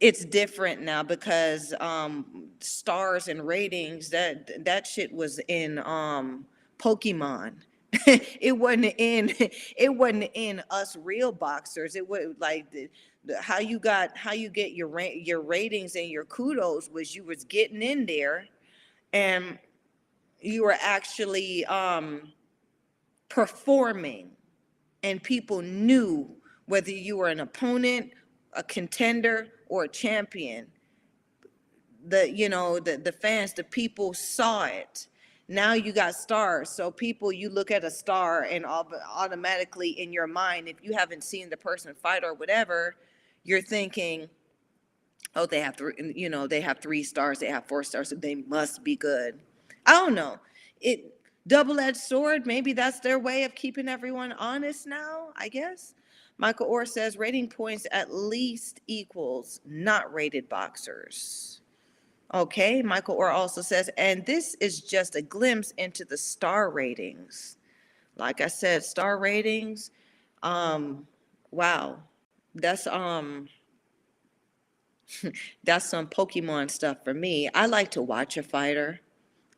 [0.00, 6.46] it's different now because um stars and ratings that that shit was in um
[6.78, 7.54] Pokemon.
[8.06, 9.34] it wasn't in
[9.76, 11.96] it wasn't in us real boxers.
[11.96, 12.70] It was like
[13.40, 17.44] how you got how you get your your ratings and your kudos was you was
[17.44, 18.46] getting in there
[19.12, 19.58] and
[20.40, 22.32] you were actually um
[23.28, 24.30] performing
[25.02, 26.28] and people knew
[26.66, 28.12] whether you were an opponent,
[28.52, 30.66] a contender, or a champion.
[32.08, 35.06] The you know the the fans, the people saw it.
[35.48, 40.12] Now you got stars, so people you look at a star and au- automatically in
[40.12, 42.96] your mind, if you haven't seen the person fight or whatever,
[43.44, 44.28] you're thinking,
[45.34, 48.16] oh, they have three, you know, they have three stars, they have four stars, so
[48.16, 49.40] they must be good.
[49.86, 50.38] I don't know.
[50.80, 55.94] It double-edged sword, maybe that's their way of keeping everyone honest now, I guess.
[56.38, 61.60] Michael Orr says rating points at least equals not rated boxers.
[62.34, 67.58] Okay, Michael Orr also says, and this is just a glimpse into the star ratings.
[68.16, 69.90] Like I said, star ratings,
[70.42, 71.06] um,
[71.50, 71.98] wow,
[72.54, 73.48] that's um
[75.64, 77.48] that's some Pokemon stuff for me.
[77.54, 79.00] I like to watch a fighter.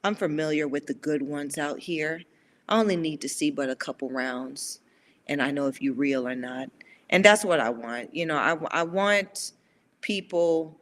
[0.02, 2.22] I'm familiar with the good ones out here.
[2.68, 4.80] I only need to see but a couple rounds,
[5.26, 6.70] and I know if you're real or not.
[7.10, 8.14] And that's what I want.
[8.14, 9.52] You know, I, I want
[10.00, 10.78] people,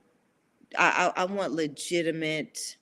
[0.78, 2.76] I, I, I want legitimate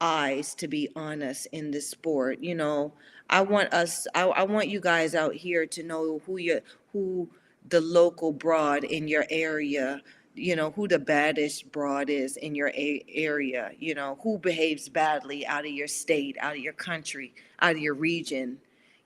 [0.00, 2.38] eyes to be honest in this sport.
[2.40, 2.92] You know,
[3.30, 6.60] I want us, I, I want you guys out here to know who you,
[6.92, 7.28] who
[7.68, 10.02] the local broad in your area
[10.34, 14.88] you know who the baddest broad is in your a- area you know who behaves
[14.88, 18.58] badly out of your state out of your country out of your region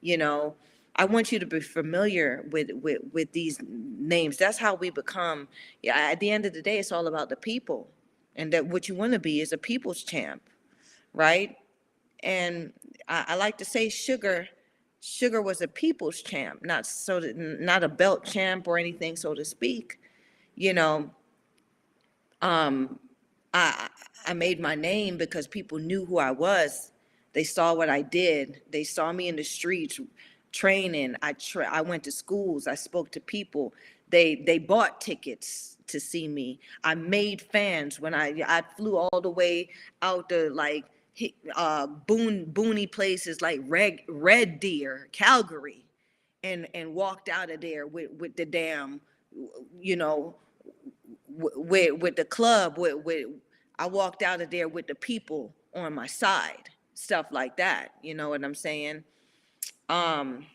[0.02, 0.56] you know?
[0.97, 4.36] I want you to be familiar with with with these names.
[4.36, 5.48] That's how we become
[5.82, 7.89] yeah at the end of the day it's all about the people.
[8.36, 10.43] And that what you want to be is a people's champ
[11.14, 11.56] right?
[12.22, 12.72] And
[13.09, 14.48] I, I like to say sugar
[15.00, 19.44] sugar was a people's champ not so not a belt champ or anything so to
[19.44, 19.98] speak
[20.56, 21.10] you know
[22.42, 22.98] um,
[23.52, 23.88] I,
[24.26, 26.92] I made my name because people knew who I was.
[27.32, 28.62] They saw what I did.
[28.70, 30.00] They saw me in the streets
[30.52, 31.16] training.
[31.22, 32.66] I tra- I went to schools.
[32.66, 33.72] I spoke to people.
[34.08, 36.58] They they bought tickets to see me.
[36.84, 39.68] I made fans when I I flew all the way
[40.02, 40.84] out to like
[41.54, 45.84] uh boon boony places like Red Red Deer, Calgary,
[46.42, 49.00] and and walked out of there with with the damn
[49.80, 50.36] you know
[51.28, 53.26] with with the club with with
[53.78, 58.14] I walked out of there with the people on my side stuff like that you
[58.14, 59.04] know what I'm saying?
[59.88, 60.46] Um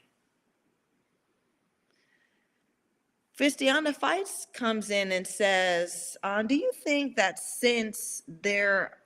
[3.37, 8.97] Fistiana Fights comes in and says, uh, do you think that since there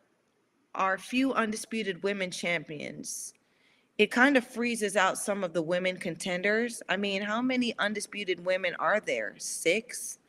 [0.77, 3.33] are few undisputed women champions,
[3.97, 6.81] it kind of freezes out some of the women contenders?
[6.87, 9.35] I mean, how many undisputed women are there?
[9.37, 10.19] Six?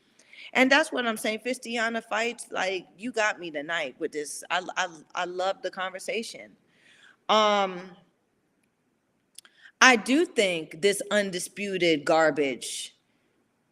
[0.55, 1.41] And that's what I'm saying.
[1.45, 4.43] Fistiana fights, like you got me tonight with this.
[4.51, 6.53] I I I love the conversation.
[7.29, 7.81] Um,
[9.81, 12.97] I do think this undisputed garbage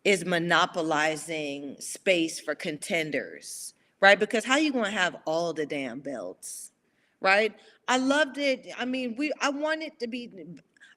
[0.05, 3.75] is monopolizing space for contenders,
[4.07, 4.21] right?
[4.21, 6.71] Because how you gonna have all the damn belts,
[7.21, 7.53] right?
[7.89, 8.69] I loved it.
[8.79, 10.31] I mean, we I want it to be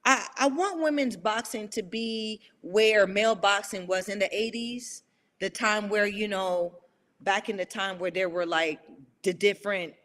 [0.06, 5.02] I, I want women's boxing to be where male boxing was in the 80s,
[5.40, 6.76] the time where, you know,
[7.22, 8.80] back in the time where there were like
[9.24, 9.96] the different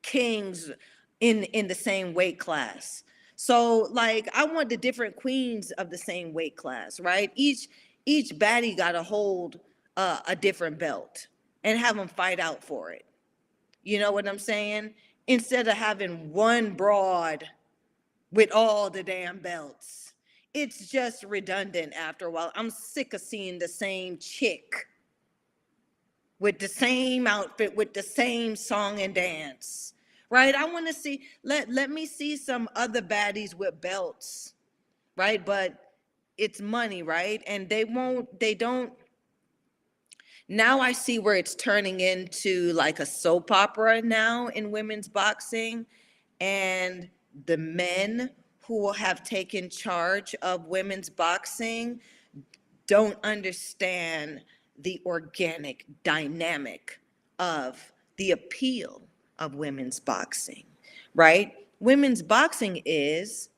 [0.00, 0.70] kings
[1.20, 3.04] in in the same weight class.
[3.36, 7.30] So like I want the different queens of the same weight class, right?
[7.34, 7.68] Each
[8.06, 9.60] each baddie got to hold
[9.98, 11.26] uh, a different belt
[11.64, 13.04] and have them fight out for it.
[13.82, 14.94] You know what I'm saying?
[15.26, 17.46] Instead of having one broad
[18.32, 20.12] with all the damn belts.
[20.52, 22.52] It's just redundant after a while.
[22.54, 24.86] I'm sick of seeing the same chick
[26.40, 29.94] with the same outfit, with the same song and dance.
[30.28, 30.54] Right?
[30.54, 34.54] I want to see let let me see some other baddies with belts.
[35.16, 35.44] Right?
[35.44, 35.92] But
[36.38, 37.42] it's money, right?
[37.46, 38.92] And they won't they don't
[40.50, 45.86] now I see where it's turning into like a soap opera now in women's boxing.
[46.40, 47.08] And
[47.46, 48.30] the men
[48.66, 52.00] who have taken charge of women's boxing
[52.88, 54.40] don't understand
[54.80, 56.98] the organic dynamic
[57.38, 59.02] of the appeal
[59.38, 60.64] of women's boxing,
[61.14, 61.52] right?
[61.78, 63.50] Women's boxing is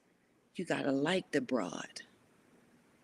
[0.57, 2.03] you got to like the broad.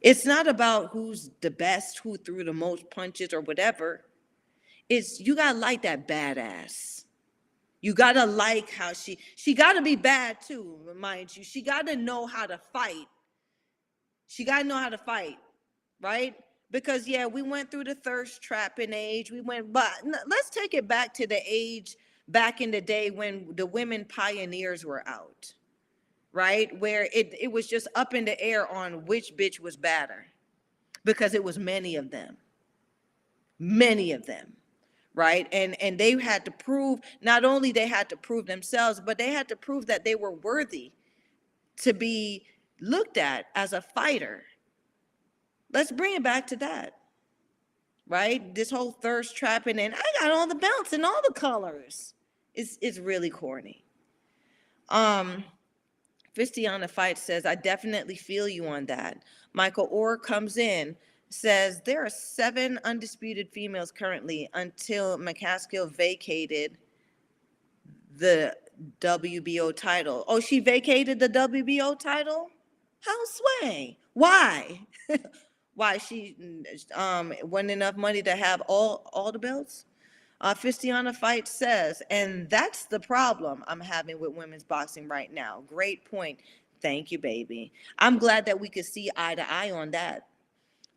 [0.01, 4.05] It's not about who's the best, who threw the most punches or whatever.
[4.89, 7.05] It's you got to like that badass.
[7.81, 11.45] You got to like how she she got to be bad too, mind you.
[11.45, 13.07] She got to know how to fight.
[14.29, 15.39] She got to know how to fight,
[16.01, 16.35] right?
[16.71, 19.31] Because yeah, we went through the thirst trapping age.
[19.31, 21.97] We went but let's take it back to the age
[22.29, 25.55] back in the day when the women pioneers were out
[26.39, 26.79] right?
[26.79, 30.25] Where it, it was just up in the air on which bitch was badder
[31.05, 32.37] because it was many of them.
[33.59, 34.53] Many of them,
[35.15, 35.49] right?
[35.51, 39.33] And and they had to prove not only they had to prove themselves, but they
[39.33, 40.93] had to prove that they were worthy
[41.79, 42.47] to be
[42.81, 44.45] looked at as a fighter.
[45.73, 46.93] Let's bring it back to that.
[48.07, 48.55] Right?
[48.55, 52.15] This whole thirst trapping and I got all the belts and all the colors.
[52.55, 53.85] It's it's really corny.
[54.89, 55.43] Um
[56.39, 59.25] The fight says, I definitely feel you on that.
[59.53, 60.97] Michael Orr comes in,
[61.31, 66.79] says there are seven undisputed females currently until McCaskill vacated
[68.17, 68.57] the
[69.01, 70.25] WBO title.
[70.29, 72.51] Oh, she vacated the WBO title?
[73.01, 73.99] How sway?
[74.15, 74.81] Why?
[75.75, 76.37] Why she
[76.95, 79.85] um wasn't enough money to have all all the belts?
[80.41, 85.63] Uh, Fistiana Fight says, and that's the problem I'm having with women's boxing right now.
[85.67, 86.39] Great point.
[86.81, 87.73] Thank you, baby.
[87.99, 90.29] I'm glad that we could see eye to eye on that.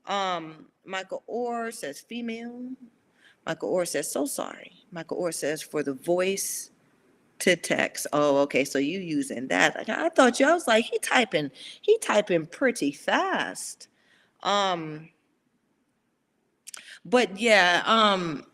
[0.05, 2.69] Um, Michael Orr says female.
[3.45, 4.73] Michael Orr says so sorry.
[4.91, 6.69] Michael Orr says for the voice
[7.39, 8.05] to text.
[8.13, 8.63] Oh, okay.
[8.63, 9.89] So you using that?
[9.89, 10.47] I thought you.
[10.47, 11.49] I was like, he typing.
[11.81, 13.87] He typing pretty fast.
[14.43, 15.09] Um,
[17.03, 17.81] but yeah.
[17.85, 18.45] Um,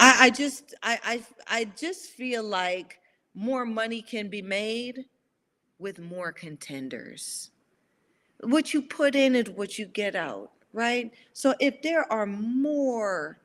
[0.00, 1.24] I, I just I, I
[1.60, 2.98] I just feel like
[3.34, 5.04] more money can be made
[5.78, 7.50] with more contenders.
[8.40, 11.12] What you put in is what you get out, right?
[11.34, 13.40] So if there are more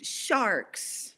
[0.00, 1.16] sharks,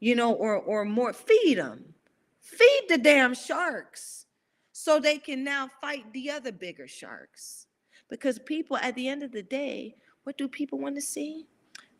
[0.00, 1.94] you know, or or more, feed them,
[2.42, 4.26] feed the damn sharks,
[4.72, 7.66] so they can now fight the other bigger sharks.
[8.10, 11.46] Because people, at the end of the day, what do people want to see?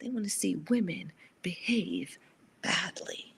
[0.02, 1.12] They want to see women
[1.42, 2.18] behave
[2.62, 3.34] badly.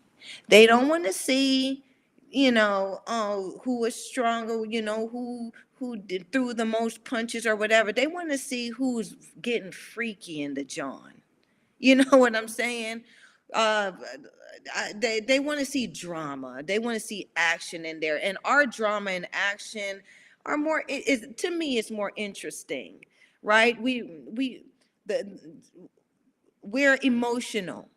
[0.48, 1.84] They don't want to see,
[2.30, 7.46] you know, oh, who was stronger, you know, who who did, threw the most punches
[7.46, 7.92] or whatever.
[7.92, 11.12] They want to see who's getting freaky in the John.
[11.78, 13.04] You know what I'm saying?
[13.52, 13.92] Uh,
[14.96, 16.62] they they want to see drama.
[16.64, 20.02] They want to see action in there, and our drama and action
[20.46, 20.84] are more.
[20.88, 23.04] Is to me, it's more interesting,
[23.42, 23.80] right?
[23.80, 24.64] We we
[25.06, 25.38] the
[26.64, 27.88] we're emotional.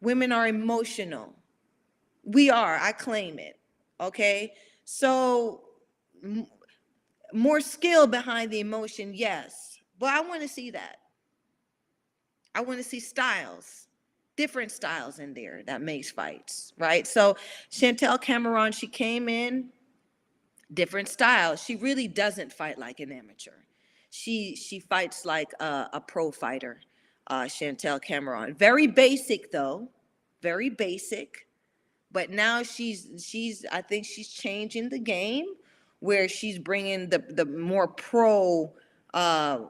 [0.00, 1.34] Women are emotional.
[2.24, 3.58] We are, I claim it.
[4.00, 4.52] Okay.
[4.84, 5.62] So,
[6.22, 6.46] m-
[7.32, 9.78] more skill behind the emotion, yes.
[9.98, 10.96] But I want to see that.
[12.54, 13.88] I want to see styles,
[14.36, 17.06] different styles in there that makes fights, right?
[17.06, 17.36] So,
[17.70, 19.70] Chantelle Cameron, she came in,
[20.72, 21.56] different style.
[21.56, 23.52] She really doesn't fight like an amateur.
[24.10, 26.80] She she fights like a, a pro fighter
[27.28, 28.54] uh, Chantelle Cameron.
[28.54, 29.88] Very basic though,
[30.42, 31.46] very basic.
[32.12, 35.46] But now she's she's I think she's changing the game
[36.00, 38.72] where she's bringing the the more pro
[39.12, 39.60] uh,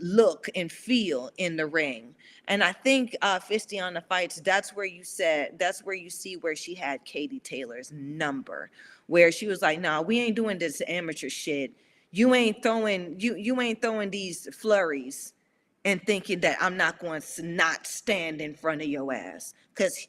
[0.00, 2.14] look and feel in the ring.
[2.48, 4.40] And I think uh, Fistiana fights.
[4.40, 5.58] That's where you said.
[5.58, 8.70] That's where you see where she had Katie Taylor's number,
[9.06, 11.72] where she was like, "Nah, we ain't doing this amateur shit.
[12.10, 15.34] You ain't throwing you you ain't throwing these flurries
[15.84, 19.54] and thinking that I'm not going to not stand in front of your ass.
[19.74, 20.06] Because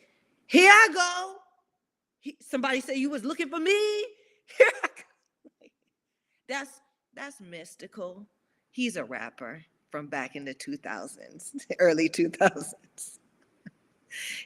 [0.47, 1.35] here I go.
[2.19, 3.71] He, somebody say you was looking for me.
[4.57, 5.67] Here I go.
[6.47, 6.81] That's
[7.15, 8.25] that's Mystikal.
[8.71, 13.19] He's a rapper from back in the 2000s, early 2000s.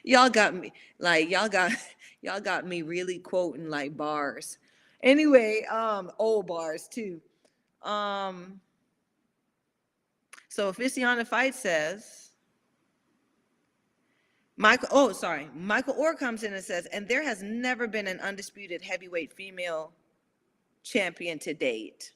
[0.02, 1.72] y'all got me like y'all got
[2.22, 4.58] y'all got me really quoting like bars.
[5.02, 7.20] Anyway, um old bars too.
[7.82, 8.60] Um
[10.58, 12.32] so Aficionado Fight says,
[14.56, 15.48] Michael, oh, sorry.
[15.54, 19.92] Michael Orr comes in and says, and there has never been an undisputed heavyweight female
[20.82, 22.10] champion to date.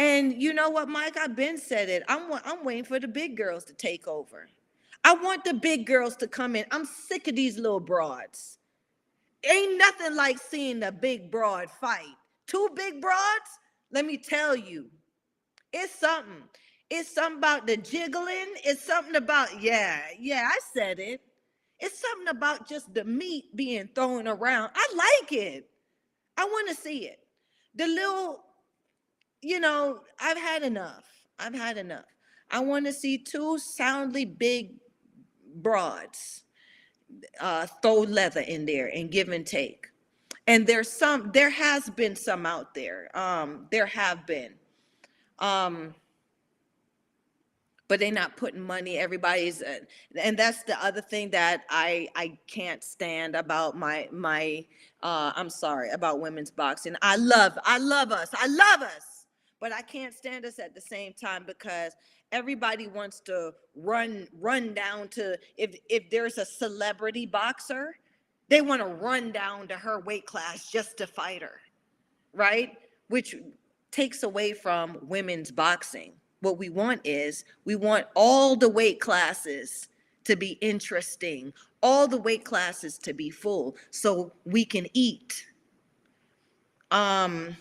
[0.00, 1.16] And you know what, Mike?
[1.16, 2.02] I've been said it.
[2.08, 4.48] I'm, I'm waiting for the big girls to take over.
[5.04, 6.64] I want the big girls to come in.
[6.72, 8.58] I'm sick of these little broads.
[9.48, 12.16] Ain't nothing like seeing the big broad fight.
[12.48, 13.60] Two big broads,
[13.92, 14.86] let me tell you,
[15.72, 16.42] it's something.
[16.90, 18.54] It's something about the jiggling.
[18.64, 21.20] It's something about, yeah, yeah, I said it.
[21.78, 24.70] It's something about just the meat being thrown around.
[24.74, 25.70] I like it.
[26.36, 27.20] I want to see it.
[27.76, 28.44] The little,
[29.40, 31.04] you know, I've had enough.
[31.38, 32.04] I've had enough.
[32.50, 34.74] I want to see two soundly big
[35.54, 36.42] broads
[37.40, 39.86] uh, throw leather in there and give and take.
[40.46, 43.16] And there's some, there has been some out there.
[43.16, 44.54] Um, there have been.
[45.38, 45.94] Um,
[47.90, 49.80] but they're not putting money everybody's uh,
[50.16, 54.64] and that's the other thing that i i can't stand about my my
[55.02, 56.94] uh i'm sorry about women's boxing.
[57.02, 59.26] I love i love us i love us
[59.60, 61.92] but i can't stand us at the same time because
[62.32, 67.96] everybody wants to run run down to if if there's a celebrity boxer
[68.48, 71.60] they want to run down to her weight class just to fight her
[72.32, 72.76] right?
[73.08, 73.34] Which
[73.90, 79.88] takes away from women's boxing what we want is we want all the weight classes
[80.24, 81.52] to be interesting,
[81.82, 85.46] all the weight classes to be full so we can eat.
[86.90, 87.56] Um,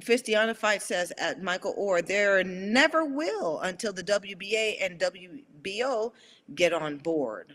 [0.00, 6.12] Fistiana Fight says at Michael Orr, there never will until the WBA and WBO
[6.54, 7.54] get on board.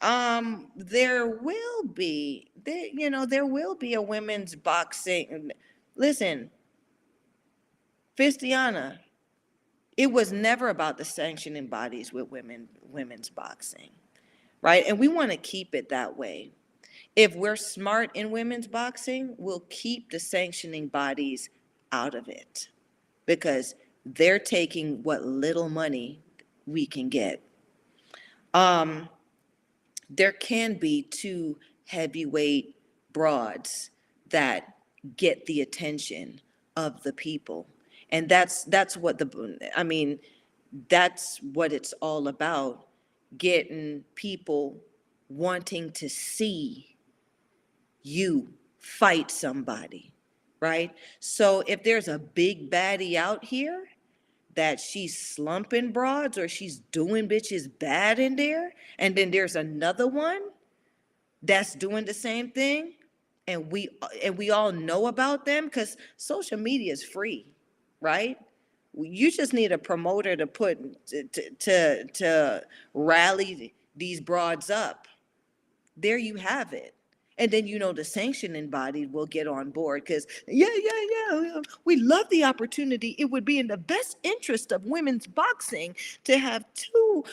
[0.00, 5.50] Um, there will be, there, you know, there will be a women's boxing.
[5.96, 6.50] Listen,
[8.18, 8.98] Fistiana,
[9.96, 13.90] it was never about the sanctioning bodies with women women's boxing,
[14.60, 14.84] right?
[14.88, 16.50] And we want to keep it that way.
[17.14, 21.48] If we're smart in women's boxing, we'll keep the sanctioning bodies
[21.92, 22.68] out of it
[23.26, 26.20] because they're taking what little money
[26.66, 27.42] we can get.
[28.52, 29.08] Um,
[30.10, 32.74] there can be two heavyweight
[33.12, 33.90] broads
[34.30, 34.74] that
[35.16, 36.40] get the attention
[36.76, 37.68] of the people
[38.10, 40.18] and that's that's what the i mean
[40.88, 42.88] that's what it's all about
[43.36, 44.78] getting people
[45.28, 46.96] wanting to see
[48.02, 48.48] you
[48.78, 50.12] fight somebody
[50.60, 50.92] right?
[51.20, 53.84] So if there's a big baddie out here
[54.54, 60.06] that she's slumping broads or she's doing bitches bad in there and then there's another
[60.06, 60.40] one
[61.42, 62.94] that's doing the same thing
[63.46, 63.88] and we
[64.24, 67.46] and we all know about them because social media is free
[68.00, 68.38] right?
[68.94, 72.62] You just need a promoter to put, to, to, to
[72.94, 75.06] rally these broads up.
[75.96, 76.94] There you have it.
[77.38, 81.60] And then, you know, the sanctioning body will get on board because, yeah, yeah, yeah,
[81.84, 83.14] we love the opportunity.
[83.18, 85.94] It would be in the best interest of women's boxing
[86.24, 87.24] to have two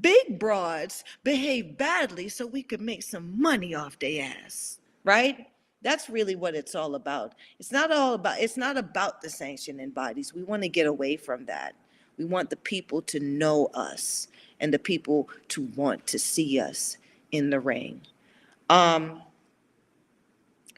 [0.00, 5.46] big broads behave badly so we could make some money off their ass, right?
[5.82, 7.34] That's really what it's all about.
[7.58, 10.32] It's not all about, it's not about the sanctioning bodies.
[10.32, 11.74] We want to get away from that.
[12.18, 14.28] We want the people to know us
[14.60, 16.98] and the people to want to see us
[17.32, 18.02] in the ring.
[18.70, 19.22] Um,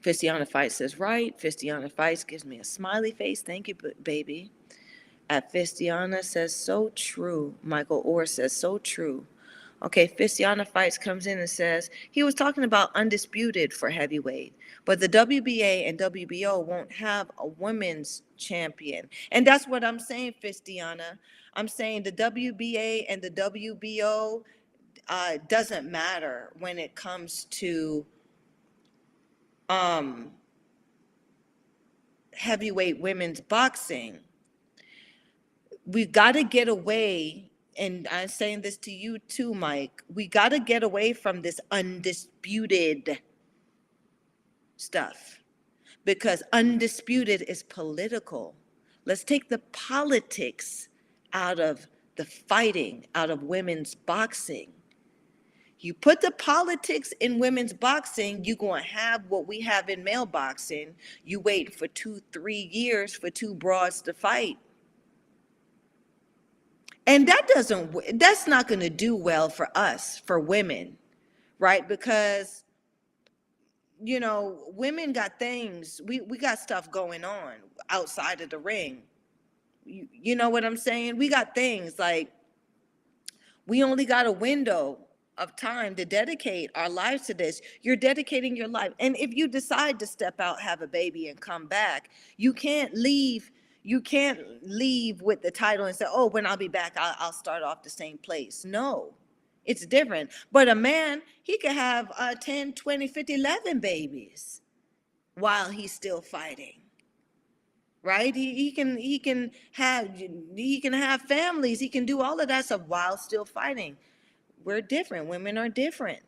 [0.02, 1.36] Fistiana Fight says, right.
[1.38, 3.42] Fistiana Fights gives me a smiley face.
[3.42, 4.50] Thank you, baby.
[5.30, 7.54] At Fistiana says, so true.
[7.62, 9.26] Michael Orr says, so true.
[9.82, 14.98] Okay, Fistiana Fights comes in and says he was talking about undisputed for heavyweight, but
[14.98, 19.08] the WBA and WBO won't have a women's champion.
[19.32, 21.18] And that's what I'm saying, Fistiana.
[21.54, 24.42] I'm saying the WBA and the WBO
[25.08, 28.06] uh, doesn't matter when it comes to
[29.68, 30.30] um,
[32.32, 34.20] heavyweight women's boxing.
[35.86, 40.50] We've got to get away and I'm saying this to you too, Mike, we got
[40.50, 43.20] to get away from this undisputed
[44.76, 45.38] stuff
[46.04, 48.54] because undisputed is political.
[49.04, 50.88] Let's take the politics
[51.32, 51.86] out of
[52.16, 54.72] the fighting, out of women's boxing.
[55.80, 60.02] You put the politics in women's boxing, you're going to have what we have in
[60.02, 60.94] male boxing.
[61.24, 64.56] You wait for two, three years for two broads to fight
[67.06, 70.96] and that doesn't that's not going to do well for us for women
[71.58, 71.88] right?
[71.88, 72.64] Because
[74.02, 77.54] you know women got things we we got stuff going on
[77.90, 79.02] outside of the ring.
[79.84, 81.16] You, you know what i'm saying?
[81.16, 82.32] We got things like
[83.66, 84.98] we only got a window
[85.38, 87.60] of time to dedicate our lives to this.
[87.82, 88.92] You're dedicating your life.
[89.00, 92.94] And if you decide to step out have a baby and come back you can't
[92.94, 93.50] leave
[93.84, 97.32] you can't leave with the title and say, oh, when I'll be back, I'll, I'll
[97.32, 98.64] start off the same place.
[98.64, 99.12] No,
[99.66, 100.30] it's different.
[100.50, 104.62] But a man, he could have uh, 10, 20, 50, 11 babies
[105.34, 106.80] while he's still fighting.
[108.02, 108.34] Right?
[108.34, 111.80] He, he can he can have he can have families.
[111.80, 113.96] He can do all of that stuff while still fighting.
[114.62, 115.26] we're different.
[115.26, 116.20] Women are different.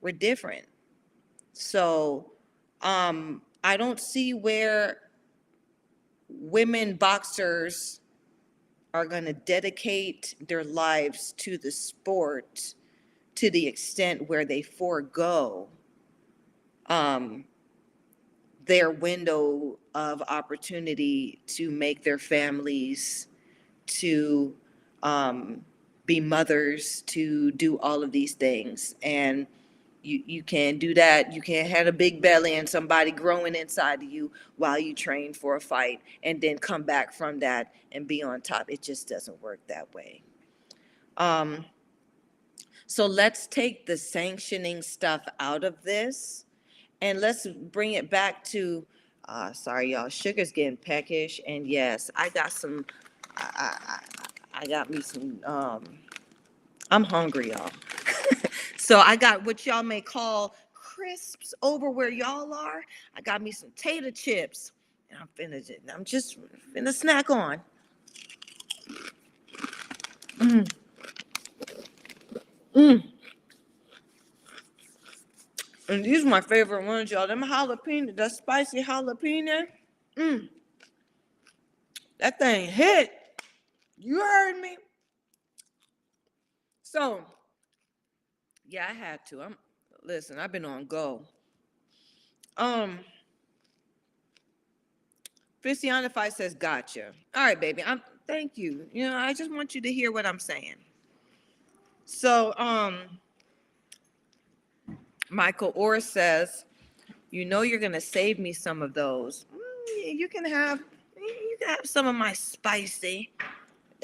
[0.00, 0.66] We're different.
[1.52, 2.32] So
[2.80, 5.01] um, I don't see where
[6.40, 8.00] women boxers
[8.94, 12.74] are going to dedicate their lives to the sport
[13.34, 15.68] to the extent where they forego
[16.86, 17.44] um,
[18.66, 23.28] their window of opportunity to make their families,
[23.86, 24.54] to
[25.02, 25.64] um,
[26.06, 28.94] be mothers, to do all of these things.
[29.02, 29.46] And
[30.02, 31.32] you, you can't do that.
[31.32, 35.32] You can't have a big belly and somebody growing inside of you while you train
[35.32, 38.66] for a fight and then come back from that and be on top.
[38.68, 40.22] It just doesn't work that way.
[41.16, 41.64] Um,
[42.86, 46.44] so let's take the sanctioning stuff out of this
[47.00, 48.86] and let's bring it back to,
[49.28, 51.40] uh, sorry, y'all, sugar's getting peckish.
[51.46, 52.84] And yes, I got some,
[53.36, 53.76] I,
[54.54, 55.84] I, I got me some, um,
[56.90, 57.70] I'm hungry, y'all.
[58.82, 62.82] so I got what y'all may call crisps over where y'all are.
[63.16, 64.72] I got me some tater chips.
[65.08, 65.64] And I'm finna,
[65.94, 66.36] I'm just
[66.74, 67.60] finna snack on.
[70.38, 70.72] Mm.
[72.74, 73.04] Mm.
[75.88, 77.28] And these are my favorite ones, y'all.
[77.28, 79.62] Them jalapeno, the spicy jalapeno.
[80.16, 80.48] Mm.
[82.18, 83.12] That thing hit.
[83.96, 84.76] You heard me.
[86.82, 87.20] So,
[88.72, 89.42] yeah, I had to.
[89.42, 89.56] I'm
[90.02, 91.20] listen, I've been on go.
[92.56, 93.00] Um
[95.62, 97.12] Fistiana Fight says, gotcha.
[97.36, 97.84] All right, baby.
[97.84, 98.86] I'm thank you.
[98.92, 100.74] You know, I just want you to hear what I'm saying.
[102.04, 102.98] So, um,
[105.30, 106.64] Michael Orr says,
[107.30, 109.46] you know you're gonna save me some of those.
[109.54, 110.80] Mm, you can have
[111.16, 113.30] you can have some of my spicy.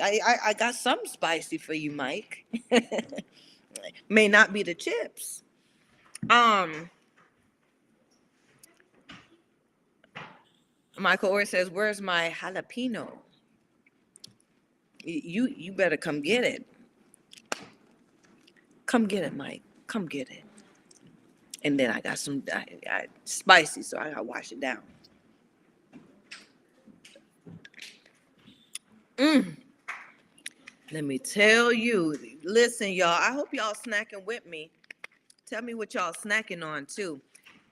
[0.00, 2.44] I, I, I got some spicy for you, Mike.
[4.08, 5.42] May not be the chips.
[6.30, 6.90] Um
[10.98, 13.10] Michael Orr says, Where's my jalapeno?
[15.04, 16.66] You you better come get it.
[18.86, 19.62] Come get it, Mike.
[19.86, 20.44] Come get it.
[21.62, 24.82] And then I got some I, I, spicy, so I gotta wash it down.
[29.16, 29.56] Mm.
[30.90, 32.16] Let me tell you,
[32.48, 33.08] listen, y'all.
[33.08, 34.70] I hope y'all snacking with me.
[35.46, 37.20] Tell me what y'all snacking on too.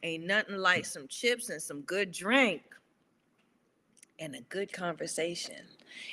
[0.02, 2.62] Ain't nothing like some chips and some good drink
[4.18, 5.62] and a good conversation.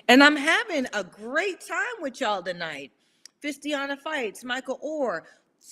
[0.07, 2.91] And I'm having a great time with y'all tonight.
[3.43, 5.25] Fistiana Fights, Michael Orr,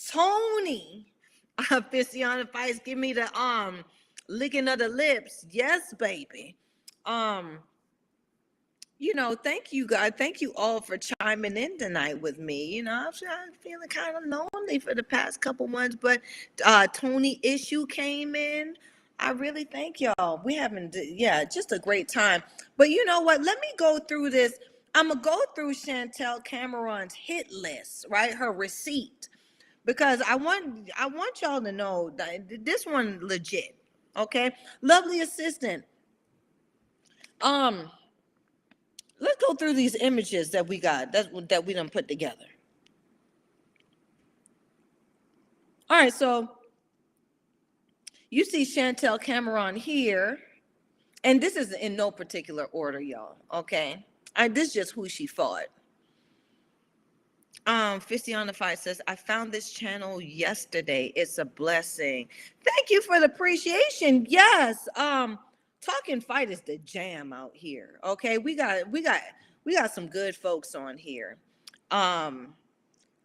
[0.10, 1.08] Tony.
[1.70, 3.84] Uh, Fistiana Fights, give me the um
[4.28, 5.46] licking of the lips.
[5.52, 6.56] Yes, baby.
[7.06, 7.60] Um,
[9.02, 10.12] you know, thank you guys.
[10.16, 12.66] Thank you all for chiming in tonight with me.
[12.66, 14.24] You know, I'm, feeling kind of
[14.54, 16.22] lonely for the past couple months, but
[16.64, 18.76] uh Tony issue came in.
[19.20, 20.40] I really thank y'all.
[20.46, 22.44] We having d- yeah, just a great time.
[22.78, 23.42] But you know what?
[23.42, 24.54] Let me go through this.
[24.94, 28.36] I'm gonna go through Chantelle Cameron's hit list, right?
[28.36, 29.30] Her receipt,
[29.84, 33.76] because I want I want y'all to know that this one legit.
[34.16, 34.52] Okay,
[34.84, 35.86] lovely assistant.
[37.42, 37.90] Um,
[39.22, 42.46] let's go through these images that we got that that we done put together.
[45.90, 46.50] All right, so
[48.30, 50.40] you see Chantelle Cameron here,
[51.24, 53.38] and this is in no particular order, y'all.
[53.54, 55.66] Okay, I, this is just who she fought.
[57.68, 61.14] Um, the Fight says, I found this channel yesterday.
[61.16, 62.28] It's a blessing.
[62.64, 64.26] Thank you for the appreciation.
[64.28, 64.90] Yes.
[64.96, 65.38] Um,
[65.82, 68.00] Talkin Fight is the jam out here.
[68.04, 68.38] Okay.
[68.38, 69.22] We got we got
[69.66, 71.38] we got some good folks on here.
[71.90, 72.54] Um,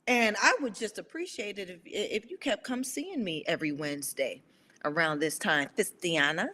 [0.08, 4.42] and I would just appreciate it if if you kept come seeing me every Wednesday
[4.84, 6.48] around this time, Fistiana.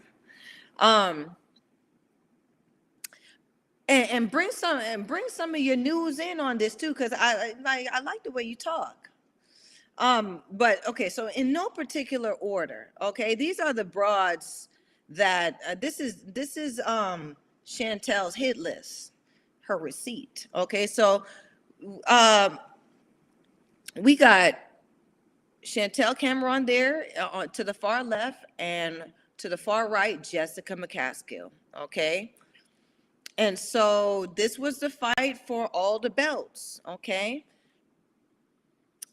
[0.79, 1.37] Um,
[3.89, 7.13] and, and bring some and bring some of your news in on this too, because
[7.17, 9.11] I like I like the way you talk.
[9.99, 14.69] Um, but okay, so in no particular order, okay, these are the broads
[15.15, 19.13] that uh, this is this is um Chantelle's hit list,
[19.61, 20.49] her receipt.
[20.55, 21.25] Okay, so
[22.07, 22.59] um
[23.97, 24.59] we got
[25.63, 29.05] Chantelle Cameron there uh, to the far left and
[29.39, 31.51] to the far right, Jessica McCaskill.
[31.79, 32.35] Okay.
[33.39, 37.45] And so this was the fight for all the belts, okay?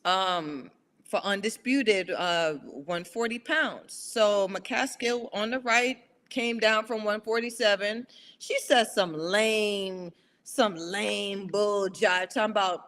[0.04, 0.70] Um,
[1.10, 3.94] for undisputed, uh, 140 pounds.
[3.94, 5.98] So McCaskill on the right
[6.30, 8.06] came down from 147.
[8.38, 10.12] She said some lame,
[10.44, 12.82] some lame bull jive talking about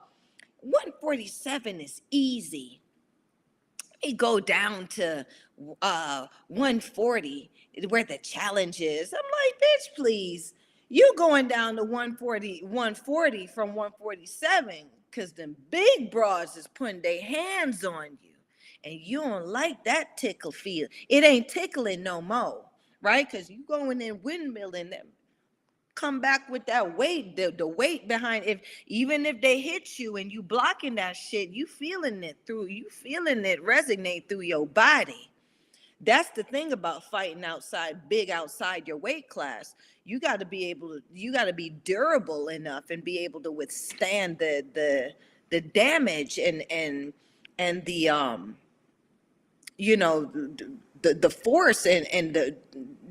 [0.61, 2.80] 147 is easy.
[4.03, 5.26] It go down to
[5.81, 7.52] uh 140
[7.89, 9.14] where the challenge is.
[9.14, 10.53] I'm like, bitch, please.
[10.89, 17.22] You going down to 140, 140 from 147 because them big broads is putting their
[17.22, 18.32] hands on you.
[18.84, 20.88] And you don't like that tickle feel.
[21.10, 22.66] It ain't tickling no more,
[23.02, 23.30] right?
[23.30, 25.08] Because you going in windmilling them
[25.96, 30.18] come back with that weight, the, the weight behind if even if they hit you
[30.18, 34.66] and you blocking that shit, you feeling it through, you feeling it resonate through your
[34.68, 35.31] body.
[36.03, 39.76] That's the thing about fighting outside, big outside your weight class.
[40.03, 43.40] You got to be able to, you got to be durable enough and be able
[43.41, 45.11] to withstand the the
[45.52, 47.14] the damage and and
[47.60, 48.57] and the um
[49.78, 50.26] you know
[51.02, 52.57] the the force and and the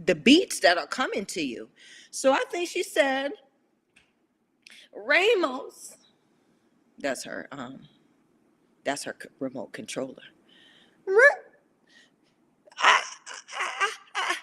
[0.06, 1.68] the beats that are coming to you.
[2.10, 3.32] So I think she said,
[4.92, 5.96] Ramos,
[6.98, 7.80] that's her, um,
[8.84, 10.22] that's her remote controller.
[12.80, 13.02] I,
[14.16, 14.34] I,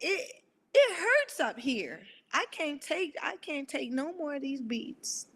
[0.00, 0.32] it,
[0.74, 2.00] it hurts up here.
[2.32, 5.26] I can't take, I can't take no more of these beats.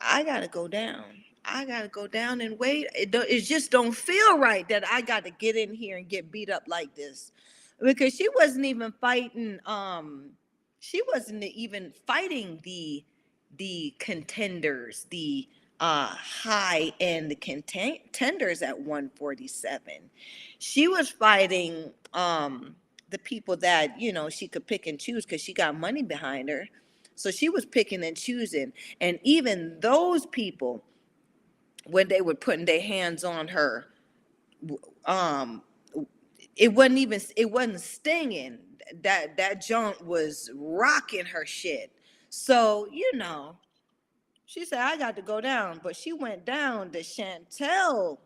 [0.00, 1.04] I gotta go down.
[1.44, 2.88] I gotta go down and wait.
[2.94, 6.30] It, it just don't feel right that I got to get in here and get
[6.30, 7.32] beat up like this
[7.80, 10.30] because she wasn't even fighting um
[10.80, 13.04] she wasn't even fighting the
[13.56, 15.48] the contenders the
[15.80, 20.10] uh high end contenders at 147
[20.58, 22.74] she was fighting um
[23.10, 26.48] the people that you know she could pick and choose because she got money behind
[26.48, 26.68] her.
[27.14, 28.72] So she was picking and choosing.
[29.00, 30.84] And even those people
[31.86, 33.86] when they were putting their hands on her
[35.06, 35.62] um
[36.56, 38.58] it wasn't even it wasn't stinging.
[39.02, 41.92] That that junk was rocking her shit.
[42.30, 43.56] So you know
[44.48, 48.18] she said i got to go down but she went down to chantelle.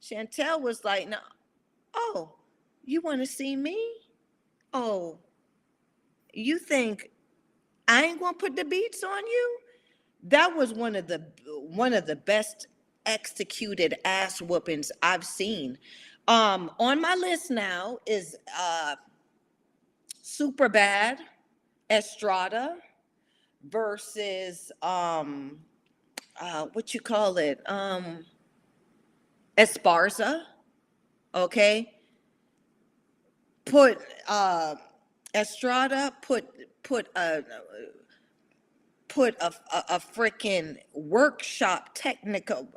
[0.00, 1.18] Chantelle was like no
[1.94, 2.32] oh
[2.84, 3.76] you want to see me?
[4.72, 5.18] Oh
[6.32, 7.10] you think
[7.88, 9.58] i ain't gonna put the beats on you?
[10.22, 12.68] That was one of the one of the best
[13.04, 15.76] executed ass whoopings i've seen.
[16.28, 18.94] Um, on my list now is uh,
[20.22, 21.18] Super Bad,
[21.90, 22.76] Estrada
[23.68, 25.58] versus um,
[26.40, 28.24] uh, what you call it, um,
[29.56, 30.42] Esparza.
[31.34, 31.92] Okay,
[33.64, 34.76] put uh,
[35.34, 36.46] Estrada put
[36.82, 37.42] put a
[39.08, 42.68] put a a, a freaking workshop technical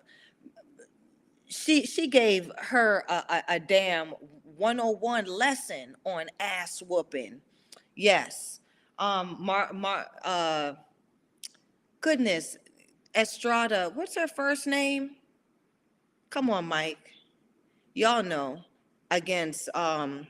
[1.49, 4.13] she she gave her a, a, a damn
[4.57, 7.41] 101 lesson on ass whooping.
[7.95, 8.59] Yes.
[8.99, 10.73] Um Mar Mar uh
[12.01, 12.57] goodness,
[13.15, 15.11] Estrada, what's her first name?
[16.29, 17.11] Come on, Mike.
[17.93, 18.61] Y'all know
[19.11, 20.27] against um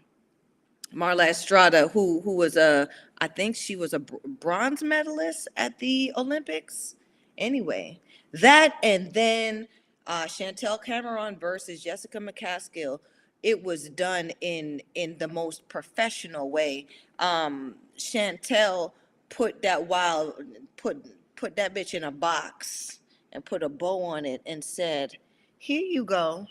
[0.93, 2.87] Marla Estrada, who who was a
[3.19, 6.95] I think she was a bronze medalist at the Olympics.
[7.37, 7.99] Anyway,
[8.33, 9.67] that and then
[10.07, 12.99] uh, Chantelle Cameron versus Jessica McCaskill,
[13.43, 16.87] it was done in in the most professional way.
[17.19, 18.93] Um, Chantelle
[19.29, 20.35] put that wild
[20.75, 21.05] put
[21.35, 22.99] put that bitch in a box
[23.31, 25.17] and put a bow on it and said,
[25.57, 26.47] "Here you go,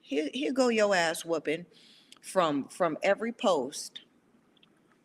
[0.00, 1.66] here here go your ass whooping
[2.22, 4.00] from from every post."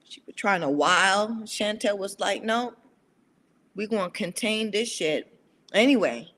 [0.07, 1.47] She was trying to wild.
[1.47, 2.73] Chantelle was like, "No,
[3.75, 5.27] we gonna contain this shit."
[5.73, 6.29] Anyway,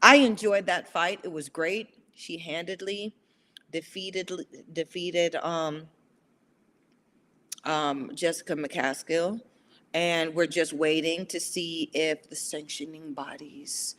[0.00, 1.20] I enjoyed that fight.
[1.24, 1.88] It was great.
[2.14, 3.14] She handedly
[3.72, 4.30] defeated
[4.72, 5.88] defeated um,
[7.64, 9.40] um, Jessica McCaskill,
[9.94, 13.96] and we're just waiting to see if the sanctioning bodies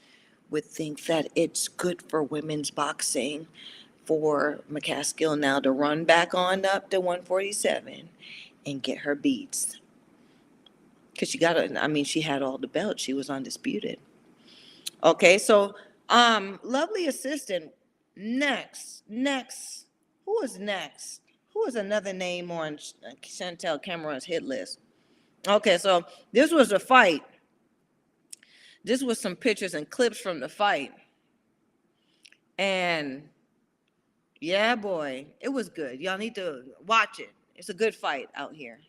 [0.50, 3.48] would think that it's good for women's boxing
[4.06, 8.10] for McCaskill now to run back on up to 147
[8.66, 9.80] and get her beats.
[11.14, 13.04] Because she got, I mean, she had all the belts.
[13.04, 14.00] She was undisputed.
[15.04, 15.76] Okay, so
[16.10, 17.72] um, lovely assistant.
[18.22, 19.86] Next, next.
[20.26, 21.22] Who is next?
[21.54, 22.78] Who is another name on
[23.08, 24.80] uh, Chantelle Cameron's hit list?
[25.48, 27.24] Okay, so this was a fight.
[28.84, 30.92] This was some pictures and clips from the fight.
[32.58, 33.30] And
[34.42, 36.02] yeah, boy, it was good.
[36.02, 37.32] Y'all need to watch it.
[37.56, 38.80] It's a good fight out here.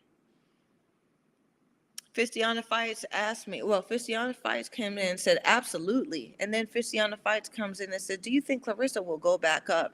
[2.15, 6.35] Fistiana Fights asked me, well, Fistiana Fights came in and said, absolutely.
[6.39, 9.69] And then Fistiana Fights comes in and said, do you think Claressa will go back
[9.69, 9.93] up?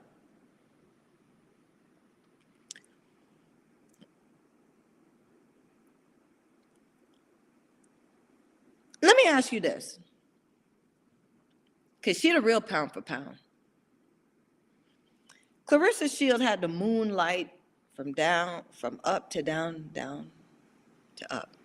[9.02, 10.00] Let me ask you this.
[12.08, 13.38] because she a real pound for pound.
[15.68, 17.50] Claressa Shield had the moonlight
[17.96, 20.32] from down, from up to down, down
[21.18, 21.57] to up.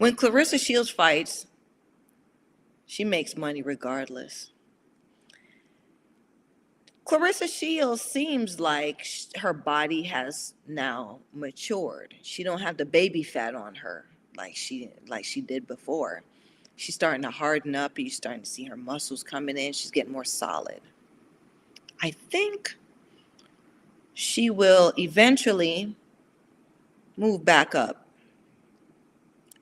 [0.00, 1.46] When Claressa Shields fights,
[2.86, 4.50] she makes money regardless.
[7.04, 9.06] Claressa Shields seems like
[9.36, 12.14] her body has now matured.
[12.22, 14.06] She don't have the baby fat on her
[14.38, 16.22] like she like she did before.
[16.76, 17.98] She's starting to harden up.
[17.98, 19.74] You're starting to see her muscles coming in.
[19.74, 20.80] She's getting more solid.
[22.02, 22.74] I think
[24.14, 25.94] she will eventually
[27.18, 28.06] move back up.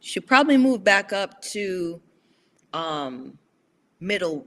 [0.08, 2.00] She'll probably move back up to
[2.72, 3.38] um,
[4.00, 4.46] middle,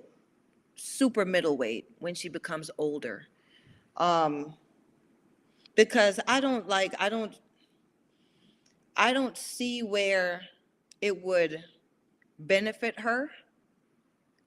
[0.73, 3.27] super middleweight when she becomes older.
[3.95, 4.55] Um,
[5.75, 7.37] because I don't like, I don't,
[8.97, 10.41] I don't see where
[10.99, 11.63] it would
[12.39, 13.29] benefit her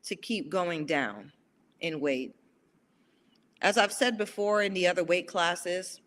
[0.07, 1.31] to keep going down
[1.79, 2.35] in weight.
[3.63, 6.01] As I've said before in the other weight classes,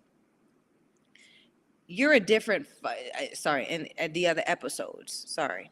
[1.88, 5.72] you're a different, fi- sorry, in, in the other episodes, sorry.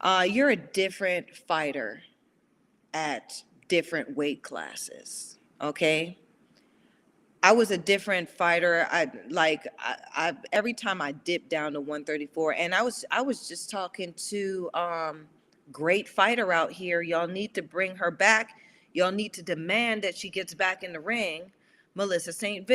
[0.00, 2.02] Uh, you're a different fighter
[2.94, 6.18] at different weight classes, okay?
[7.42, 8.88] I was a different fighter.
[8.90, 13.22] I like I, I every time I dipped down to 134, and I was I
[13.22, 15.26] was just talking to um
[15.72, 17.02] great fighter out here.
[17.02, 18.58] Y'all need to bring her back.
[18.94, 21.52] Y'all need to demand that she gets back in the ring,
[21.94, 22.66] Melissa St.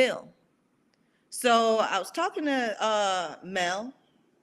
[1.34, 3.94] So I was talking to uh Mel,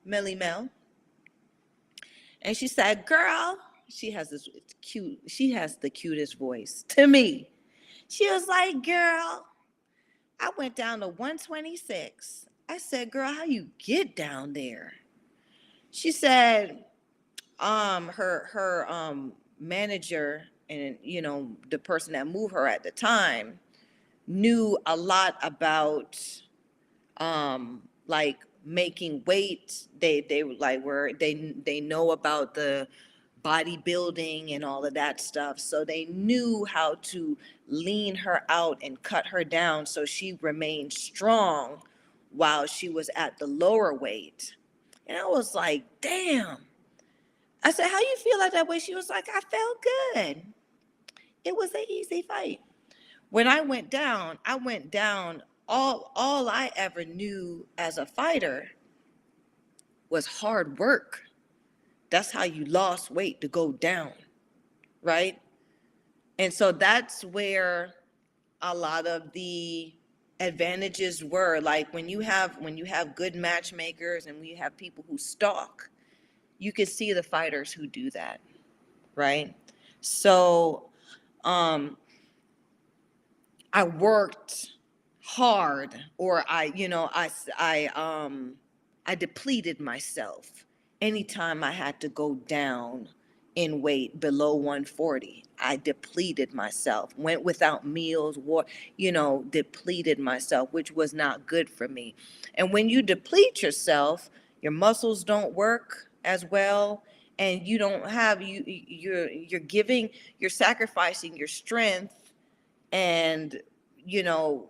[0.06, 0.68] Melly Mel,
[2.42, 4.50] and she said, "Girl, she has this
[4.82, 5.20] cute.
[5.28, 7.52] She has the cutest voice to me."
[8.08, 9.46] She was like, "Girl."
[10.42, 12.48] I went down to 126.
[12.70, 14.94] I said, girl, how you get down there?
[15.92, 16.86] She said,
[17.60, 22.92] um, her her um manager and you know, the person that moved her at the
[22.92, 23.60] time
[24.28, 26.18] knew a lot about
[27.20, 29.88] um like making weight.
[30.00, 32.88] They they like were they they know about the
[33.44, 35.60] bodybuilding and all of that stuff.
[35.60, 37.38] So they knew how to
[37.68, 41.82] lean her out and cut her down so she remained strong
[42.32, 44.56] while she was at the lower weight.
[45.08, 46.58] And I was like, damn.
[47.64, 48.80] I said, how you feel like that way?
[48.80, 49.78] She was like, I felt
[50.16, 50.44] good.
[51.44, 52.62] It was an easy fight.
[53.30, 55.44] When I went down, I went down.
[55.70, 58.72] All all I ever knew as a fighter
[60.10, 61.22] was hard work.
[62.10, 64.14] That's how you lost weight to go down,
[65.04, 65.40] right?
[66.40, 67.94] And so that's where
[68.64, 69.94] a lot of the
[70.40, 71.60] advantages were.
[71.62, 75.92] Like when you have when you have good matchmakers and we have people who stalk,
[76.58, 78.42] you can see the fighters who do that,
[79.14, 79.54] right?
[80.02, 80.90] So
[81.44, 81.96] um
[83.72, 84.72] I worked
[85.36, 88.56] hard or I, you know, I, I, um
[89.06, 90.66] I depleted myself
[91.02, 93.10] anytime I had to go down
[93.56, 95.46] in weight below 140.
[95.60, 98.66] I depleted myself, went without meals, war,
[98.98, 102.16] you know, depleted myself, which was not good for me.
[102.56, 104.30] And when you deplete yourself,
[104.62, 107.04] your muscles don't work as well
[107.40, 112.34] and you don't have you you- you're you're giving you're sacrificing your strength
[112.92, 113.62] and
[114.06, 114.70] you know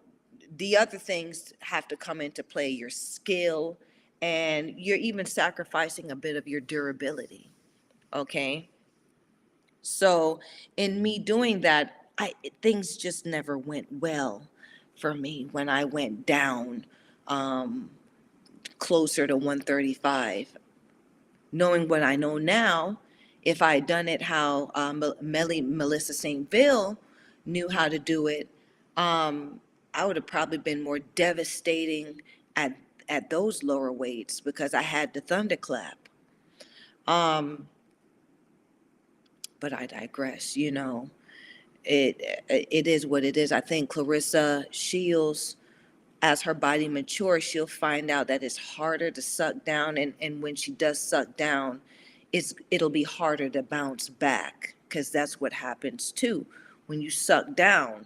[0.57, 3.77] the other things have to come into play your skill
[4.21, 7.51] and you're even sacrificing a bit of your durability
[8.11, 8.69] okay?
[9.81, 10.39] So
[10.77, 14.47] in me doing that i things just never went well
[14.99, 16.85] for me when i went down
[17.27, 17.89] um
[18.77, 20.55] closer to 135
[21.51, 22.99] knowing what i know now
[23.43, 26.99] if i had done it how Mel- melly melissa st vil
[27.45, 28.47] knew how to do it
[28.97, 29.59] um
[29.93, 32.21] i would have probably been more devastating
[32.55, 32.75] at
[33.09, 35.97] at those lower weights because i had the thunderclap.
[37.07, 37.67] Um
[39.59, 41.09] but i digress you know.
[41.85, 43.51] It it is what it is.
[43.51, 45.57] I think claressa shields
[46.21, 50.41] as her body matures she'll find out that it's harder to suck down and and
[50.41, 51.81] when she does suck down
[52.33, 56.45] it's it'll be harder to bounce back because that's what happens too.
[56.87, 58.05] When you suck down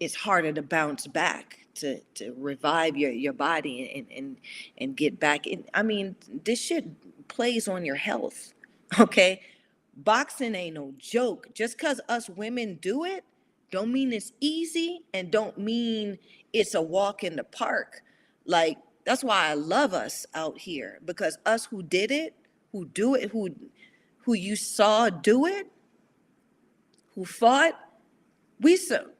[0.00, 4.36] it's harder to bounce back to to revive your your body and and
[4.78, 6.14] and get back in i mean
[6.44, 6.86] this shit
[7.28, 8.54] plays on your health
[9.00, 9.40] okay?
[9.96, 11.48] Boxing ain't no joke.
[11.54, 13.24] Just because us women do it
[13.70, 16.18] don't mean it's easy and don't mean
[16.52, 18.02] it's a walk in the park.
[18.46, 22.34] Like that's why i love us out here because us who did it
[22.72, 23.54] who do it who
[24.18, 25.70] who you saw do it
[27.14, 27.78] who fought,
[28.60, 29.10] we so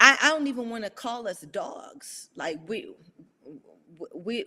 [0.00, 2.30] I, I don't even want to call us dogs.
[2.36, 2.94] Like we
[4.14, 4.46] we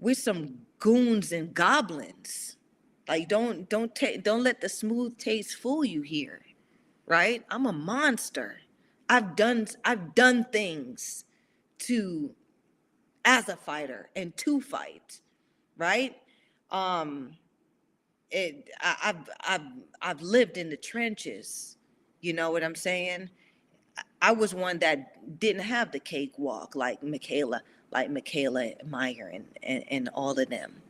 [0.00, 2.56] we're some goons and goblins.
[3.08, 6.42] Like don't don't take don't let the smooth taste fool you here.
[7.06, 7.44] Right?
[7.50, 8.58] I'm a monster.
[9.08, 11.24] I've done I've done things
[11.80, 12.34] to
[13.24, 15.20] as a fighter and to fight,
[15.78, 16.16] right?
[16.70, 17.36] Um
[18.30, 19.68] it I, I've I've
[20.02, 21.78] I've lived in the trenches.
[22.22, 23.30] You know what I'm saying?
[24.24, 27.60] I was one that didn't have the cakewalk like Mikaela,
[27.92, 30.80] like Mikaela Mayer and, and, and all of them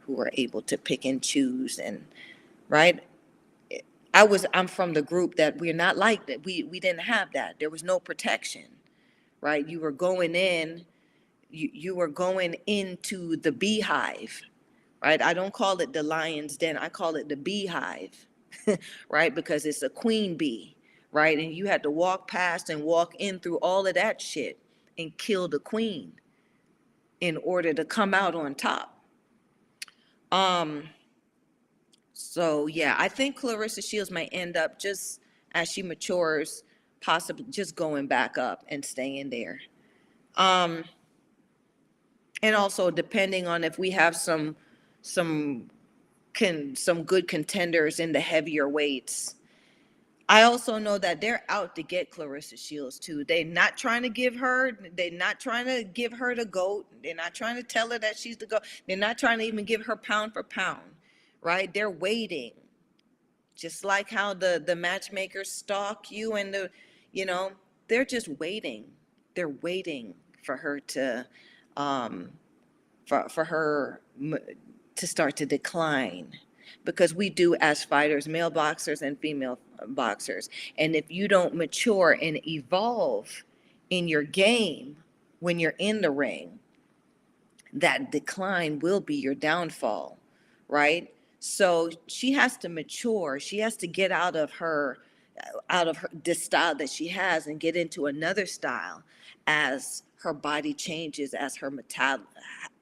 [0.00, 2.04] who were able to pick and choose and
[2.68, 3.00] right.
[4.12, 6.44] I was I'm from the group that we're not like that.
[6.44, 7.58] We we didn't have that.
[7.58, 8.66] There was no protection,
[9.40, 9.66] right?
[9.66, 10.84] You were going in,
[11.50, 14.42] you, you were going into the beehive,
[15.02, 15.22] right?
[15.22, 16.76] I don't call it the lion's den.
[16.76, 18.26] I call it the beehive,
[19.10, 19.34] right?
[19.34, 20.73] Because it's a queen bee,
[21.14, 21.38] right?
[21.38, 24.58] And you had to walk past and walk in through all of that shit
[24.98, 26.12] and kill the queen
[27.20, 28.98] in order to come out on top.
[30.32, 30.88] Um,
[32.12, 35.20] so yeah, I think Claressa Shields may end up just
[35.52, 36.64] as she matures,
[37.00, 39.60] possibly just going back up and staying there.
[40.34, 40.84] Um,
[42.42, 44.56] and also depending on if we have some
[45.02, 45.70] some
[46.32, 49.36] can some good contenders in the heavier weights.
[50.28, 53.24] I also know that they're out to get Claressa Shields too.
[53.24, 56.86] They're not trying to give her, they're not trying to give her the goat.
[57.02, 58.62] They're not trying to tell her that she's the goat.
[58.88, 60.82] They're not trying to even give her pound for pound,
[61.42, 61.72] right?
[61.72, 62.52] They're waiting.
[63.56, 66.70] Just like how the the matchmakers stalk you and the,
[67.12, 67.52] you know,
[67.88, 68.86] they're just waiting.
[69.36, 70.14] They're waiting
[70.44, 71.26] for her to
[71.76, 72.30] um
[73.06, 74.00] for for her
[74.96, 76.32] to start to decline
[76.84, 80.48] because we do as fighters male boxers and female boxers.
[80.78, 83.44] And if you don't mature and evolve
[83.90, 84.96] in your game
[85.40, 86.58] when you're in the ring
[87.72, 90.18] that decline will be your downfall
[90.68, 91.12] right?
[91.40, 93.38] So she has to mature.
[93.38, 94.98] She has to get out of her
[95.38, 99.02] uh, out of her this style that she has and get into another style
[99.46, 102.20] as her body changes as her metab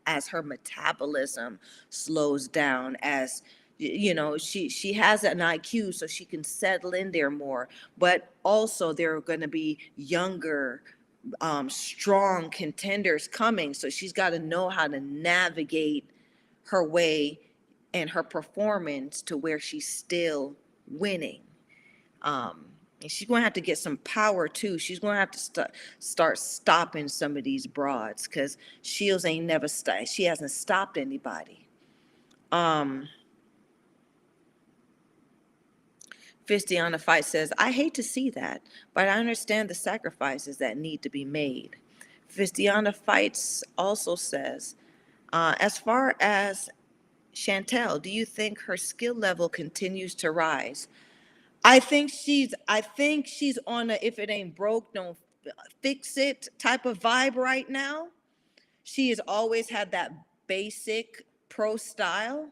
[0.06, 1.58] as her metabolism
[1.90, 3.42] slows down as
[3.82, 7.68] you know she she has an IQ so she can settle in there more
[7.98, 10.82] but also there are going to be younger
[11.40, 16.08] um strong contenders coming so she's got to know how to navigate
[16.64, 17.38] her way
[17.94, 20.56] and her performance to where she's still
[20.86, 21.40] winning
[22.22, 22.66] um
[23.02, 24.78] and she's going to have to get some power too.
[24.78, 29.44] She's going to have to st- start stopping some of these broads because Shields ain't
[29.46, 31.68] never st- she hasn't stopped anybody.
[32.52, 33.08] Um,
[36.46, 38.62] The fight says, I hate to see that,
[38.94, 41.76] but I understand the sacrifices that need to be made.
[42.34, 44.76] Fistiana Fights also says,
[45.32, 46.68] uh, as far as
[47.32, 50.88] Chantelle, do you think her skill level continues to rise?
[51.64, 55.16] I think she's I think she's on a if it ain't broke, don't
[55.80, 58.08] fix it type of vibe right now.
[58.84, 60.12] She has always had that
[60.46, 62.48] basic pro style.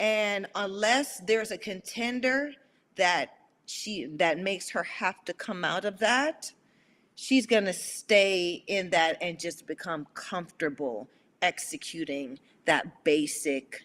[0.00, 2.52] And unless there's a contender
[2.96, 3.30] that
[3.66, 6.52] she that makes her have to come out of that,
[7.14, 11.08] she's going to stay in that and just become comfortable
[11.42, 13.82] executing that basic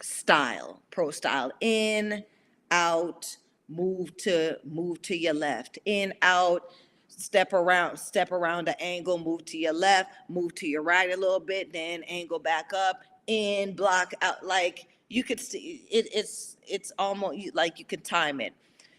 [0.00, 2.24] style, pro style in,
[2.70, 3.36] out,
[3.68, 6.70] move to move to your left, in, out,
[7.08, 11.16] step around, step around the angle, move to your left, move to your right a
[11.16, 14.44] little bit, then angle back up, in, block out.
[14.44, 18.54] Like you could see it, it's it's almost like you could time it.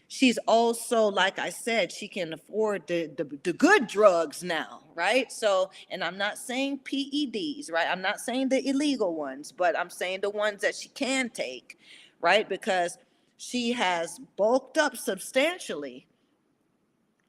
[0.09, 5.31] She's also, like I said, she can afford the, the the good drugs now, right?
[5.31, 7.87] So, and I'm not saying PEDs, right?
[7.89, 11.77] I'm not saying the illegal ones, but I'm saying the ones that she can take,
[12.21, 12.47] right?
[12.47, 12.97] Because
[13.37, 16.07] she has bulked up substantially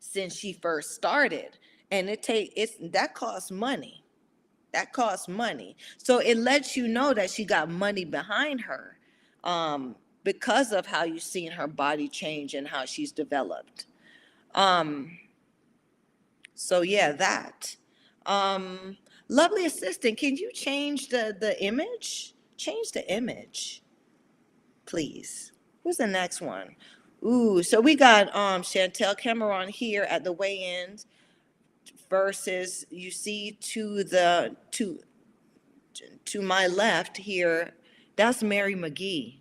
[0.00, 1.58] since she first started,
[1.90, 4.04] and it take it's that costs money.
[4.76, 5.74] That costs money.
[5.96, 8.98] So it lets you know that she got money behind her
[9.42, 13.86] um, because of how you've seen her body change and how she's developed.
[14.54, 15.18] Um,
[16.54, 17.74] so yeah, that.
[18.26, 18.98] Um,
[19.30, 22.34] lovely assistant, can you change the the image?
[22.58, 23.82] Change the image,
[24.84, 25.52] please.
[25.84, 26.76] Who's the next one?
[27.24, 31.06] Ooh, so we got um Chantelle Cameron here at the weigh-ins
[32.08, 35.00] versus you see to the to
[36.26, 37.72] to my left here,
[38.16, 39.40] that's Mary McGee.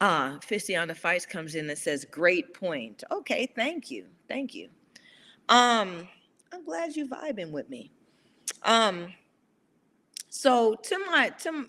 [0.00, 3.04] Ah, the Fights comes in and says, great point.
[3.12, 4.06] Okay, thank you.
[4.28, 4.68] Thank you.
[5.48, 6.08] Um,
[6.52, 7.92] I'm glad you vibing with me.
[8.64, 9.12] Um,
[10.28, 11.66] so to my to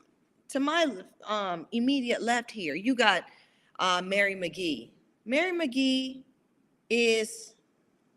[0.49, 0.87] to my
[1.25, 3.23] um immediate left here, you got
[3.79, 4.89] uh Mary McGee.
[5.25, 6.23] Mary McGee
[6.89, 7.53] is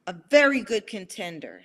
[0.06, 1.62] a very good contender.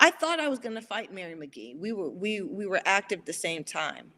[0.00, 1.78] I thought I was going to fight Mary McGee.
[1.78, 4.12] We were we we were active at the same time.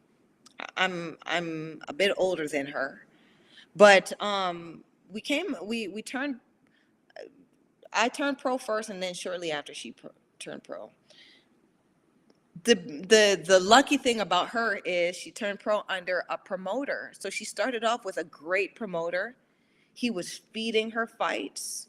[0.76, 3.06] I'm I'm a bit older than her,
[3.76, 4.82] but um,
[5.12, 6.36] we came we we turned.
[7.92, 10.90] I turned pro first, and then shortly after she pro, turned pro.
[12.64, 17.12] The the the lucky thing about her is she turned pro under a promoter.
[17.18, 19.36] So she started off with a great promoter.
[19.92, 21.88] He was feeding her fights,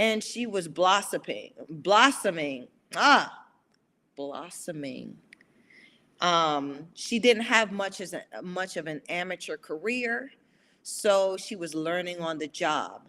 [0.00, 2.68] and she was blossoming blossoming.
[2.96, 3.44] Ah,
[4.16, 5.14] blossoming.
[6.22, 10.32] Um, she didn't have much as a, much of an amateur career,
[10.82, 13.08] so she was learning on the job.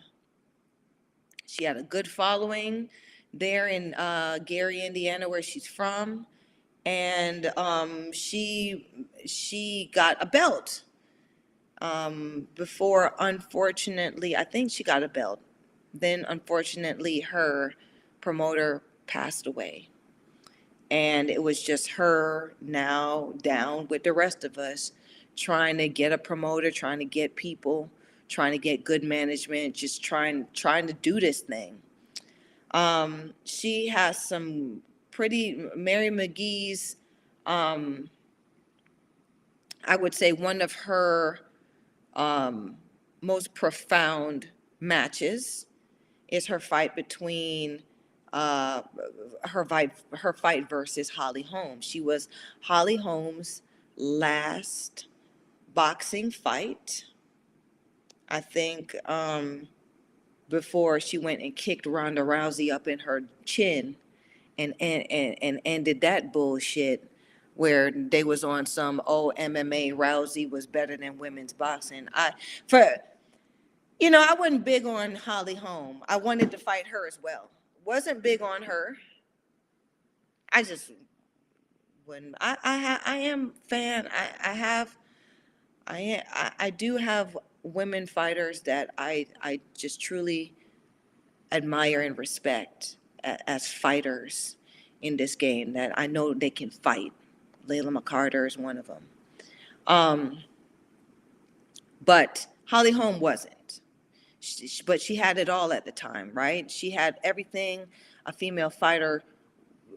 [1.47, 2.89] She had a good following
[3.33, 6.27] there in uh, Gary, Indiana, where she's from,
[6.85, 10.83] and um, she she got a belt
[11.81, 13.15] um, before.
[13.19, 15.39] Unfortunately, I think she got a belt.
[15.93, 17.73] Then, unfortunately, her
[18.21, 19.89] promoter passed away.
[20.89, 24.91] And it was just her now down with the rest of us
[25.35, 27.89] trying to get a promoter trying to get people
[28.27, 31.81] trying to get good management just trying trying to do this thing.
[32.73, 34.81] Um, she has some
[35.11, 36.95] pretty mary mcgee's
[37.45, 38.09] um,
[39.85, 41.39] i would say one of her
[42.13, 42.77] um,
[43.21, 44.49] most profound
[44.79, 45.65] matches
[46.31, 47.83] is her fight between
[48.33, 48.81] uh,
[49.43, 51.85] her fight her fight versus Holly Holmes.
[51.85, 52.29] She was
[52.61, 53.61] Holly Holmes'
[53.97, 55.07] last
[55.73, 57.05] boxing fight.
[58.29, 59.67] I think um,
[60.49, 63.97] before she went and kicked Ronda Rousey up in her chin
[64.57, 67.11] and and, and, and ended that bullshit
[67.55, 72.07] where they was on some oh MMA Rousey was better than women's boxing.
[72.13, 72.31] I
[72.67, 72.95] for
[74.01, 76.03] you know, I wasn't big on Holly Holm.
[76.09, 77.49] I wanted to fight her as well
[77.85, 78.97] wasn't big on her.
[80.51, 80.91] I just
[82.05, 84.07] when I I I am fan.
[84.11, 84.97] I I have
[85.87, 86.23] I
[86.59, 90.53] I, do have women fighters that I I just truly
[91.51, 94.57] admire and respect a- as fighters
[95.01, 97.11] in this game that I know they can fight.
[97.67, 99.03] Layla McCarter is one of them.
[99.87, 100.43] Um,
[102.05, 103.55] but Holly Holm wasn't.
[104.41, 106.69] She, but she had it all at the time, right?
[106.69, 107.85] She had everything
[108.25, 109.23] a female fighter,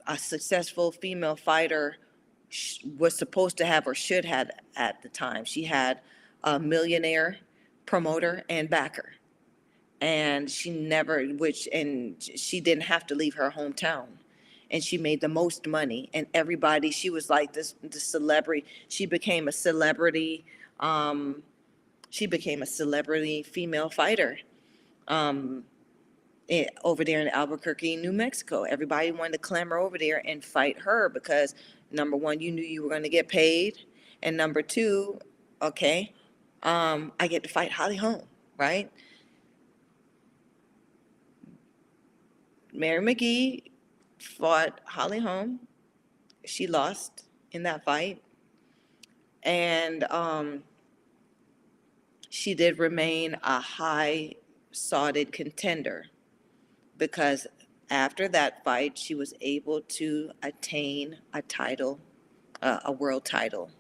[0.07, 1.97] a successful female fighter
[2.97, 5.45] was supposed to have or should have at the time.
[5.45, 6.01] She had
[6.45, 7.39] a millionaire
[7.87, 9.15] promoter and backer.
[10.01, 14.07] And she never, which, and she didn't have to leave her hometown.
[14.71, 16.11] And she made the most money.
[16.13, 18.65] And everybody, she was like this, the celebrity.
[18.89, 20.45] She became a celebrity.
[20.81, 21.43] Um,
[22.15, 24.39] she became a celebrity female fighter
[25.09, 25.65] um,
[26.49, 28.63] eh, over there in Albuquerque, New Mexico.
[28.63, 31.57] Everybody wanted to clamor over there and fight her because
[31.91, 33.79] number one, you knew you were going to get paid,
[34.23, 35.19] and number two,
[35.61, 36.15] okay,
[36.63, 38.23] um, I get to fight Holly Holm,
[38.57, 38.89] right?
[42.73, 43.73] Mary McGee
[44.21, 45.59] fought Holly Holm.
[46.45, 48.23] She lost in that fight,
[49.43, 50.63] and um,
[52.35, 54.35] she did remain a high
[54.73, 56.05] sought contender
[56.99, 57.47] because
[57.91, 62.01] after that fight, she was able to attain a title,
[62.61, 63.71] uh, a world title.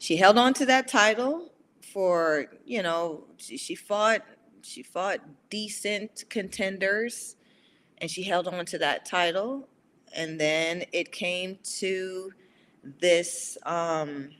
[0.00, 1.52] She held on to that title
[1.92, 4.22] for, you know, she, she fought,
[4.60, 5.20] she fought
[5.50, 7.36] decent contenders
[7.98, 9.68] and she held on to that title.
[10.12, 12.32] And then it came to
[12.82, 14.30] this, um,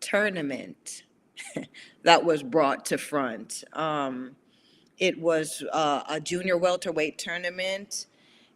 [0.00, 1.04] tournament
[2.02, 3.64] that was brought to front.
[3.72, 4.36] Um,
[4.98, 8.06] it was uh, a junior welterweight tournament.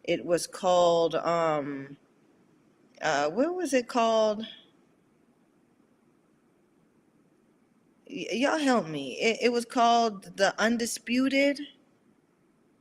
[0.03, 1.97] It was called, um,
[3.01, 4.45] uh, what was it called?
[8.09, 9.13] Y- y'all help me.
[9.19, 11.59] It, it was called the Undisputed,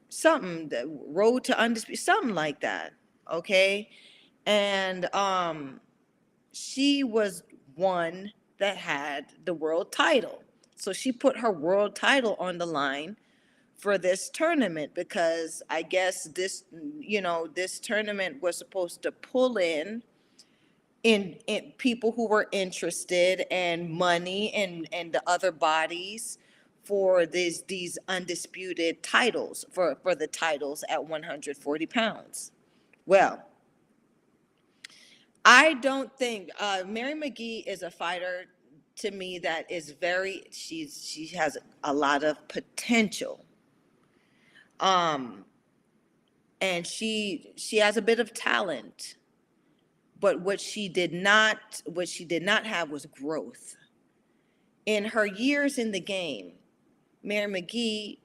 [0.08, 2.92] something, the Road to Undisputed, something like that.
[3.30, 3.90] Okay.
[4.46, 5.80] And um,
[6.52, 7.44] she was
[7.76, 8.32] one
[8.62, 10.40] that had the world title.
[10.76, 13.16] So she put her world title on the line
[13.76, 16.62] for this tournament because I guess this,
[17.00, 20.04] you know, this tournament was supposed to pull in
[21.02, 26.38] in, in people who were interested and money and and the other bodies
[26.84, 32.52] for these these undisputed titles for for the titles at 140 pounds.
[33.06, 33.42] Well,
[35.44, 38.46] I don't think uh, Mary McGee is a fighter
[38.96, 43.44] to me that is very she's she has a lot of potential.
[44.80, 45.44] Um,
[46.62, 49.16] and she she has a bit of talent
[50.20, 53.76] but what she did not what she did not have was growth
[54.86, 56.52] in her years in the game
[57.22, 58.18] mary mcgee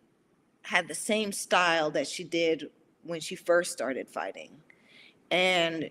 [0.61, 2.69] had the same style that she did
[3.03, 4.52] when she first started fighting
[5.31, 5.89] and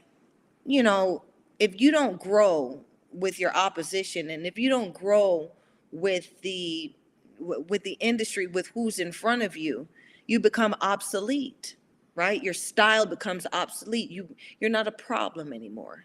[0.65, 1.23] you know
[1.59, 2.81] if you don't grow
[3.17, 5.51] with your opposition and if you don't grow
[5.93, 6.95] with the
[7.39, 9.89] with the industry with who's in front of you
[10.27, 11.77] you become obsolete
[12.17, 12.43] right?
[12.43, 14.11] Your style becomes obsolete.
[14.11, 14.27] You
[14.59, 16.05] you're not a problem anymore.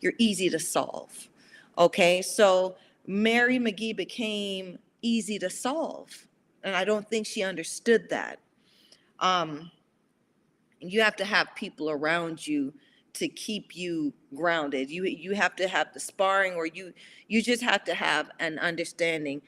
[0.00, 1.28] You're easy to solve.
[1.76, 2.22] Okay?
[2.22, 2.76] So
[3.06, 6.10] Mary McGee became easy to solve.
[6.62, 8.38] And I don't think she understood that.
[9.18, 9.70] Um,
[10.80, 12.72] you have to have people around you
[13.16, 14.90] to keep you grounded.
[14.90, 16.92] You you have to have the sparring or you
[17.28, 19.42] you just have to have an understanding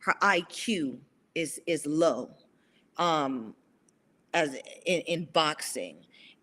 [0.00, 0.98] her IQ
[1.34, 2.30] is is low.
[2.98, 3.54] Um,
[4.34, 4.54] as
[4.86, 5.96] in, in boxing.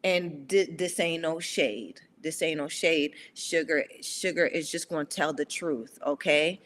[0.04, 2.02] And thi- this ain't no shade.
[2.22, 3.14] This ain't no shade.
[3.34, 6.00] Sugar, sugar is just going to tell the truth.
[6.06, 6.62] Okay,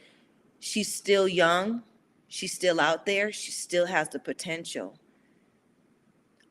[0.59, 1.83] she's still young.
[2.27, 3.31] She's still out there.
[3.31, 4.97] She still has the potential.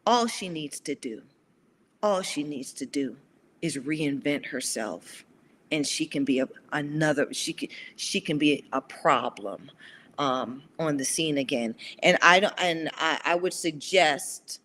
[0.06, 1.22] All she needs to do,
[2.02, 3.16] all she needs to do,
[3.62, 5.24] is reinvent herself,
[5.70, 7.32] and she can be a, another.
[7.32, 9.70] She can she can be a problem
[10.18, 11.74] um, on the scene again.
[12.02, 14.60] And I don't, and I, I would suggest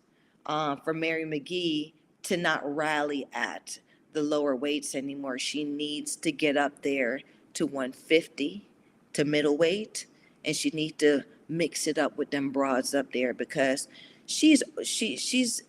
[0.46, 1.92] uh, for Mary McGee
[2.24, 3.78] to not rally at
[4.12, 5.38] the lower weights anymore.
[5.38, 7.20] She needs to get up there
[7.54, 8.66] to 150
[9.14, 10.06] to middleweight,
[10.44, 13.88] and she needs to mix it up with them broads up there because
[14.26, 15.62] she's she she's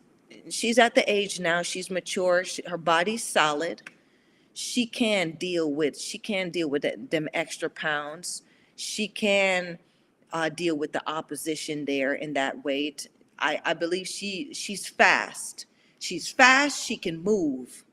[0.49, 1.61] she's at the age now.
[1.61, 2.43] She's mature.
[2.43, 3.81] She, her body's solid.
[4.53, 8.43] She can deal with she can deal with that, them extra pounds.
[8.75, 9.77] She can
[10.33, 13.07] uh, deal with the opposition there in that weight.
[13.39, 15.65] I, I believe she she's fast.
[15.99, 16.85] She's fast.
[16.85, 17.83] She can move,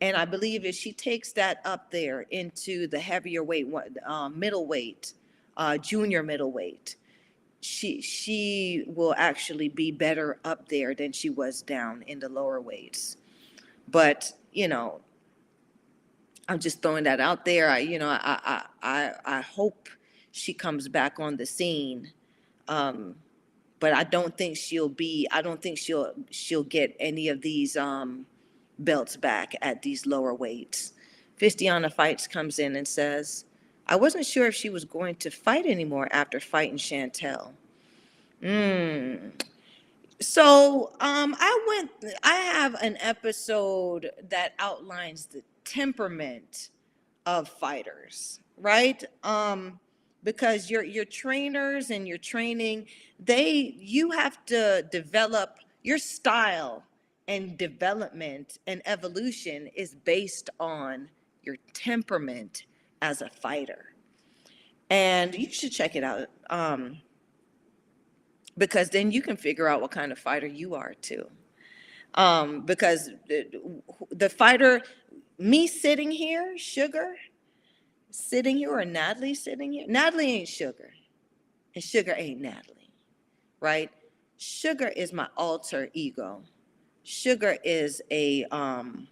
[0.00, 3.68] and I believe if she takes that up there into the heavier weight,
[4.06, 5.14] um, middleweight,
[5.56, 6.96] uh, junior middleweight,
[7.62, 12.60] she she will actually be better up there than she was down in the lower
[12.60, 13.16] weights.
[13.88, 15.00] But you know,
[16.48, 17.70] I'm just throwing that out there.
[17.70, 19.88] I you know I I I, I hope
[20.32, 22.12] she comes back on the scene.
[22.68, 23.14] Um,
[23.82, 27.76] but I don't think she'll be, I don't think she'll, she'll get any of these,
[27.76, 28.26] um,
[28.78, 30.92] belts back at these lower weights.
[31.36, 33.44] Fistiana Fights comes in and says,
[33.92, 37.52] I wasn't sure if she was going to fight anymore after fighting Chantelle.
[38.42, 39.32] Mm.
[40.18, 46.70] So um, I went, I have an episode that outlines the temperament
[47.26, 49.04] of fighters, right?
[49.24, 49.78] Um,
[50.24, 52.86] because your your trainers and your training
[53.18, 56.82] they you have to develop your style
[57.28, 61.08] and development and evolution is based on
[61.42, 62.64] your temperament
[63.02, 63.92] as a fighter
[64.88, 66.98] and you should check it out um,
[68.56, 71.28] because then you can figure out what kind of fighter you are too
[72.14, 73.60] um, because the,
[74.12, 74.80] the fighter
[75.38, 77.14] me sitting here sugar
[78.14, 79.86] sitting here or Natalie sitting here.
[79.88, 80.92] Natalie ain't sugar,
[81.74, 82.90] and sugar ain't Natalie,
[83.60, 83.90] right?
[84.38, 86.42] Sugar is my alter ego.
[87.04, 89.08] Sugar is a um,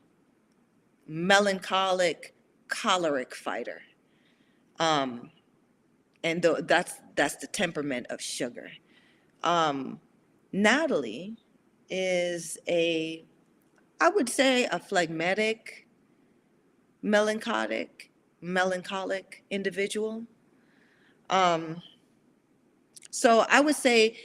[1.06, 2.34] melancholic,
[2.70, 3.82] choleric fighter,
[4.78, 5.30] um,
[6.24, 8.70] and th- that's that's the temperament of sugar.
[9.42, 10.00] Um,
[10.52, 11.36] Natalie
[11.88, 13.24] is a,
[14.00, 15.86] I would say, a phlegmatic,
[17.02, 18.10] melancholic,
[18.40, 20.24] melancholic individual.
[21.28, 21.82] Um,
[23.10, 24.16] so I would say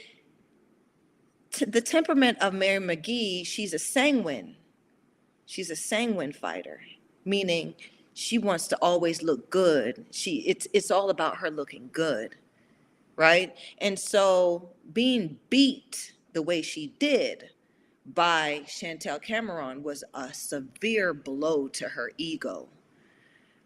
[1.52, 4.56] t- the temperament of Mary McGee, she's a sanguine.
[5.46, 6.80] She's a sanguine fighter,
[7.24, 7.74] meaning
[8.16, 10.06] she wants to always look good.
[10.12, 12.36] She it's it's all about her looking good,
[13.16, 13.54] right?
[13.80, 17.50] And so being beat the way she did
[18.14, 22.68] by Chantelle Cameron was a severe blow to her ego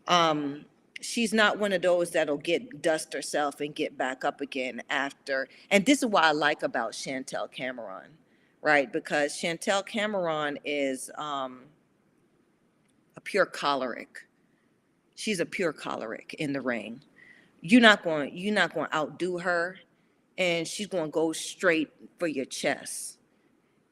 [0.09, 0.67] um,
[1.01, 5.49] she's not one of those that'll get dust herself and get back up again after.
[5.71, 8.11] And this is what I like about Chantelle Cameron,
[8.63, 8.93] right?
[8.93, 11.63] Because Chantelle Cameron is um,
[13.17, 14.27] a pure choleric.
[15.21, 17.03] She's a pure choleric in the ring.
[17.61, 19.77] You're not going you're not going to outdo her
[20.39, 23.19] and she's going to go straight for your chest.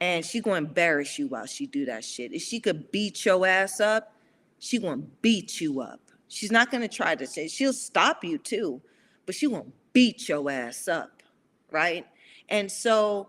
[0.01, 2.33] And she's going to embarrass you while she do that shit.
[2.33, 4.15] If she could beat your ass up,
[4.59, 6.01] she going to beat you up.
[6.29, 8.81] She's not going to try to say she'll stop you too,
[9.27, 11.23] but she won't beat your ass up,
[11.71, 12.07] right?
[12.49, 13.29] And so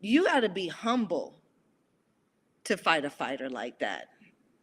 [0.00, 1.34] you got to be humble
[2.64, 4.08] to fight a fighter like that,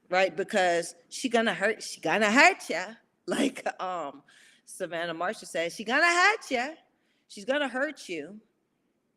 [0.09, 0.35] right?
[0.35, 2.81] Because she gonna hurt, she gonna hurt you.
[3.29, 4.23] Like um
[4.65, 6.75] Savannah Marshall said, she gonna hurt you.
[7.27, 8.39] She's gonna hurt you,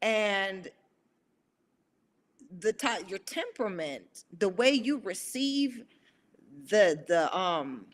[0.03, 0.69] and
[2.59, 5.85] the type, your temperament, the way you receive
[6.69, 7.87] the the um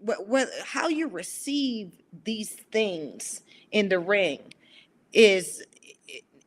[0.00, 1.92] what, what how you receive
[2.24, 4.40] these things in the ring
[5.12, 5.62] is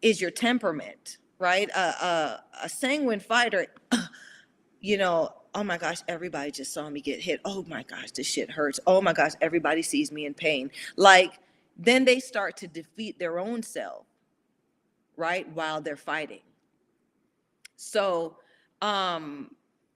[0.02, 3.68] is your temperament right a, a, a sanguine fighter
[4.82, 8.28] you know oh my gosh everybody just saw me get hit oh my gosh this
[8.28, 11.40] shit hurts oh my gosh everybody sees me in pain like
[11.78, 14.06] then they start to defeat their own self
[15.18, 16.42] right while they're fighting
[17.76, 18.38] so
[18.82, 19.50] um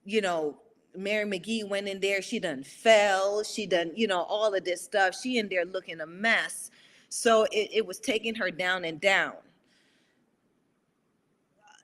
[0.04, 0.56] you know
[0.96, 4.82] Mary McGee went in there, she done fell, she done, you know, all of this
[4.82, 5.14] stuff.
[5.20, 6.70] She in there looking a mess.
[7.08, 9.34] So it, it was taking her down and down.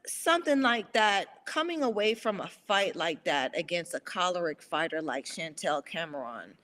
[0.06, 5.26] Something like that, coming away from a fight like that against a choleric fighter like
[5.26, 6.54] Chantelle Cameron,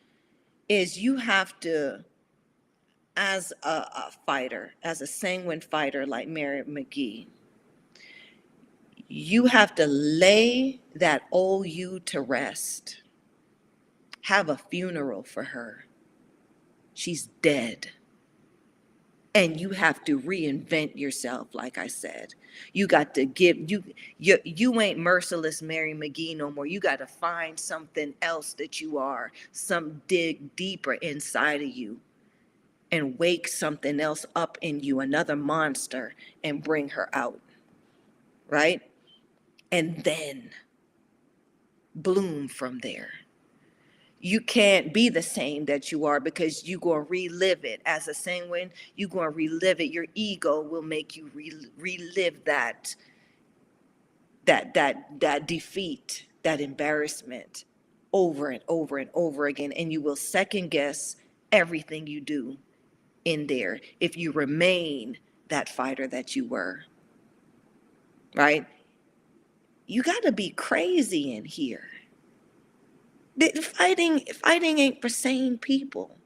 [0.69, 2.05] is you have to,
[3.17, 7.27] as a, a fighter, as a sanguine fighter like Mary McGee,
[9.09, 13.03] you have to lay that old you to rest.
[14.23, 15.87] Have a funeral for her.
[16.95, 17.91] She's dead.
[19.35, 22.35] And you have to reinvent yourself, like I said.
[22.73, 23.85] You got to give you
[24.19, 26.67] you you ain't merciless Mary McGee no more.
[26.67, 32.01] You got to find something else that you are, some dig deeper inside of you
[32.93, 37.41] and wake something else up in you, another monster, and bring her out.
[38.49, 38.83] Right?
[39.73, 40.51] and then
[41.95, 43.11] bloom from there.
[44.21, 47.83] You can't be the same that you are because you're going to relive it.
[47.87, 49.91] As a sanguine, you're going to relive it.
[49.93, 52.95] Your ego will make you re- relive that,
[54.47, 57.65] that, that, that defeat, that embarrassment
[58.13, 59.73] over and over and over again.
[59.73, 61.17] And you will second guess
[61.53, 62.59] everything you do
[63.25, 65.19] in there if you remain
[65.49, 66.85] that fighter that you were.
[68.35, 68.67] Right?
[69.87, 71.89] you got to be crazy in here.
[73.63, 76.17] Fighting, fighting ain't for sane people.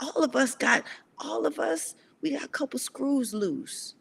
[0.00, 0.84] All of us got,
[1.18, 3.94] all of us, we got a couple screws loose.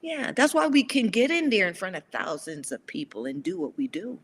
[0.00, 3.42] Yeah, that's why we can get in there in front of thousands of people and
[3.42, 4.18] do what we do.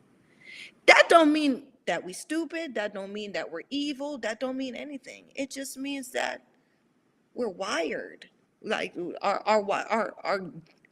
[0.86, 2.75] That don't mean that we stupid.
[2.75, 4.18] That don't mean that we're evil.
[4.18, 5.25] That don't mean anything.
[5.34, 6.43] It just means that
[7.34, 8.28] we're wired.
[8.62, 10.41] Like our our our our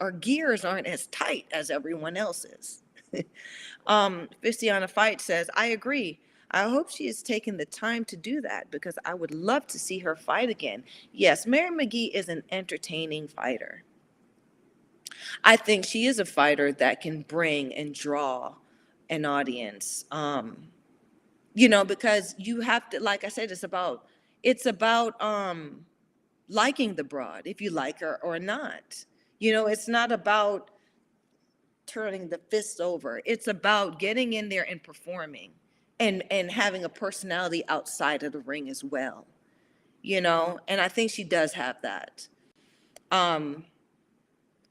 [0.01, 2.83] our gears aren't as tight as everyone else's.
[3.87, 6.21] um, Fistiana Fight says, I agree.
[6.51, 9.79] I hope she has taken the time to do that because I would love to
[9.79, 10.85] see her fight again.
[11.13, 13.85] Yes, Mary McGee is an entertaining fighter.
[15.45, 18.55] I think she is a fighter that can bring and draw
[19.09, 20.05] an audience.
[20.11, 20.69] Um,
[21.55, 24.07] you know, because you have to, like I said, it's about
[24.43, 25.87] it's about um
[26.49, 29.05] liking the broad, if you like her or not.
[29.39, 30.71] You know, it's not about
[31.87, 33.21] turning the fist over.
[33.25, 35.53] It's about getting in there and performing
[36.01, 39.27] and and having a personality outside of the ring as well.
[40.03, 42.29] You know, and I think she does have that.
[43.11, 43.65] Um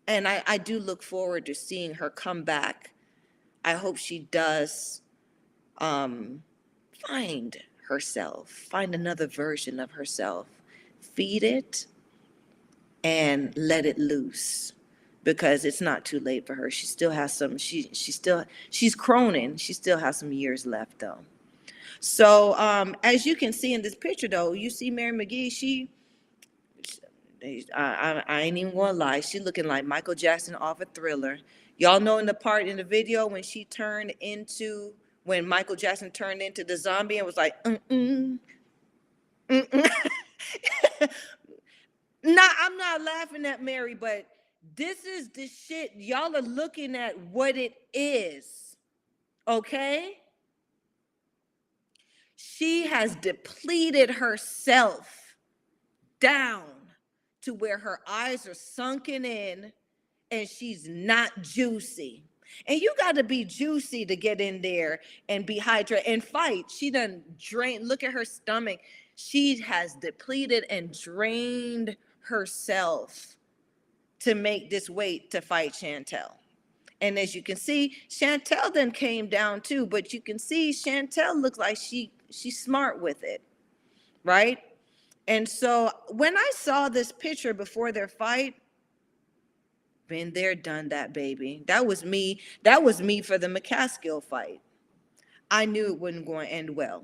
[0.08, 2.92] and I, I do look forward to seeing her come back.
[3.64, 5.02] I hope she does
[5.78, 6.44] um,
[7.08, 7.56] find
[7.88, 10.48] herself, find another version of herself,
[11.00, 11.86] feed it,
[13.04, 14.74] and let it loose
[15.24, 16.72] because it's not too late for her.
[16.72, 19.58] She still has some she she still she's croning.
[19.58, 21.20] She still has some years left though.
[22.00, 25.90] So um as you can see in this picture though, you see Mary McGee, she
[27.44, 31.40] I, I, I ain't even gonna lie, she looking like Michael Jackson off a thriller.
[31.78, 34.94] Y'all know in the part in the video when she turned into
[35.24, 38.40] when Michael Jackson turned into the zombie and was like, mm-mm,
[39.50, 39.90] mm-mm.
[42.24, 44.26] Not, I'm not laughing at Mary, but
[44.76, 45.92] this is the shit.
[45.96, 48.76] Y'all are looking at what it is.
[49.48, 50.18] Okay?
[52.36, 55.36] She has depleted herself
[56.20, 56.64] down
[57.42, 59.74] to where her eyes are sunken in
[60.30, 62.24] and she's not juicy.
[62.68, 66.66] And you got to be juicy to get in there and be hydrated and fight.
[66.70, 67.88] She done drained.
[67.88, 68.80] Look at her stomach.
[69.16, 73.36] She has depleted and drained herself
[74.24, 76.38] to make this weight to fight Chantelle.
[77.02, 81.40] And as you can see, Chantelle then came down too, but you can see Chantelle
[81.40, 83.42] looks like she she's smart with it,
[84.24, 84.60] right?
[85.28, 88.56] And so when I saw this picture before their fight,
[90.08, 91.64] been there, done that, baby.
[91.68, 92.42] That was me.
[92.64, 94.62] That was me for the McCaskill fight.
[95.50, 97.04] I knew it wasn't going to end well.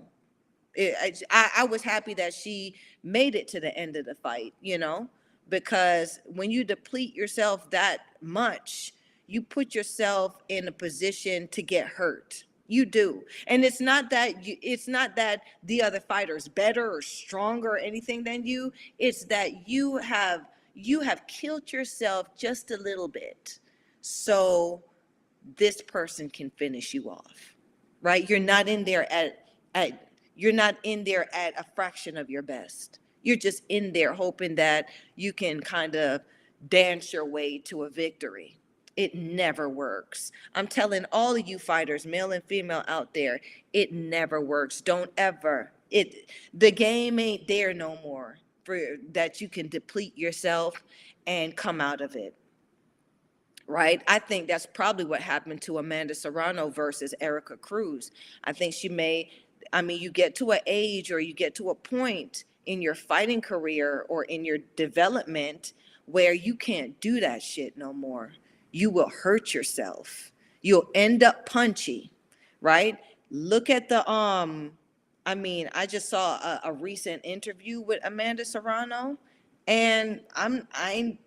[0.75, 4.53] It, I, I was happy that she made it to the end of the fight,
[4.61, 5.09] you know,
[5.49, 8.93] because when you deplete yourself that much,
[9.27, 12.43] you put yourself in a position to get hurt.
[12.67, 13.23] You do.
[13.47, 17.69] And it's not that you it's not that the other fighter is better or stronger
[17.69, 18.73] or anything than you.
[18.99, 20.41] It's that you have
[20.73, 23.59] you have killed yourself just a little bit
[24.01, 24.83] so
[25.55, 27.55] this person can finish you off
[28.01, 32.29] right you're not in there at at you're not in there at a fraction of
[32.29, 36.21] your best you're just in there hoping that you can kind of
[36.69, 38.57] dance your way to a victory
[38.95, 43.39] it never works i'm telling all of you fighters male and female out there
[43.73, 49.47] it never works don't ever it the game ain't there no more for that you
[49.47, 50.83] can deplete yourself
[51.25, 52.35] and come out of it.
[53.65, 54.01] Right?
[54.07, 58.11] I think that's probably what happened to Amanda Serrano versus Erika Cruz.
[58.43, 59.29] I think she may,
[59.71, 62.95] I mean, you get to an age or you get to a point in your
[62.95, 65.73] fighting career or in your development
[66.05, 68.33] where you can't do that shit no more.
[68.71, 70.31] You will hurt yourself.
[70.61, 72.11] You'll end up punchy,
[72.61, 72.97] right?
[73.31, 74.71] Look at the um
[75.25, 79.17] I mean, I just saw a, a recent interview with Amanda Serrano,
[79.67, 81.17] and I'm I'm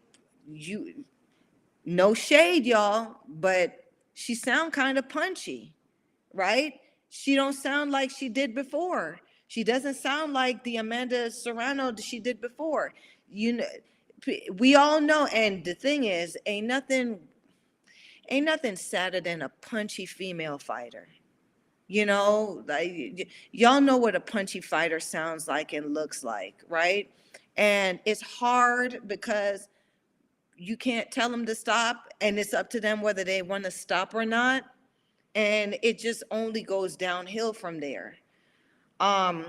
[0.51, 1.05] you
[1.85, 5.75] no shade, y'all, but she sound kind of punchy,
[6.35, 6.75] right?
[7.09, 9.21] She don't sound like she did before.
[9.51, 12.95] She doesn't sound like the Amanda Serrano she did before.
[13.29, 13.65] You know,
[14.55, 17.19] we all know, and the thing is, ain't nothing,
[18.29, 21.09] ain't nothing sadder than a punchy female fighter.
[21.89, 27.11] You know, like y'all know what a punchy fighter sounds like and looks like, right?
[27.57, 29.67] And it's hard because
[30.57, 33.73] you can't tell them to stop, and it's up to them whether they want to
[33.73, 34.63] stop or not.
[35.35, 38.15] And it just only goes downhill from there.
[39.01, 39.47] Um,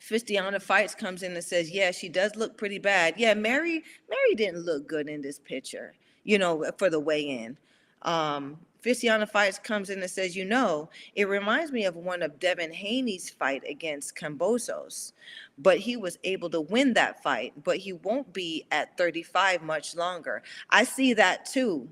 [0.00, 3.14] Fistiana Fights comes in and says, Yeah, she does look pretty bad.
[3.16, 7.56] Yeah, Mary, Mary didn't look good in this picture, you know, for the weigh-in.
[8.02, 12.38] Um, Fistiana Fights comes in and says, you know, it reminds me of one of
[12.38, 15.12] Devin Haney's fight against Kambosos,
[15.58, 19.96] but he was able to win that fight, but he won't be at 35 much
[19.96, 20.44] longer.
[20.70, 21.88] I see that too.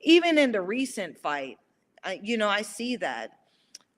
[0.00, 1.58] Even in the recent fight,
[2.02, 3.32] I, you know, I see that.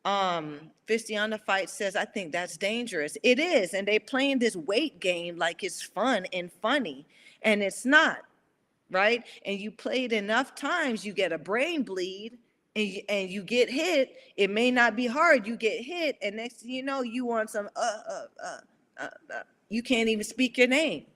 [0.05, 3.17] Um, Fistiana Fight says, I think that's dangerous.
[3.23, 3.75] It is.
[3.75, 7.07] And they playing this weight game like it's fun and funny,
[7.43, 8.19] and it's not
[8.91, 9.25] right?
[9.45, 12.39] And you play it enough times, you get a brain bleed
[12.77, 14.17] and you, and you get hit.
[14.37, 15.47] It may not be hard.
[15.47, 17.69] You get hit, and next thing you know, you want some.
[17.77, 18.59] Uh, uh, uh,
[19.01, 21.07] uh, uh, you can't even speak your name.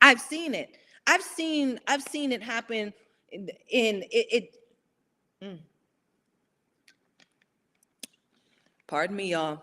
[0.00, 0.76] I've seen it.
[1.06, 1.78] I've seen.
[1.86, 2.92] I've seen it happen.
[3.30, 4.26] In, in it.
[4.32, 4.56] it
[5.42, 5.58] mm.
[8.92, 9.62] Pardon me, y'all.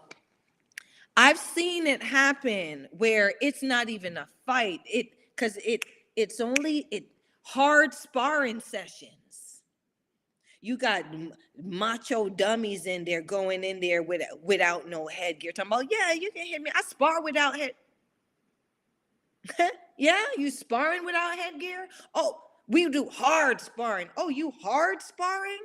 [1.16, 4.80] I've seen it happen where it's not even a fight.
[4.91, 5.83] It because it
[6.16, 7.03] it's only it
[7.43, 9.61] hard sparring sessions.
[10.61, 11.03] You got
[11.64, 15.51] macho dummies in there going in there with, without no headgear.
[15.51, 16.72] Talking about, yeah, you can hit me.
[16.74, 17.74] I spar without head.
[19.99, 21.88] yeah, you sparring without headgear?
[22.16, 24.09] Oh, we do hard sparring.
[24.17, 25.59] Oh, you hard sparring?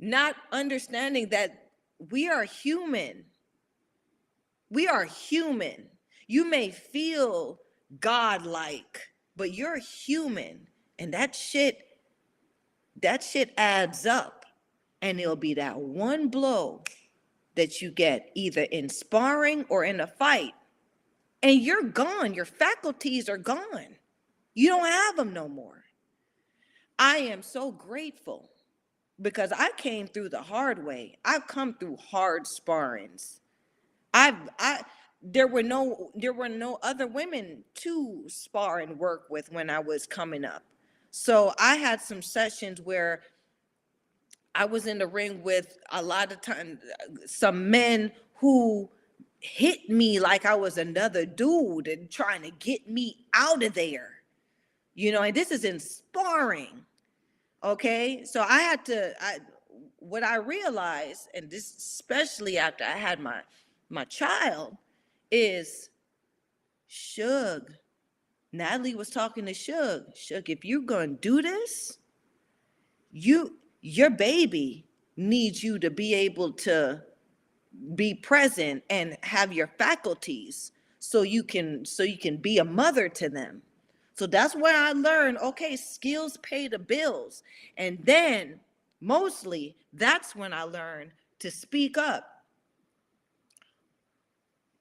[0.00, 1.67] Not understanding that
[1.98, 3.24] we are human.
[4.70, 5.88] We are human.
[6.26, 7.58] You may feel
[8.00, 10.68] godlike, but you're human.
[10.98, 11.78] And that shit,
[13.02, 14.44] that shit adds up.
[15.00, 16.82] And it'll be that one blow
[17.54, 20.54] that you get either in sparring or in a fight.
[21.42, 22.34] And you're gone.
[22.34, 23.96] Your faculties are gone.
[24.54, 25.84] You don't have them no more.
[26.98, 28.50] I am so grateful
[29.20, 31.18] because I came through the hard way.
[31.24, 33.40] I've come through hard sparrings.
[34.14, 34.82] I've I
[35.22, 39.80] there were no there were no other women to spar and work with when I
[39.80, 40.62] was coming up.
[41.10, 43.22] So I had some sessions where
[44.54, 46.80] I was in the ring with a lot of times
[47.26, 48.88] some men who
[49.40, 54.10] hit me like I was another dude and trying to get me out of there.
[54.94, 56.84] You know, and this is in sparring.
[57.64, 59.14] Okay, so I had to.
[59.20, 59.38] I
[59.98, 63.40] what I realized, and this especially after I had my
[63.90, 64.76] my child,
[65.30, 65.90] is
[66.86, 67.72] Shug.
[68.52, 70.16] Natalie was talking to Shug.
[70.16, 71.98] Shug, if you're gonna do this,
[73.10, 77.02] you your baby needs you to be able to
[77.96, 83.08] be present and have your faculties so you can so you can be a mother
[83.08, 83.62] to them
[84.18, 87.44] so that's where i learned okay skills pay the bills.
[87.76, 88.58] And then
[89.00, 92.24] mostly that's when i learned to speak up.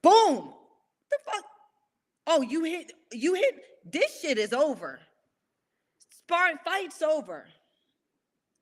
[0.02, 0.54] Boom!
[1.12, 1.46] The fuck?
[2.26, 5.00] Oh you hit you hit this shit is over.
[6.10, 7.46] Sparring fight's over.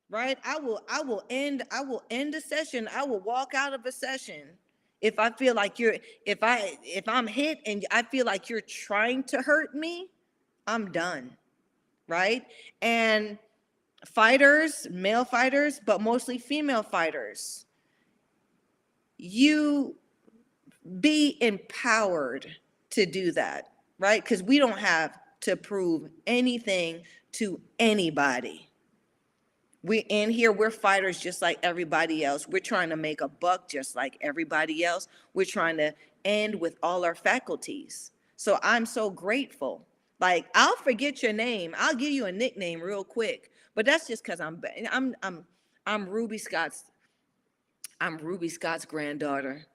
[0.09, 0.37] Right?
[0.43, 2.89] I will i will end i will end a session.
[2.93, 4.43] I will walk out of a session
[5.01, 5.95] if i feel like you're
[6.25, 10.09] if i if i'm hit and i feel like you're trying to hurt me
[10.67, 11.35] i'm done
[12.07, 12.45] right
[12.81, 13.37] and
[14.05, 17.65] fighters male fighters but mostly female fighters
[19.17, 19.95] you
[20.99, 22.47] be empowered
[22.89, 28.69] to do that right because we don't have to prove anything to anybody
[29.85, 32.47] we in here, we're fighters just like everybody else.
[32.47, 35.07] We're trying to make a buck just like everybody else.
[35.35, 35.93] We're trying to
[36.25, 38.11] end with all our faculties.
[38.35, 39.85] So I'm so grateful.
[40.19, 41.75] Like I'll forget your name.
[41.77, 43.51] I'll give you a nickname real quick.
[43.75, 44.61] But that's just because I'm
[44.91, 45.45] I'm I'm
[45.85, 46.85] I'm Ruby Scott's
[48.01, 49.65] I'm Ruby Scott's granddaughter.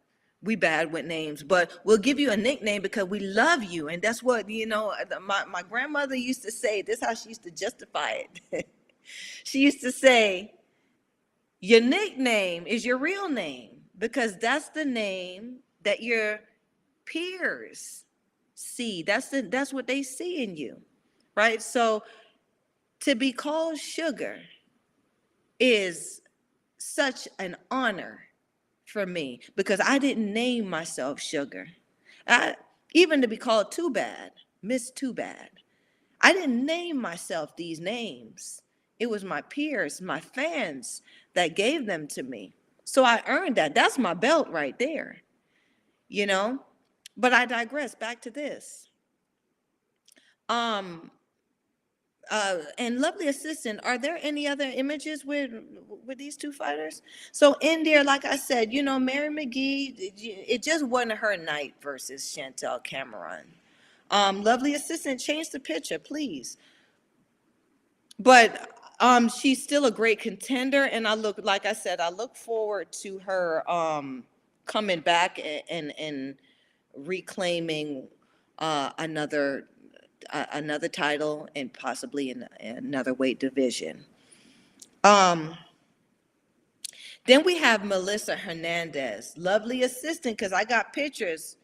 [0.43, 3.89] We bad with names, but we'll give you a nickname because we love you.
[3.89, 7.29] And that's what, you know, my, my grandmother used to say, this is how she
[7.29, 8.67] used to justify it.
[9.45, 10.55] she used to say,
[11.61, 16.41] Your nickname is your real name because that's the name that your
[17.05, 18.05] peers
[18.61, 19.03] see.
[19.03, 20.77] That's the that's what they see in you.
[21.35, 21.63] Right?
[21.63, 22.03] So
[23.01, 24.41] to be called sugar
[25.59, 26.21] is
[26.79, 28.21] such an honor
[28.85, 31.69] for me because I didn't name myself sugar.
[32.27, 32.57] I,
[32.93, 34.33] even to be called too bad,
[34.63, 35.51] Miss Too Bad.
[36.21, 38.63] I didn't name myself these names.
[38.99, 41.03] It was my peers, my fans
[41.35, 42.55] that gave them to me.
[42.85, 43.75] So I earned that.
[43.75, 45.23] That's my belt right there.
[46.09, 46.59] You know?
[47.17, 48.89] But I digress back to this.
[50.49, 51.11] Um
[52.31, 55.51] uh, and lovely assistant, are there any other images with
[56.07, 57.03] with these two fighters?
[57.33, 61.75] So in there, like I said, you know, Mary McGee, it just wasn't her night
[61.83, 63.47] versus Chantelle Cameron.
[64.13, 66.57] Um, lovely assistant, change the picture, please.
[68.21, 72.37] But um, she's still a great contender, and I look, like I said, I look
[72.37, 74.25] forward to her um,
[74.67, 76.37] coming back and and
[76.97, 78.09] reclaiming
[78.59, 79.69] uh, another
[80.31, 84.05] uh, another title and possibly in, in another weight division.
[85.03, 85.57] Um,
[87.27, 91.57] then we have Melissa Hernandez, lovely assistant, because I got pictures,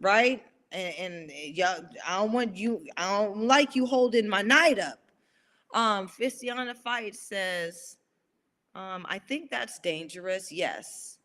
[0.00, 0.42] right?
[0.72, 4.98] And, and y'all, I don't want you, I don't like you holding my night up.
[5.74, 7.96] Um, Fistiana Fight says,
[8.74, 10.52] um, I think that's dangerous.
[10.52, 11.17] Yes.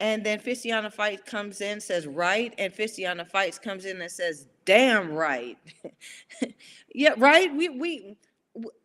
[0.00, 4.46] And then Fistiana Fight comes in, says right, and Fistiana Fights comes in and says,
[4.68, 5.56] damn right.
[6.94, 7.52] yeah, right.
[7.54, 8.16] We we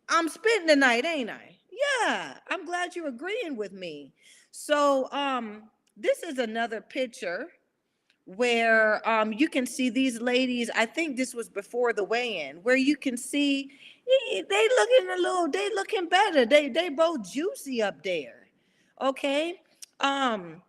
[0.08, 1.56] I'm spitting tonight, ain't I?
[1.70, 4.14] Yeah, I'm glad you're agreeing with me.
[4.50, 5.64] So um
[5.96, 7.48] this is another picture
[8.24, 10.70] where um you can see these ladies.
[10.74, 13.70] I think this was before the weigh-in, where you can see
[14.30, 16.46] they looking a little, they looking better.
[16.46, 18.48] They they both juicy up there.
[19.02, 19.60] Okay.
[20.00, 20.62] Um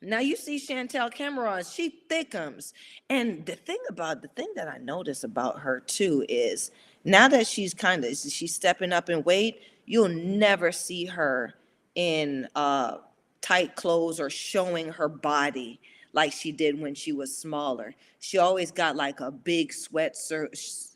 [0.00, 2.72] now you see Chantelle Cameron, she thickums.
[3.10, 6.70] And the thing about the thing that I notice about her too is
[7.04, 11.54] now that she's kind of she's stepping up in weight, you'll never see her
[11.94, 12.98] in uh
[13.40, 15.80] tight clothes or showing her body
[16.12, 17.94] like she did when she was smaller.
[18.20, 20.16] She always got like a big sweat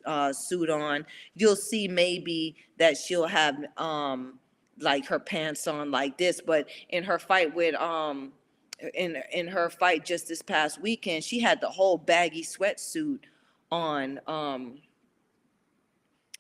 [0.07, 1.07] uh, suit on.
[1.35, 4.39] You'll see maybe that she'll have um
[4.81, 8.33] like her pants on like this, but in her fight with um
[8.95, 13.21] in in her fight just this past weekend, she had the whole baggy sweatsuit
[13.71, 14.21] on.
[14.27, 14.79] Um,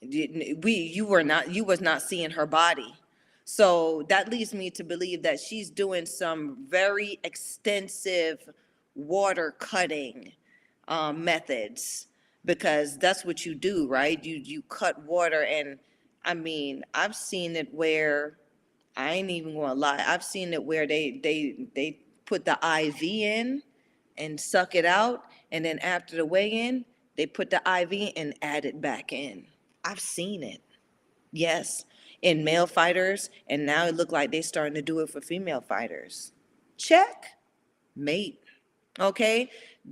[0.02, 2.94] we you were not you was not seeing her body.
[3.44, 8.48] So that leads me to believe that she's doing some very extensive
[8.94, 10.32] water cutting
[10.88, 12.06] um, methods
[12.44, 14.22] because that's what you do, right?
[14.22, 15.78] You you cut water, and
[16.24, 18.38] I mean, I've seen it where
[18.96, 20.04] I ain't even gonna lie.
[20.06, 21.98] I've seen it where they they they
[22.32, 23.62] put the IV in
[24.16, 26.82] and suck it out, and then after the weigh in,
[27.18, 29.44] they put the IV and add it back in.
[29.84, 30.62] I've seen it.
[31.30, 31.84] Yes,
[32.22, 35.60] in male fighters, and now it look like they starting to do it for female
[35.60, 36.32] fighters.
[36.78, 37.26] Check,
[37.94, 38.40] mate.
[38.98, 39.50] Okay,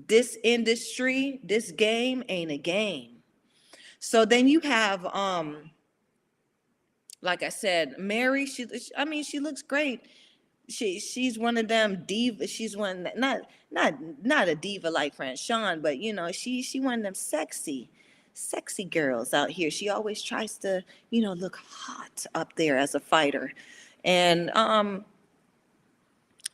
[0.09, 3.17] this industry, this game ain't a game.
[3.99, 5.73] So then you have, um,
[7.21, 8.47] like I said, Mary.
[8.47, 10.01] She, I mean, she looks great.
[10.71, 12.47] She, she's one of them diva.
[12.47, 16.81] She's one that- not, not, not a diva like Sean, but you know, she, she
[16.81, 17.91] one of them sexy,
[18.33, 19.71] sexy girls out here.
[19.71, 23.53] She always tries to, you know, look hot up there as a fighter,
[24.05, 25.05] and um,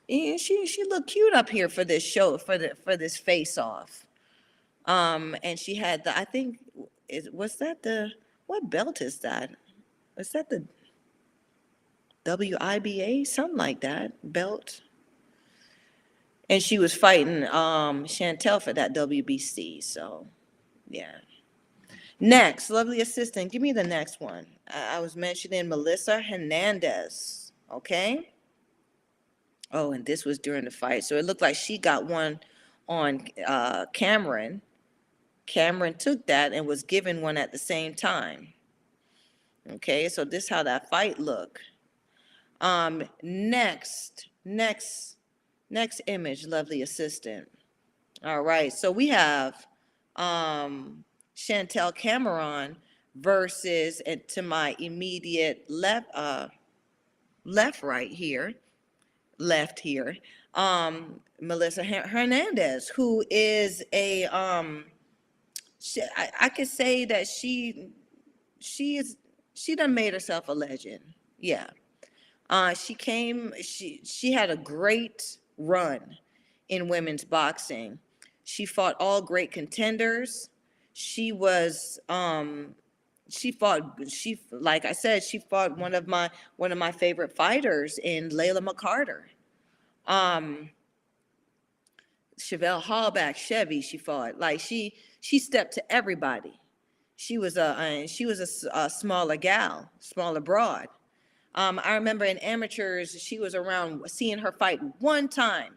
[0.08, 3.58] yeah, she she looked cute up here for this show for the for this face
[3.58, 4.06] off.
[4.86, 6.58] Um, and she had the I think
[7.08, 8.12] is was that the
[8.46, 9.50] what belt is that?
[10.16, 10.64] Is that the
[12.26, 14.82] WIBA something like that belt?
[16.48, 19.82] And she was fighting um Chantelle for that WBC.
[19.82, 20.28] So
[20.88, 21.18] yeah.
[22.18, 23.52] Next, lovely assistant.
[23.52, 24.46] Give me the next one.
[24.68, 27.52] I, I was mentioning Melissa Hernandez.
[27.70, 28.30] Okay.
[29.72, 31.04] Oh, and this was during the fight.
[31.04, 32.40] So it looked like she got one
[32.88, 34.62] on uh, Cameron.
[35.46, 38.52] Cameron took that and was given one at the same time.
[39.68, 41.60] Okay, so this how that fight look.
[42.60, 45.16] Um, next, next,
[45.70, 47.48] next image, lovely assistant.
[48.24, 49.66] All right, so we have
[50.16, 51.04] um,
[51.34, 52.76] Chantelle Cameron
[53.14, 56.48] versus, and to my immediate left, uh,
[57.44, 58.54] left right here,
[59.38, 60.16] left here,
[60.54, 64.86] um, Melissa Hernandez, who is a, um,
[65.78, 67.90] she, I, I could say that she,
[68.58, 69.16] she is,
[69.52, 71.04] she done made herself a legend.
[71.38, 71.66] Yeah.
[72.48, 76.16] Uh, she came, she, she had a great run
[76.68, 77.98] in women's boxing.
[78.44, 80.50] She fought all great contenders.
[80.92, 82.74] She was, um,
[83.28, 87.34] she fought, she, like I said, she fought one of my, one of my favorite
[87.34, 89.22] fighters in Layla McCarter.
[90.06, 90.70] Um,
[92.38, 94.38] Chevelle Hallback, Chevy, she fought.
[94.38, 96.60] Like she, she stepped to everybody.
[97.16, 100.88] She was a, she was a a, smaller gal, smaller broad.
[101.56, 105.74] Um, I remember in amateurs, she was around seeing her fight one time.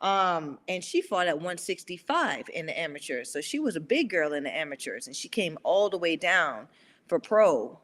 [0.00, 3.30] Um, and she fought at 165 in the amateurs.
[3.30, 6.16] So she was a big girl in the amateurs and she came all the way
[6.16, 6.68] down
[7.06, 7.78] for pro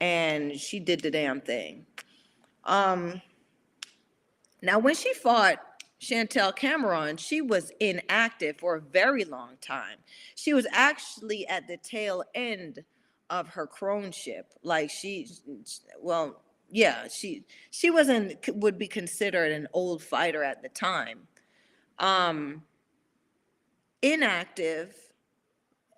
[0.00, 1.86] and she did the damn thing.
[2.64, 3.22] Um,
[4.60, 5.58] now, when she fought
[6.00, 9.98] Chantelle Cameron, she was inactive for a very long time.
[10.34, 12.82] She was actually at the tail end
[13.30, 14.44] of her croneship.
[14.64, 15.28] Like she,
[16.00, 21.20] well, yeah, she she wasn't would be considered an old fighter at the time.
[21.98, 22.62] Um,
[24.00, 24.94] inactive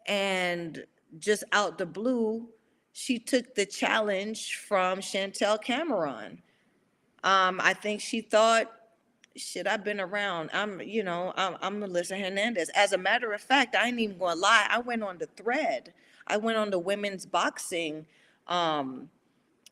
[0.06, 0.84] and
[1.18, 2.48] just out the blue,
[2.92, 6.42] she took the challenge from Chantelle Cameron.
[7.22, 8.70] Um, I think she thought,
[9.36, 10.50] shit, I've been around.
[10.52, 12.68] I'm, you know, I'm, I'm Melissa Hernandez.
[12.74, 14.66] As a matter of fact, I ain't even gonna lie.
[14.68, 15.94] I went on the thread.
[16.26, 18.06] I went on the women's boxing
[18.48, 19.08] um,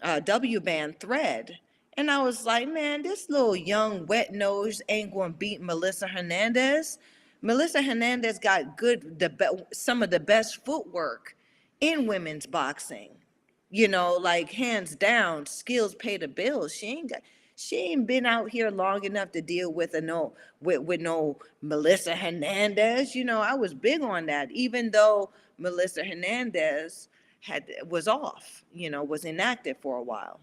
[0.02, 1.58] uh, W band thread.
[1.96, 6.98] And I was like, man, this little young wet nose ain't gonna beat Melissa Hernandez.
[7.42, 11.36] Melissa Hernandez got good, the be- some of the best footwork
[11.80, 13.10] in women's boxing.
[13.70, 16.72] You know, like hands down, skills pay the bills.
[16.74, 17.22] She ain't got,
[17.56, 21.38] she ain't been out here long enough to deal with a no with, with no
[21.60, 23.14] Melissa Hernandez.
[23.14, 27.08] You know, I was big on that, even though Melissa Hernandez
[27.42, 30.40] had was off, you know, was inactive for a while.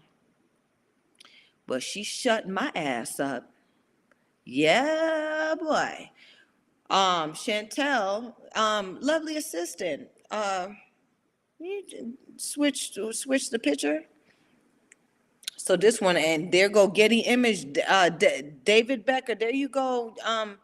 [1.66, 3.50] But she shut my ass up.
[4.44, 6.10] Yeah, boy.
[6.90, 10.08] Um, Chantelle, um, lovely assistant.
[10.30, 10.68] Uh,
[11.58, 14.02] you switch switch the picture.
[15.56, 19.34] So this one, and there go Getty Image, uh, D- David Becker.
[19.34, 20.14] There you go.
[20.24, 20.58] Um,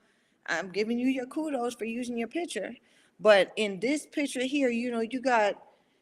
[0.46, 2.74] I'm giving you your kudos for using your picture.
[3.20, 5.54] But in this picture here, you know, you got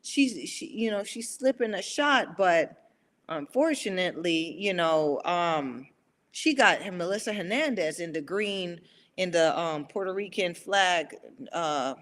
[0.05, 2.91] she's she, you know, she's slipping a shot, but
[3.29, 5.89] unfortunately, you know, um,
[6.31, 8.81] she got Melissa Hernandez in the green
[9.17, 11.17] in the um Puerto Rican flag,
[11.53, 11.95] uh,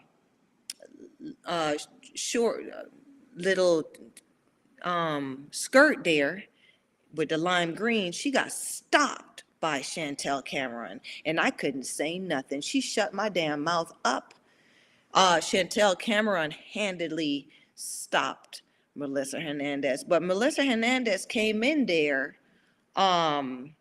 [1.47, 1.74] uh,
[2.14, 2.64] short
[3.36, 3.84] little
[4.82, 6.44] um skirt there
[7.14, 12.60] with the lime green, she got stopped by Chantelle Cameron, and I couldn't say nothing.
[12.60, 14.34] She shut my damn mouth up.
[15.14, 18.62] Uh, Chantelle Cameron handedly stopped
[18.94, 22.36] Melissa Hernandez, but Melissa Hernandez came in there,
[22.97, 23.75] um,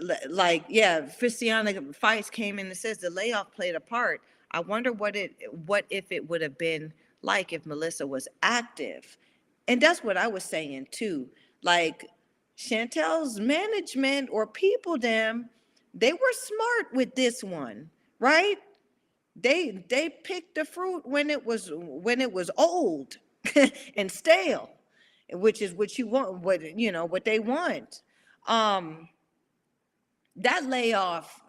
[0.00, 4.22] li- like yeah, Fistiana Fights came in and says the layoff played a part.
[4.50, 5.34] I wonder what it,
[5.66, 9.16] what if it would have been like if Melissa was active
[9.70, 11.28] and that's what I was saying too.
[11.62, 12.08] Like
[12.56, 15.48] Chantelle's management or people, them,
[15.94, 17.88] they were smart with this one,
[18.18, 18.56] right?
[19.42, 23.16] They they picked the fruit when it was when it was old
[23.96, 24.70] and stale,
[25.32, 28.02] which is what you want, what you know, what they want.
[28.46, 29.08] Um,
[30.36, 31.40] that layoff,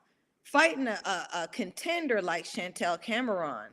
[0.44, 3.72] fighting a, a, a contender like Chantelle Cameron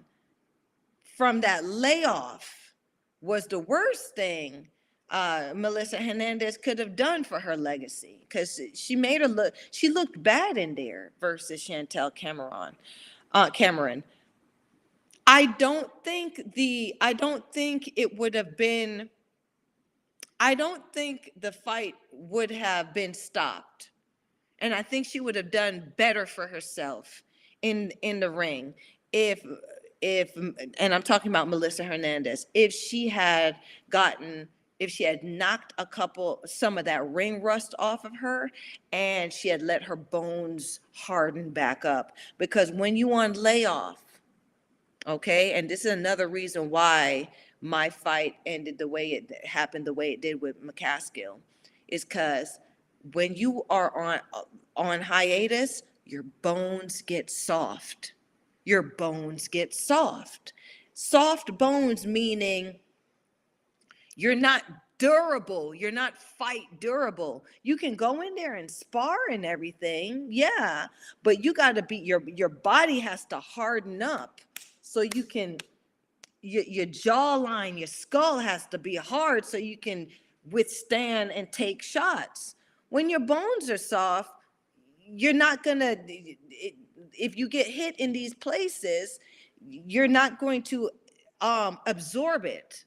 [1.16, 2.74] from that layoff
[3.20, 4.68] was the worst thing
[5.10, 9.88] uh, Melissa Hernandez could have done for her legacy because she made her look, she
[9.88, 12.76] looked bad in there versus Chantelle Cameron,
[13.32, 14.02] uh, Cameron.
[15.26, 19.10] I don't think the, I don't think it would have been,
[20.40, 23.90] I don't think the fight would have been stopped.
[24.60, 27.22] And I think she would have done better for herself
[27.62, 28.74] in, in the ring
[29.12, 29.44] if,
[30.00, 30.34] if,
[30.78, 33.56] and I'm talking about Melissa Hernandez, if she had
[33.90, 34.48] gotten
[34.78, 38.50] if she had knocked a couple some of that ring rust off of her
[38.92, 42.12] and she had let her bones harden back up.
[42.38, 44.02] Because when you on layoff
[45.06, 47.28] okay and this is another reason why
[47.60, 51.38] my fight ended the way it happened the way it did with mccaskill
[51.86, 52.58] is because
[53.14, 54.42] when you are on uh,
[54.76, 58.14] on hiatus your bones get soft.
[58.64, 60.54] Your bones get soft.
[60.94, 62.78] Soft bones meaning
[64.18, 64.64] you're not
[64.98, 65.72] durable.
[65.72, 67.44] You're not fight durable.
[67.62, 70.26] You can go in there and spar and everything.
[70.28, 70.88] Yeah,
[71.22, 74.40] but you got to be your your body has to harden up
[74.82, 75.58] so you can
[76.42, 80.08] your, your jawline, your skull has to be hard so you can
[80.50, 82.56] withstand and take shots.
[82.88, 84.32] When your bones are soft,
[84.98, 85.96] you're not going to
[87.12, 89.20] if you get hit in these places,
[89.60, 90.90] you're not going to
[91.40, 92.84] um absorb it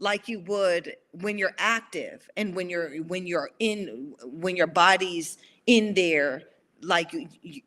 [0.00, 5.38] like you would when you're active and when you're when you're in when your body's
[5.66, 6.42] in there
[6.82, 7.62] like you, you,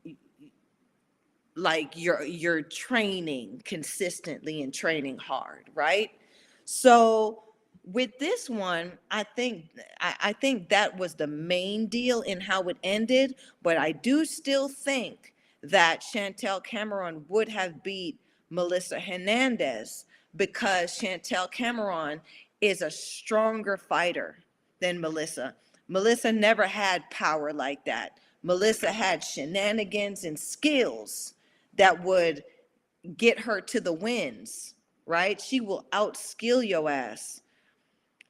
[1.56, 6.12] like you're you're training consistently and training hard right?
[6.64, 7.44] So
[7.84, 9.66] with this one i think
[10.00, 14.24] I, I think that was the main deal in how it ended but i do
[14.24, 18.20] still think that chantelle cameron would have beat
[18.50, 22.22] melissa hernandez because Chantelle Cameron
[22.62, 24.38] is a stronger fighter
[24.80, 25.56] than Melissa.
[25.88, 28.20] Melissa never had power like that.
[28.44, 31.34] Melissa had shenanigans and skills
[31.78, 32.44] that would
[33.18, 35.40] get her to the wins, right?
[35.40, 37.42] She will outskill your ass.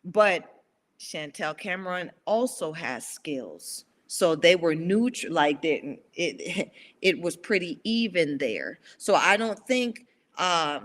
[0.03, 0.63] But
[0.97, 3.85] Chantelle Cameron also has skills.
[4.07, 6.71] So they were neutral, like it, it,
[7.01, 8.79] it was pretty even there.
[8.97, 10.05] So I don't think
[10.37, 10.81] uh,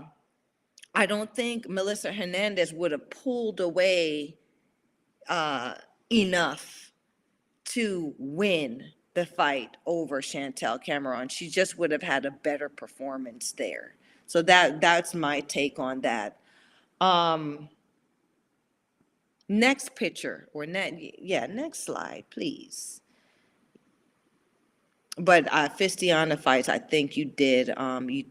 [0.97, 4.35] I don't think Melissa Hernandez would have pulled away
[5.29, 5.75] uh,
[6.11, 6.91] enough
[7.65, 11.29] to win the fight over Chantelle Cameron.
[11.29, 13.93] She just would have had a better performance there.
[14.25, 16.39] So that that's my take on that.
[16.99, 17.69] Um,
[19.47, 23.01] next picture or net, yeah, next slide, please.
[25.15, 27.69] But uh, Fistiana fights, I think you did.
[27.77, 28.25] Um, you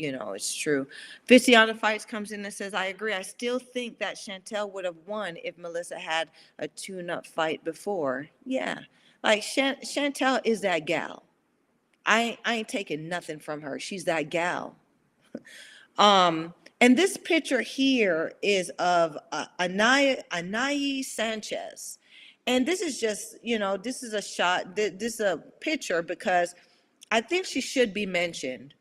[0.00, 0.86] you know, it's true.
[1.28, 3.12] Fistiana Fights comes in and says, I agree.
[3.12, 7.62] I still think that Chantelle would have won if Melissa had a tune up fight
[7.64, 8.28] before.
[8.46, 8.80] Yeah.
[9.22, 11.24] Like Chantelle is that gal.
[12.06, 13.78] I, I ain't taking nothing from her.
[13.78, 14.74] She's that gal.
[15.98, 21.98] um, and this picture here is of uh, Anaya, Sanchez.
[22.46, 26.54] And this is just, you know, this is a shot, this is a picture because
[27.10, 28.74] I think she should be mentioned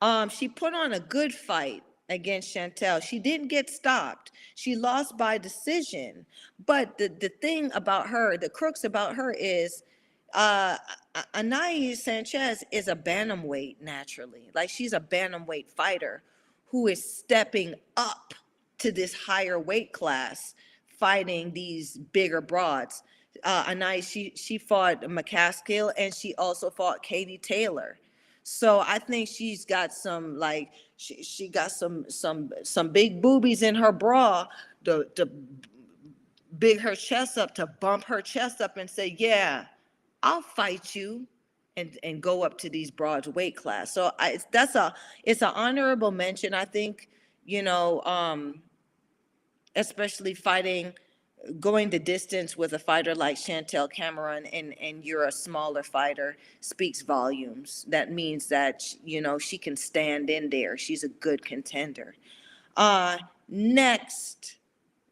[0.00, 3.00] um, she put on a good fight against Chantelle.
[3.00, 4.32] She didn't get stopped.
[4.54, 6.26] She lost by decision.
[6.64, 9.82] But the, the thing about her, the crooks about her is
[10.34, 10.76] uh
[11.34, 14.50] Anais Sanchez is a bantamweight naturally.
[14.54, 16.22] Like she's a bantamweight fighter
[16.66, 18.34] who is stepping up
[18.78, 20.54] to this higher weight class,
[20.98, 23.02] fighting these bigger broads.
[23.44, 27.98] Uh Anais, she she fought McCaskill and she also fought Katie Taylor.
[28.48, 33.64] So I think she's got some like she she got some some some big boobies
[33.64, 34.46] in her bra
[34.84, 35.28] to to
[36.56, 39.64] big her chest up to bump her chest up and say, "Yeah,
[40.22, 41.26] I'll fight you."
[41.76, 43.92] And, and go up to these broads weight class.
[43.92, 44.94] So I, that's a
[45.24, 46.54] it's an honorable mention.
[46.54, 47.10] I think
[47.46, 48.62] you know, um,
[49.74, 50.94] especially fighting
[51.60, 56.36] going the distance with a fighter like Chantelle Cameron and, and you're a smaller fighter
[56.60, 57.84] speaks volumes.
[57.88, 60.76] That means that, you know, she can stand in there.
[60.76, 62.14] She's a good contender.
[62.76, 64.56] Uh, next,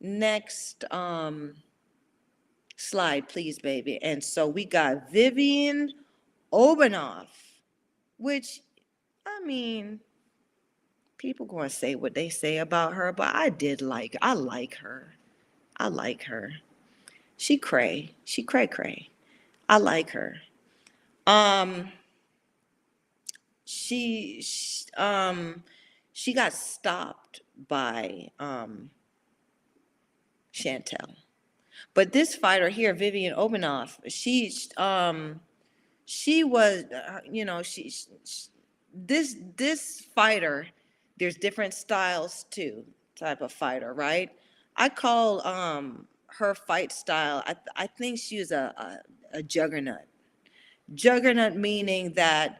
[0.00, 1.54] next um
[2.76, 4.02] slide, please, baby.
[4.02, 5.92] And so we got Vivian
[6.52, 7.28] Obenauf,
[8.18, 8.60] which
[9.26, 10.00] I mean,
[11.18, 15.14] people gonna say what they say about her, but I did like I like her.
[15.76, 16.52] I like her.
[17.36, 18.14] She cray.
[18.24, 19.10] She cray cray.
[19.68, 20.36] I like her.
[21.26, 21.92] Um
[23.64, 25.62] she, sh um
[26.12, 28.90] she got stopped by um
[30.52, 31.16] Chantelle.
[31.94, 35.40] But this fighter here, Vivian Obenauf, she um
[36.06, 38.46] she was uh, you know she, sh sh-
[38.94, 40.66] this this fighter
[41.18, 42.84] there's different styles too
[43.16, 44.30] type of fighter right
[44.76, 48.74] i call um her fight style i, th- I think she was a,
[49.32, 50.06] a a juggernaut
[50.94, 52.58] juggernaut meaning that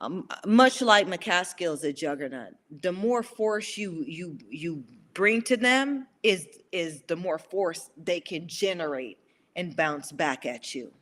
[0.00, 4.84] um, much like McCaskill is a juggernaut, the more force you you you
[5.14, 9.18] bring to them is is the more force they can generate
[9.56, 10.92] and bounce back at you,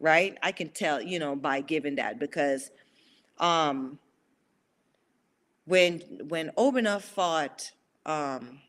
[0.00, 0.38] right?
[0.42, 2.70] I can tell, you know, by giving that because
[3.38, 3.98] um
[5.66, 7.70] when when Obenauf fought
[8.06, 8.60] um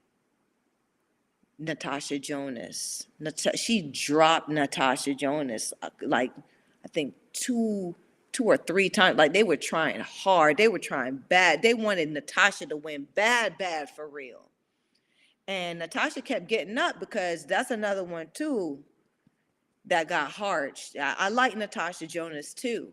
[1.61, 6.31] Natasha Jonas, Nat- she dropped Natasha Jonas uh, like
[6.83, 7.95] I think two
[8.31, 9.17] two or three times.
[9.17, 10.57] Like they were trying hard.
[10.57, 11.61] They were trying bad.
[11.61, 14.41] They wanted Natasha to win bad, bad for real.
[15.47, 18.83] And Natasha kept getting up because that's another one too
[19.85, 20.79] that got hard.
[20.99, 22.89] I, I like Natasha Jonas too,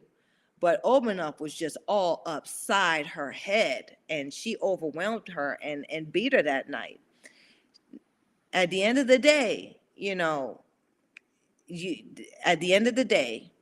[0.60, 6.34] but Obenauf was just all upside her head, and she overwhelmed her and and beat
[6.34, 7.00] her that night.
[8.52, 10.62] At the end of the day, you know,
[11.66, 12.02] you
[12.44, 13.52] at the end of the day,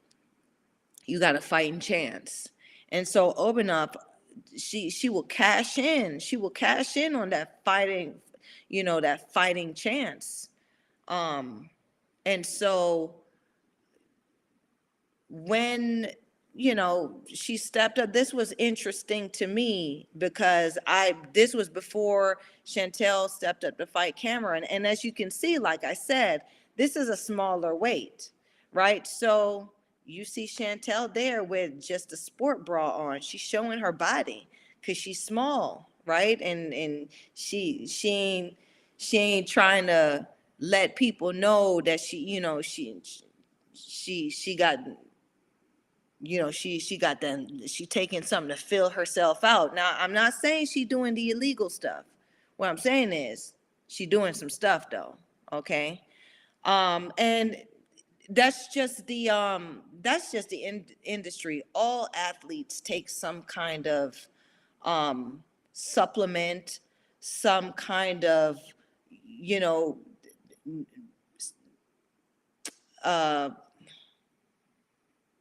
[1.06, 2.48] you got a fighting chance.
[2.90, 3.94] And so Obenauf,
[4.56, 6.20] she she will cash in.
[6.20, 8.16] She will cash in on that fighting,
[8.68, 10.48] you know, that fighting chance.
[11.08, 11.70] Um,
[12.24, 13.15] and so
[15.28, 16.10] when
[16.57, 22.39] you know she stepped up, this was interesting to me because I this was before
[22.65, 24.65] Chantelle stepped up to fight Cameron.
[24.65, 26.43] And as you can see, like I said,
[26.76, 28.31] this is a smaller weight,
[28.73, 29.07] right?
[29.07, 29.70] So
[30.07, 33.20] you see Chantelle there with just a sport bra on.
[33.20, 34.49] She's showing her body
[34.81, 36.41] because she's small, right?
[36.41, 38.57] And and she she ain't
[38.97, 40.26] she ain't trying to
[40.59, 43.02] let people know that she, you know, she
[43.75, 44.78] she she got
[46.20, 49.75] you know she she got them she taking something to fill herself out.
[49.75, 52.05] Now i'm not saying she doing the illegal stuff.
[52.57, 53.55] What i'm saying is
[53.89, 55.17] she doing some stuff though
[55.53, 56.03] okay?
[56.65, 57.57] Um and
[58.31, 61.62] that's just the um that's just the in- industry.
[61.75, 64.17] All athletes take some kind of
[64.83, 66.81] um supplement
[67.20, 68.59] some kind of
[69.11, 69.99] you know
[73.05, 73.51] uh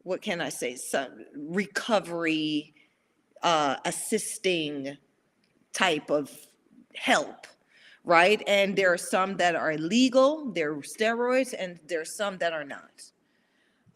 [0.05, 2.73] what can i say some recovery
[3.43, 4.97] uh assisting
[5.73, 6.31] type of
[6.95, 7.45] help
[8.05, 8.41] right?
[8.47, 13.01] And there are some that are legal, they're steroids, and there's some that are not,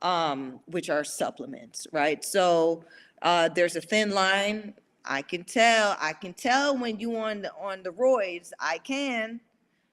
[0.01, 2.25] um, which are supplements, right?
[2.25, 2.83] So
[3.21, 4.73] uh, there's a thin line.
[5.05, 5.95] I can tell.
[5.99, 8.51] I can tell when you on the on the roids.
[8.59, 9.39] I can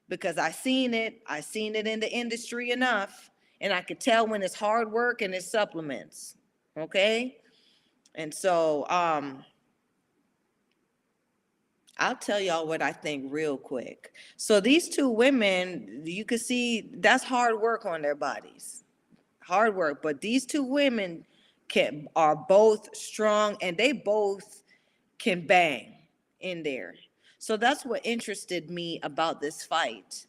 [0.09, 1.21] because I seen it.
[1.27, 3.29] I seen it in the industry enough,
[3.61, 6.35] and I could tell when it's hard work and it's supplements.
[6.77, 7.37] Okay,
[8.15, 9.43] and so um,
[11.99, 14.13] I'll tell y'all what I think real quick.
[14.35, 18.83] So these two women, you can see that's hard work on their bodies.
[19.41, 21.25] Hard work, but these two women
[21.69, 24.63] can are both strong and they both
[25.17, 25.93] can bang
[26.39, 26.95] in there.
[27.39, 30.25] So that's what interested me about this fight.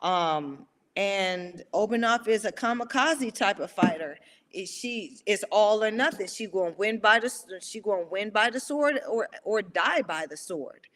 [0.00, 0.66] Um
[0.96, 4.18] and Obenauf is a kamikaze type of fighter.
[4.52, 6.26] Is she is all or nothing.
[6.26, 10.26] She to win by the she to win by the sword or or die by
[10.28, 10.86] the sword.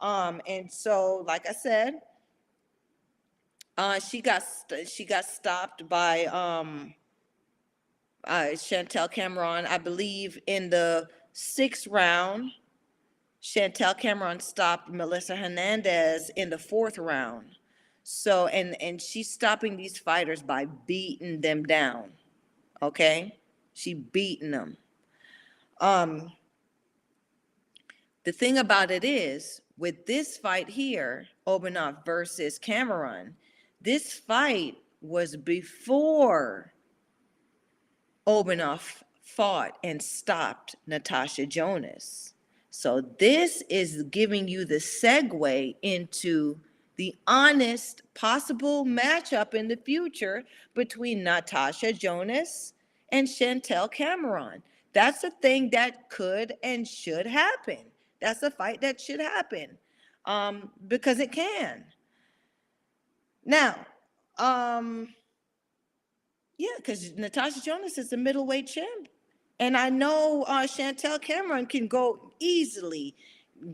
[0.00, 1.94] Um, and so, like I said,
[3.76, 6.94] uh, she got st- she got stopped by um,
[8.24, 12.50] uh, Chantelle Cameron, I believe, in the sixth round.
[13.40, 17.57] Chantelle Cameron stopped Melissa Hernandez in the fourth round.
[18.10, 22.08] So, and and she's stopping these fighters by beating them down.
[22.80, 23.38] Okay,
[23.74, 24.78] she beating them.
[25.78, 26.32] Um,
[28.24, 33.36] the thing about it is, with this fight here, Obenauf versus Cameron,
[33.82, 36.72] this fight was before
[38.26, 42.32] Obenauf fought and stopped Natasha Jonas.
[42.70, 46.58] So this is giving you the segue into
[46.98, 50.44] the honest possible matchup in the future
[50.74, 52.74] between Natasha Jonas
[53.12, 54.62] and Chantelle Cameron.
[54.92, 57.78] That's a thing that could and should happen.
[58.20, 59.78] That's a fight that should happen
[60.26, 61.84] um, because it can.
[63.44, 63.86] Now,
[64.36, 65.08] um,
[66.58, 69.08] yeah, because Natasha Jonas is a middleweight champ.
[69.60, 73.14] And I know uh, Chantelle Cameron can go easily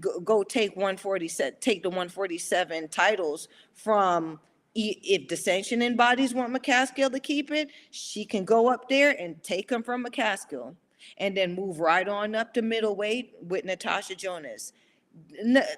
[0.01, 4.41] go, go take 147, take the 147 titles from
[4.75, 9.41] if the sanctioning bodies want McCaskill to keep it, she can go up there and
[9.43, 10.75] take them from McCaskill
[11.19, 14.73] and then move right on up to middleweight with Natasha Jonas.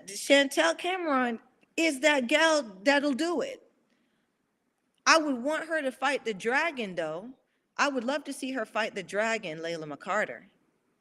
[0.07, 1.39] Chantelle Cameron
[1.77, 3.63] is that gal that'll do it.
[5.07, 7.29] I would want her to fight the dragon though.
[7.77, 10.45] I would love to see her fight the dragon, Layla McCarter.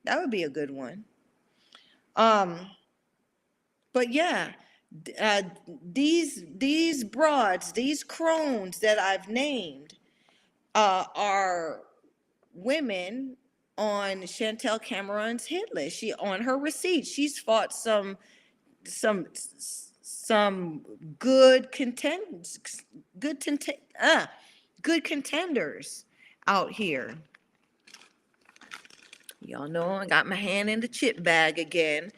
[0.04, 1.06] That would be a good one.
[2.18, 2.70] Um,
[3.96, 4.52] but yeah,
[5.22, 5.44] uh,
[5.82, 9.94] these these broads, these crones that I've named,
[10.76, 11.80] uh, are
[12.54, 13.38] women
[13.78, 15.98] on Chantelle Cameron's hit list.
[15.98, 17.08] She on her receipt.
[17.08, 18.18] She's fought some
[18.84, 19.28] some
[20.02, 20.82] some
[21.18, 22.50] good contend
[23.18, 24.26] good contend uh,
[24.82, 26.04] good contenders
[26.48, 27.16] out here.
[29.40, 32.12] Y'all know I got my hand in the chip bag again.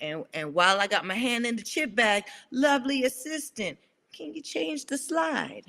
[0.00, 3.78] And, and, while I got my hand in the chip bag, lovely assistant,
[4.12, 5.62] can you change the slide?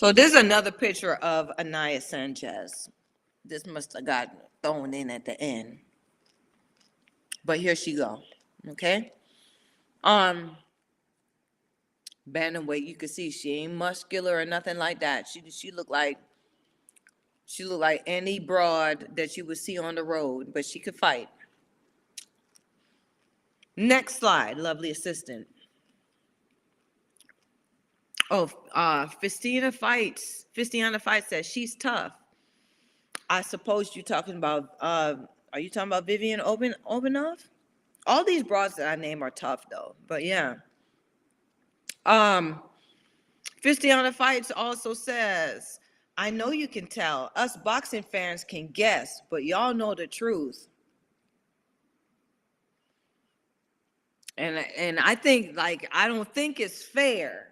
[0.00, 2.88] So this is another picture of Anaya Sanchez.
[3.44, 4.30] This must have got
[4.62, 5.80] thrown in at the end.
[7.44, 8.22] But here she go.
[8.70, 9.12] Okay.
[10.04, 10.56] Um
[12.30, 15.26] Bantamweight, you can see she ain't muscular or nothing like that.
[15.26, 16.18] She she look like
[17.46, 20.96] she look like any broad that you would see on the road, but she could
[20.96, 21.28] fight.
[23.76, 25.46] Next slide, lovely assistant.
[28.30, 30.46] Oh, uh, Fistiana fights.
[30.56, 32.12] Fistiana fights says she's tough.
[33.28, 34.70] I suppose you're talking about.
[34.80, 35.14] Uh,
[35.52, 37.48] are you talking about Vivian Obenauf?
[38.06, 39.94] All these broads that I name are tough though.
[40.06, 40.56] But yeah.
[42.06, 42.62] Um,
[43.62, 45.80] Fistiana fights also says,
[46.16, 47.30] I know you can tell.
[47.36, 50.68] Us boxing fans can guess, but y'all know the truth.
[54.38, 57.48] And and I think like I don't think it's fair.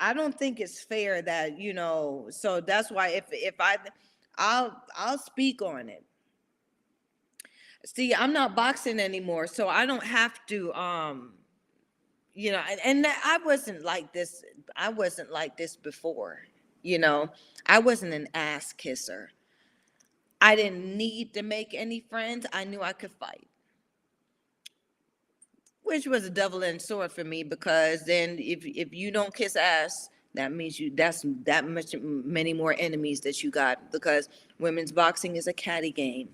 [0.00, 3.76] I don't think it's fair that, you know, so that's why if if I
[4.36, 6.04] I'll I'll speak on it.
[7.94, 11.32] See, I'm not boxing anymore, so I don't have to um
[12.34, 14.44] you know, and, and I wasn't like this
[14.76, 16.40] I wasn't like this before,
[16.82, 17.30] you know.
[17.64, 19.30] I wasn't an ass kisser.
[20.38, 22.44] I didn't need to make any friends.
[22.52, 23.48] I knew I could fight.
[25.82, 30.10] Which was a double-edged sword for me because then if if you don't kiss ass,
[30.34, 35.36] that means you that's that much many more enemies that you got because women's boxing
[35.36, 36.28] is a catty game.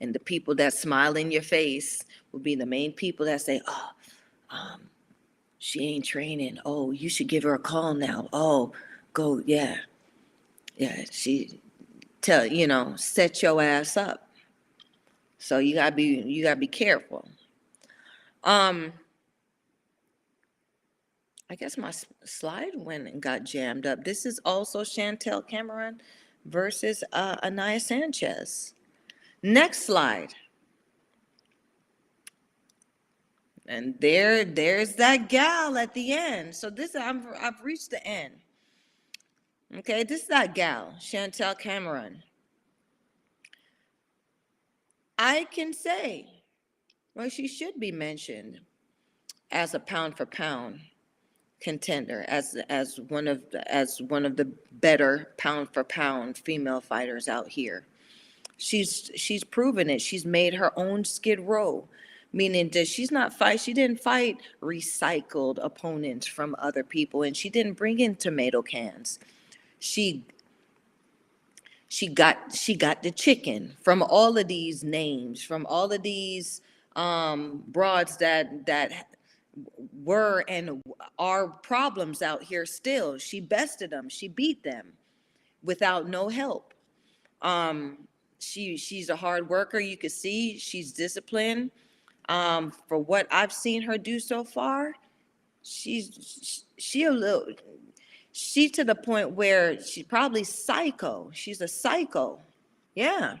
[0.00, 3.60] And the people that smile in your face will be the main people that say,
[3.66, 3.90] "Oh,
[4.50, 4.90] um,
[5.58, 6.58] she ain't training.
[6.64, 8.28] Oh, you should give her a call now.
[8.32, 8.72] Oh,
[9.14, 9.78] go, yeah,
[10.76, 11.04] yeah.
[11.10, 11.60] She
[12.20, 14.28] tell you know set your ass up.
[15.38, 17.28] So you gotta be you gotta be careful.
[18.44, 18.92] Um,
[21.50, 21.92] I guess my
[22.24, 24.04] slide went and got jammed up.
[24.04, 26.00] This is also Chantelle Cameron
[26.46, 28.73] versus uh, Anaya Sanchez.
[29.44, 30.32] Next slide.
[33.66, 36.54] And there, there's that gal at the end.
[36.54, 38.32] So this, I'm, I've reached the end.
[39.76, 42.22] Okay, this is that gal, Chantelle Cameron.
[45.18, 46.26] I can say,
[47.14, 48.60] well, she should be mentioned
[49.50, 50.80] as a pound for pound
[51.60, 56.80] contender, as as one of the, as one of the better pound for pound female
[56.80, 57.86] fighters out here.
[58.56, 60.00] She's she's proven it.
[60.00, 61.88] She's made her own skid row,
[62.32, 63.60] meaning that she's not fight.
[63.60, 69.18] She didn't fight recycled opponents from other people, and she didn't bring in tomato cans.
[69.78, 70.24] She
[71.88, 76.60] she got she got the chicken from all of these names, from all of these
[76.96, 79.08] um, broads that that
[80.02, 80.82] were and
[81.18, 83.18] are problems out here still.
[83.18, 84.08] She bested them.
[84.08, 84.92] She beat them
[85.62, 86.74] without no help.
[87.42, 88.08] Um,
[88.38, 89.78] she she's a hard worker.
[89.78, 91.70] You can see she's disciplined.
[92.28, 94.94] Um, for what I've seen her do so far,
[95.62, 97.46] she's she a little
[98.32, 101.30] she to the point where she's probably psycho.
[101.32, 102.40] She's a psycho.
[102.94, 103.36] Yeah.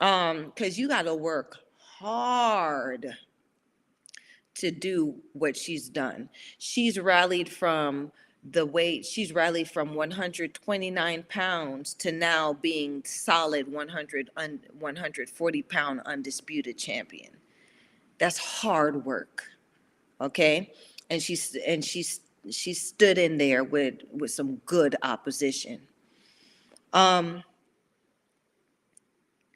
[0.00, 3.06] Um, because you gotta work hard
[4.54, 6.28] to do what she's done.
[6.58, 8.12] She's rallied from
[8.50, 16.00] the weight, she's rallied from 129 pounds to now being solid 100, un, 140 pound
[16.06, 17.30] undisputed champion.
[18.18, 19.44] That's hard work.
[20.20, 20.72] Okay.
[21.10, 25.80] And she's, and she's, she stood in there with, with some good opposition.
[26.92, 27.44] Um,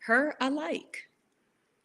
[0.02, 1.08] her, I like.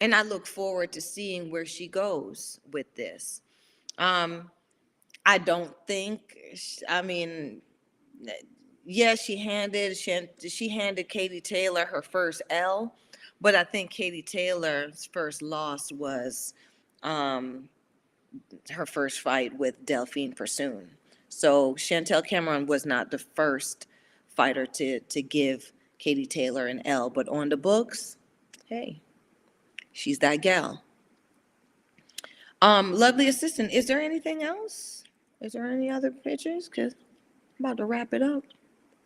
[0.00, 3.42] And I look forward to seeing where she goes with this.
[3.98, 4.50] Um,
[5.24, 6.36] I don't think,
[6.88, 7.62] I mean,
[8.84, 12.94] yeah, she handed she, she handed Katie Taylor her first L,
[13.40, 16.54] but I think Katie Taylor's first loss was
[17.02, 17.68] um,
[18.70, 20.90] her first fight with Delphine Persoon.
[21.28, 23.86] So Chantelle Cameron was not the first
[24.34, 28.16] fighter to to give Katie Taylor an L, but on the books,
[28.66, 29.00] hey,
[29.92, 30.82] she's that gal.
[32.60, 33.72] Um, lovely assistant.
[33.72, 35.04] Is there anything else?
[35.42, 36.68] Is there any other pictures?
[36.68, 36.94] Cause
[37.58, 38.44] I'm about to wrap it up.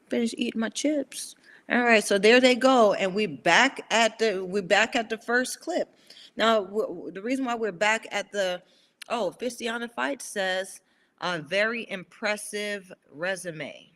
[0.09, 1.35] Finish eating my chips.
[1.69, 5.19] All right, so there they go, and we back at the we back at the
[5.19, 5.89] first clip.
[6.37, 8.63] Now, w- the reason why we're back at the
[9.09, 10.81] oh, Fistiana Fight says
[11.21, 13.91] a very impressive resume,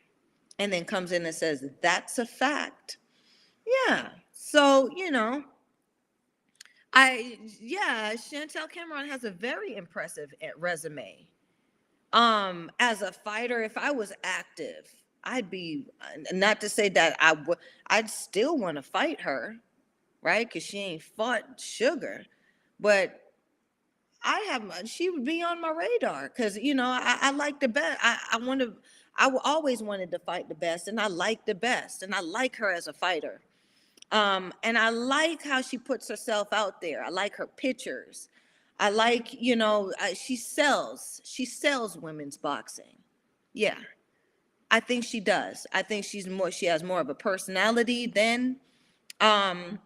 [0.59, 2.99] and then comes in and says that's a fact.
[3.87, 5.45] Yeah, so you know,
[6.93, 11.25] I yeah, Chantelle Cameron has a very impressive eh, resume.
[12.13, 14.93] Um, as a fighter, if I was active,
[15.25, 15.87] I'd be
[16.33, 17.59] not to say that I would.
[17.89, 19.57] I'd still want to fight her,
[20.23, 20.47] right?
[20.49, 22.25] Because she ain't fought Sugar,
[22.81, 23.21] but
[24.25, 24.65] I have.
[24.65, 27.99] my- She would be on my radar because you know I, I like the best.
[28.03, 28.75] I I want to.
[29.19, 32.57] I always wanted to fight the best, and I like the best, and I like
[32.57, 33.43] her as a fighter.
[34.13, 37.05] Um, and I like how she puts herself out there.
[37.05, 38.30] I like her pictures.
[38.81, 41.21] I like, you know, she sells.
[41.23, 42.97] She sells women's boxing.
[43.53, 43.77] Yeah,
[44.71, 45.67] I think she does.
[45.71, 46.51] I think she's more.
[46.51, 48.57] She has more of a personality than
[49.21, 49.79] um,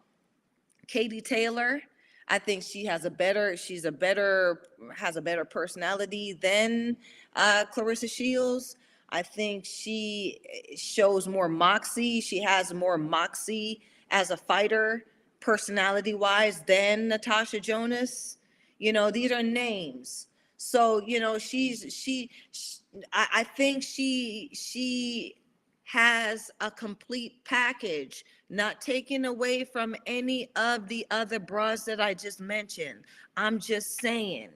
[0.86, 1.82] Katie Taylor.
[2.28, 3.56] I think she has a better.
[3.56, 4.62] She's a better.
[4.94, 6.96] Has a better personality than
[7.34, 8.76] uh, Claressa Shields.
[9.08, 12.20] I think she eh, shows more moxie.
[12.20, 13.82] She has more moxie
[14.12, 15.04] as a fighter,
[15.40, 18.38] personality wise, than Natasha Jonas.
[18.78, 20.28] You know, these are names.
[20.56, 22.76] So, you know, she's she, sh
[23.12, 25.36] I, I think she she
[25.84, 32.14] has a complete package, not taken away from any of the other bras that I
[32.14, 33.00] just mentioned.
[33.36, 34.50] I'm just saying.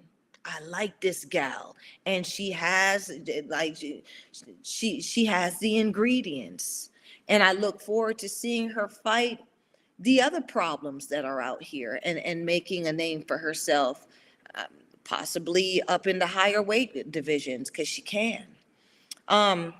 [0.45, 3.13] I like this gal and she has
[3.49, 4.03] like she
[4.63, 6.91] she she has the ingredients
[7.29, 9.41] and I look forward to seeing her fight
[9.99, 14.07] the other problems that are out here and and making a name for herself
[14.55, 14.67] um,
[15.05, 18.45] possibly up in the higher weight divisions because she can.
[19.29, 19.75] Um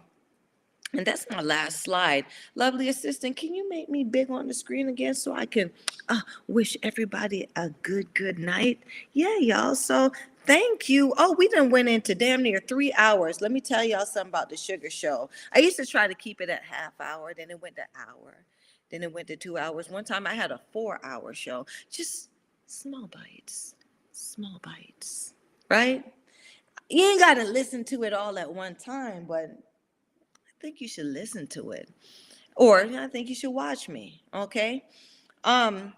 [0.95, 2.25] and that's my last slide.
[2.55, 5.71] Lovely assistant can you make me big on the screen again so i can
[6.09, 8.81] uh, wish everybody a good good night?
[9.13, 10.11] Yeah y'all so
[10.47, 11.15] thank you.
[11.19, 13.41] Oh we done went into damn near three hours.
[13.41, 15.31] Let me tell y'all something about the sugar show.
[15.53, 18.45] I used to try to keep it at half hour then it went to hour
[18.91, 22.31] then it went to two hours one time i had a four hour show just
[22.67, 23.75] small bites
[24.13, 25.35] small bites
[25.71, 26.05] right
[26.91, 29.57] you ain't got to listen to it all at one time but
[30.59, 31.89] I think you should listen to it.
[32.57, 34.23] Or I think you should watch me.
[34.35, 34.85] Okay.
[35.45, 35.93] Um,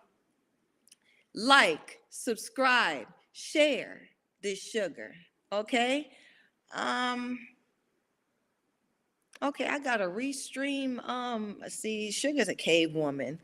[1.34, 4.02] like, subscribe, share
[4.42, 5.14] this sugar.
[5.50, 6.10] Okay.
[6.74, 7.38] Um,
[9.42, 11.06] okay, I got a restream.
[11.08, 13.40] Um, see, Sugar's a cave woman.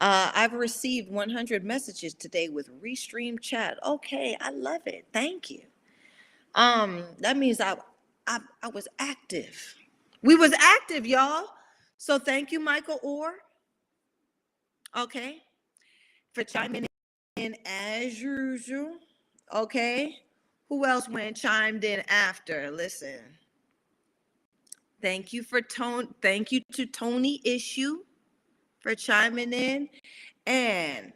[0.00, 3.78] Uh, I've received 100 messages today with restream chat.
[3.86, 5.06] Okay, I love it.
[5.12, 5.62] Thank you.
[6.54, 7.76] Um, that means I,
[8.26, 9.76] I, I was active.
[10.22, 11.46] We was active, y'all.
[11.98, 13.34] So thank you, Michael Orr.
[14.96, 15.38] Okay,
[16.34, 16.86] for chiming
[17.36, 18.96] in as usual.
[19.54, 20.16] Okay,
[20.68, 22.70] who else went chimed in after?
[22.70, 23.20] Listen.
[25.02, 26.14] Thank you for tone.
[26.20, 27.98] Thank you to Tony Issue
[28.80, 29.88] for chiming in,
[30.46, 31.12] and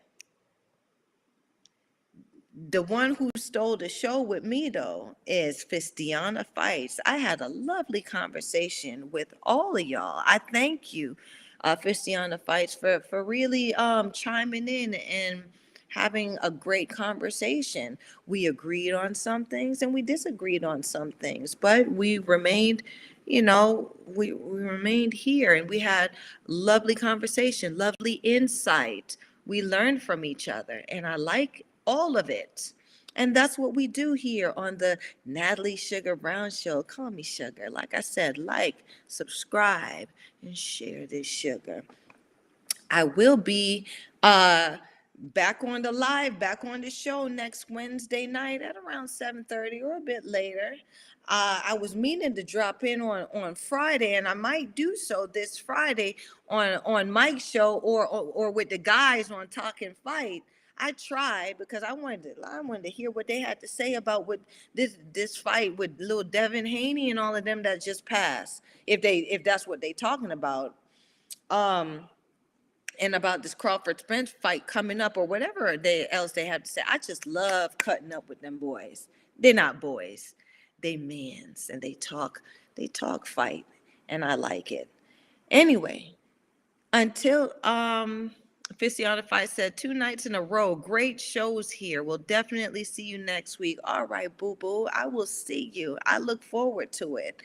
[2.70, 7.00] the one who stole the show with me though is Fistiana Fights.
[7.04, 10.22] I had a lovely conversation with all of y'all.
[10.24, 11.16] I thank you,
[11.62, 15.42] uh, Fistiana Fights, for for really um chiming in and
[15.88, 17.96] having a great conversation.
[18.26, 22.82] We agreed on some things and we disagreed on some things, but we remained,
[23.26, 26.10] you know, we, we remained here and we had
[26.46, 29.16] lovely conversation, lovely insight.
[29.46, 32.72] We learned from each other, and I like all of it.
[33.16, 36.82] And that's what we do here on the Natalie Sugar Brown Show.
[36.82, 37.68] Call me Sugar.
[37.70, 40.08] Like I said, like, subscribe,
[40.42, 41.84] and share this sugar.
[42.90, 43.86] I will be
[44.22, 44.76] uh
[45.18, 49.96] back on the live, back on the show next Wednesday night at around 7:30 or
[49.96, 50.74] a bit later.
[51.26, 55.26] Uh, I was meaning to drop in on on Friday, and I might do so
[55.26, 56.16] this Friday
[56.48, 60.42] on on Mike's show or or, or with the guys on Talkin Fight.
[60.76, 63.94] I tried because I wanted to I wanted to hear what they had to say
[63.94, 64.40] about what
[64.74, 68.62] this this fight with little Devin Haney and all of them that just passed.
[68.86, 70.74] If they if that's what they talking about.
[71.50, 72.08] Um
[73.00, 76.70] and about this Crawford Spence fight coming up or whatever they else they have to
[76.70, 76.82] say.
[76.88, 79.08] I just love cutting up with them boys.
[79.38, 80.34] They're not boys.
[80.82, 82.42] They men's and they talk
[82.76, 83.66] they talk fight
[84.08, 84.88] and I like it.
[85.50, 86.16] Anyway,
[86.92, 88.32] until um
[88.78, 90.74] Fight said two nights in a row.
[90.74, 92.02] Great shows here.
[92.02, 93.78] We'll definitely see you next week.
[93.84, 94.88] All right, boo boo.
[94.92, 95.98] I will see you.
[96.06, 97.40] I look forward to it.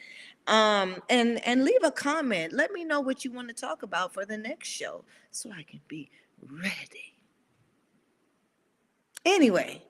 [0.50, 2.53] Um, and and leave a comment.
[2.53, 5.64] Let me know what you want to talk about for the next show so I
[5.64, 6.10] can be
[6.42, 7.14] ready.
[9.26, 9.84] Anyway,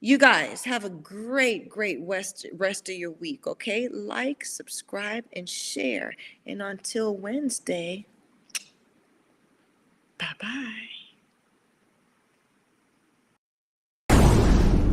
[0.00, 3.88] you guys have a great, great rest, rest of your week, okay?
[3.88, 6.14] Like, subscribe, and share.
[6.46, 8.06] And until Wednesday,
[10.18, 11.09] bye bye.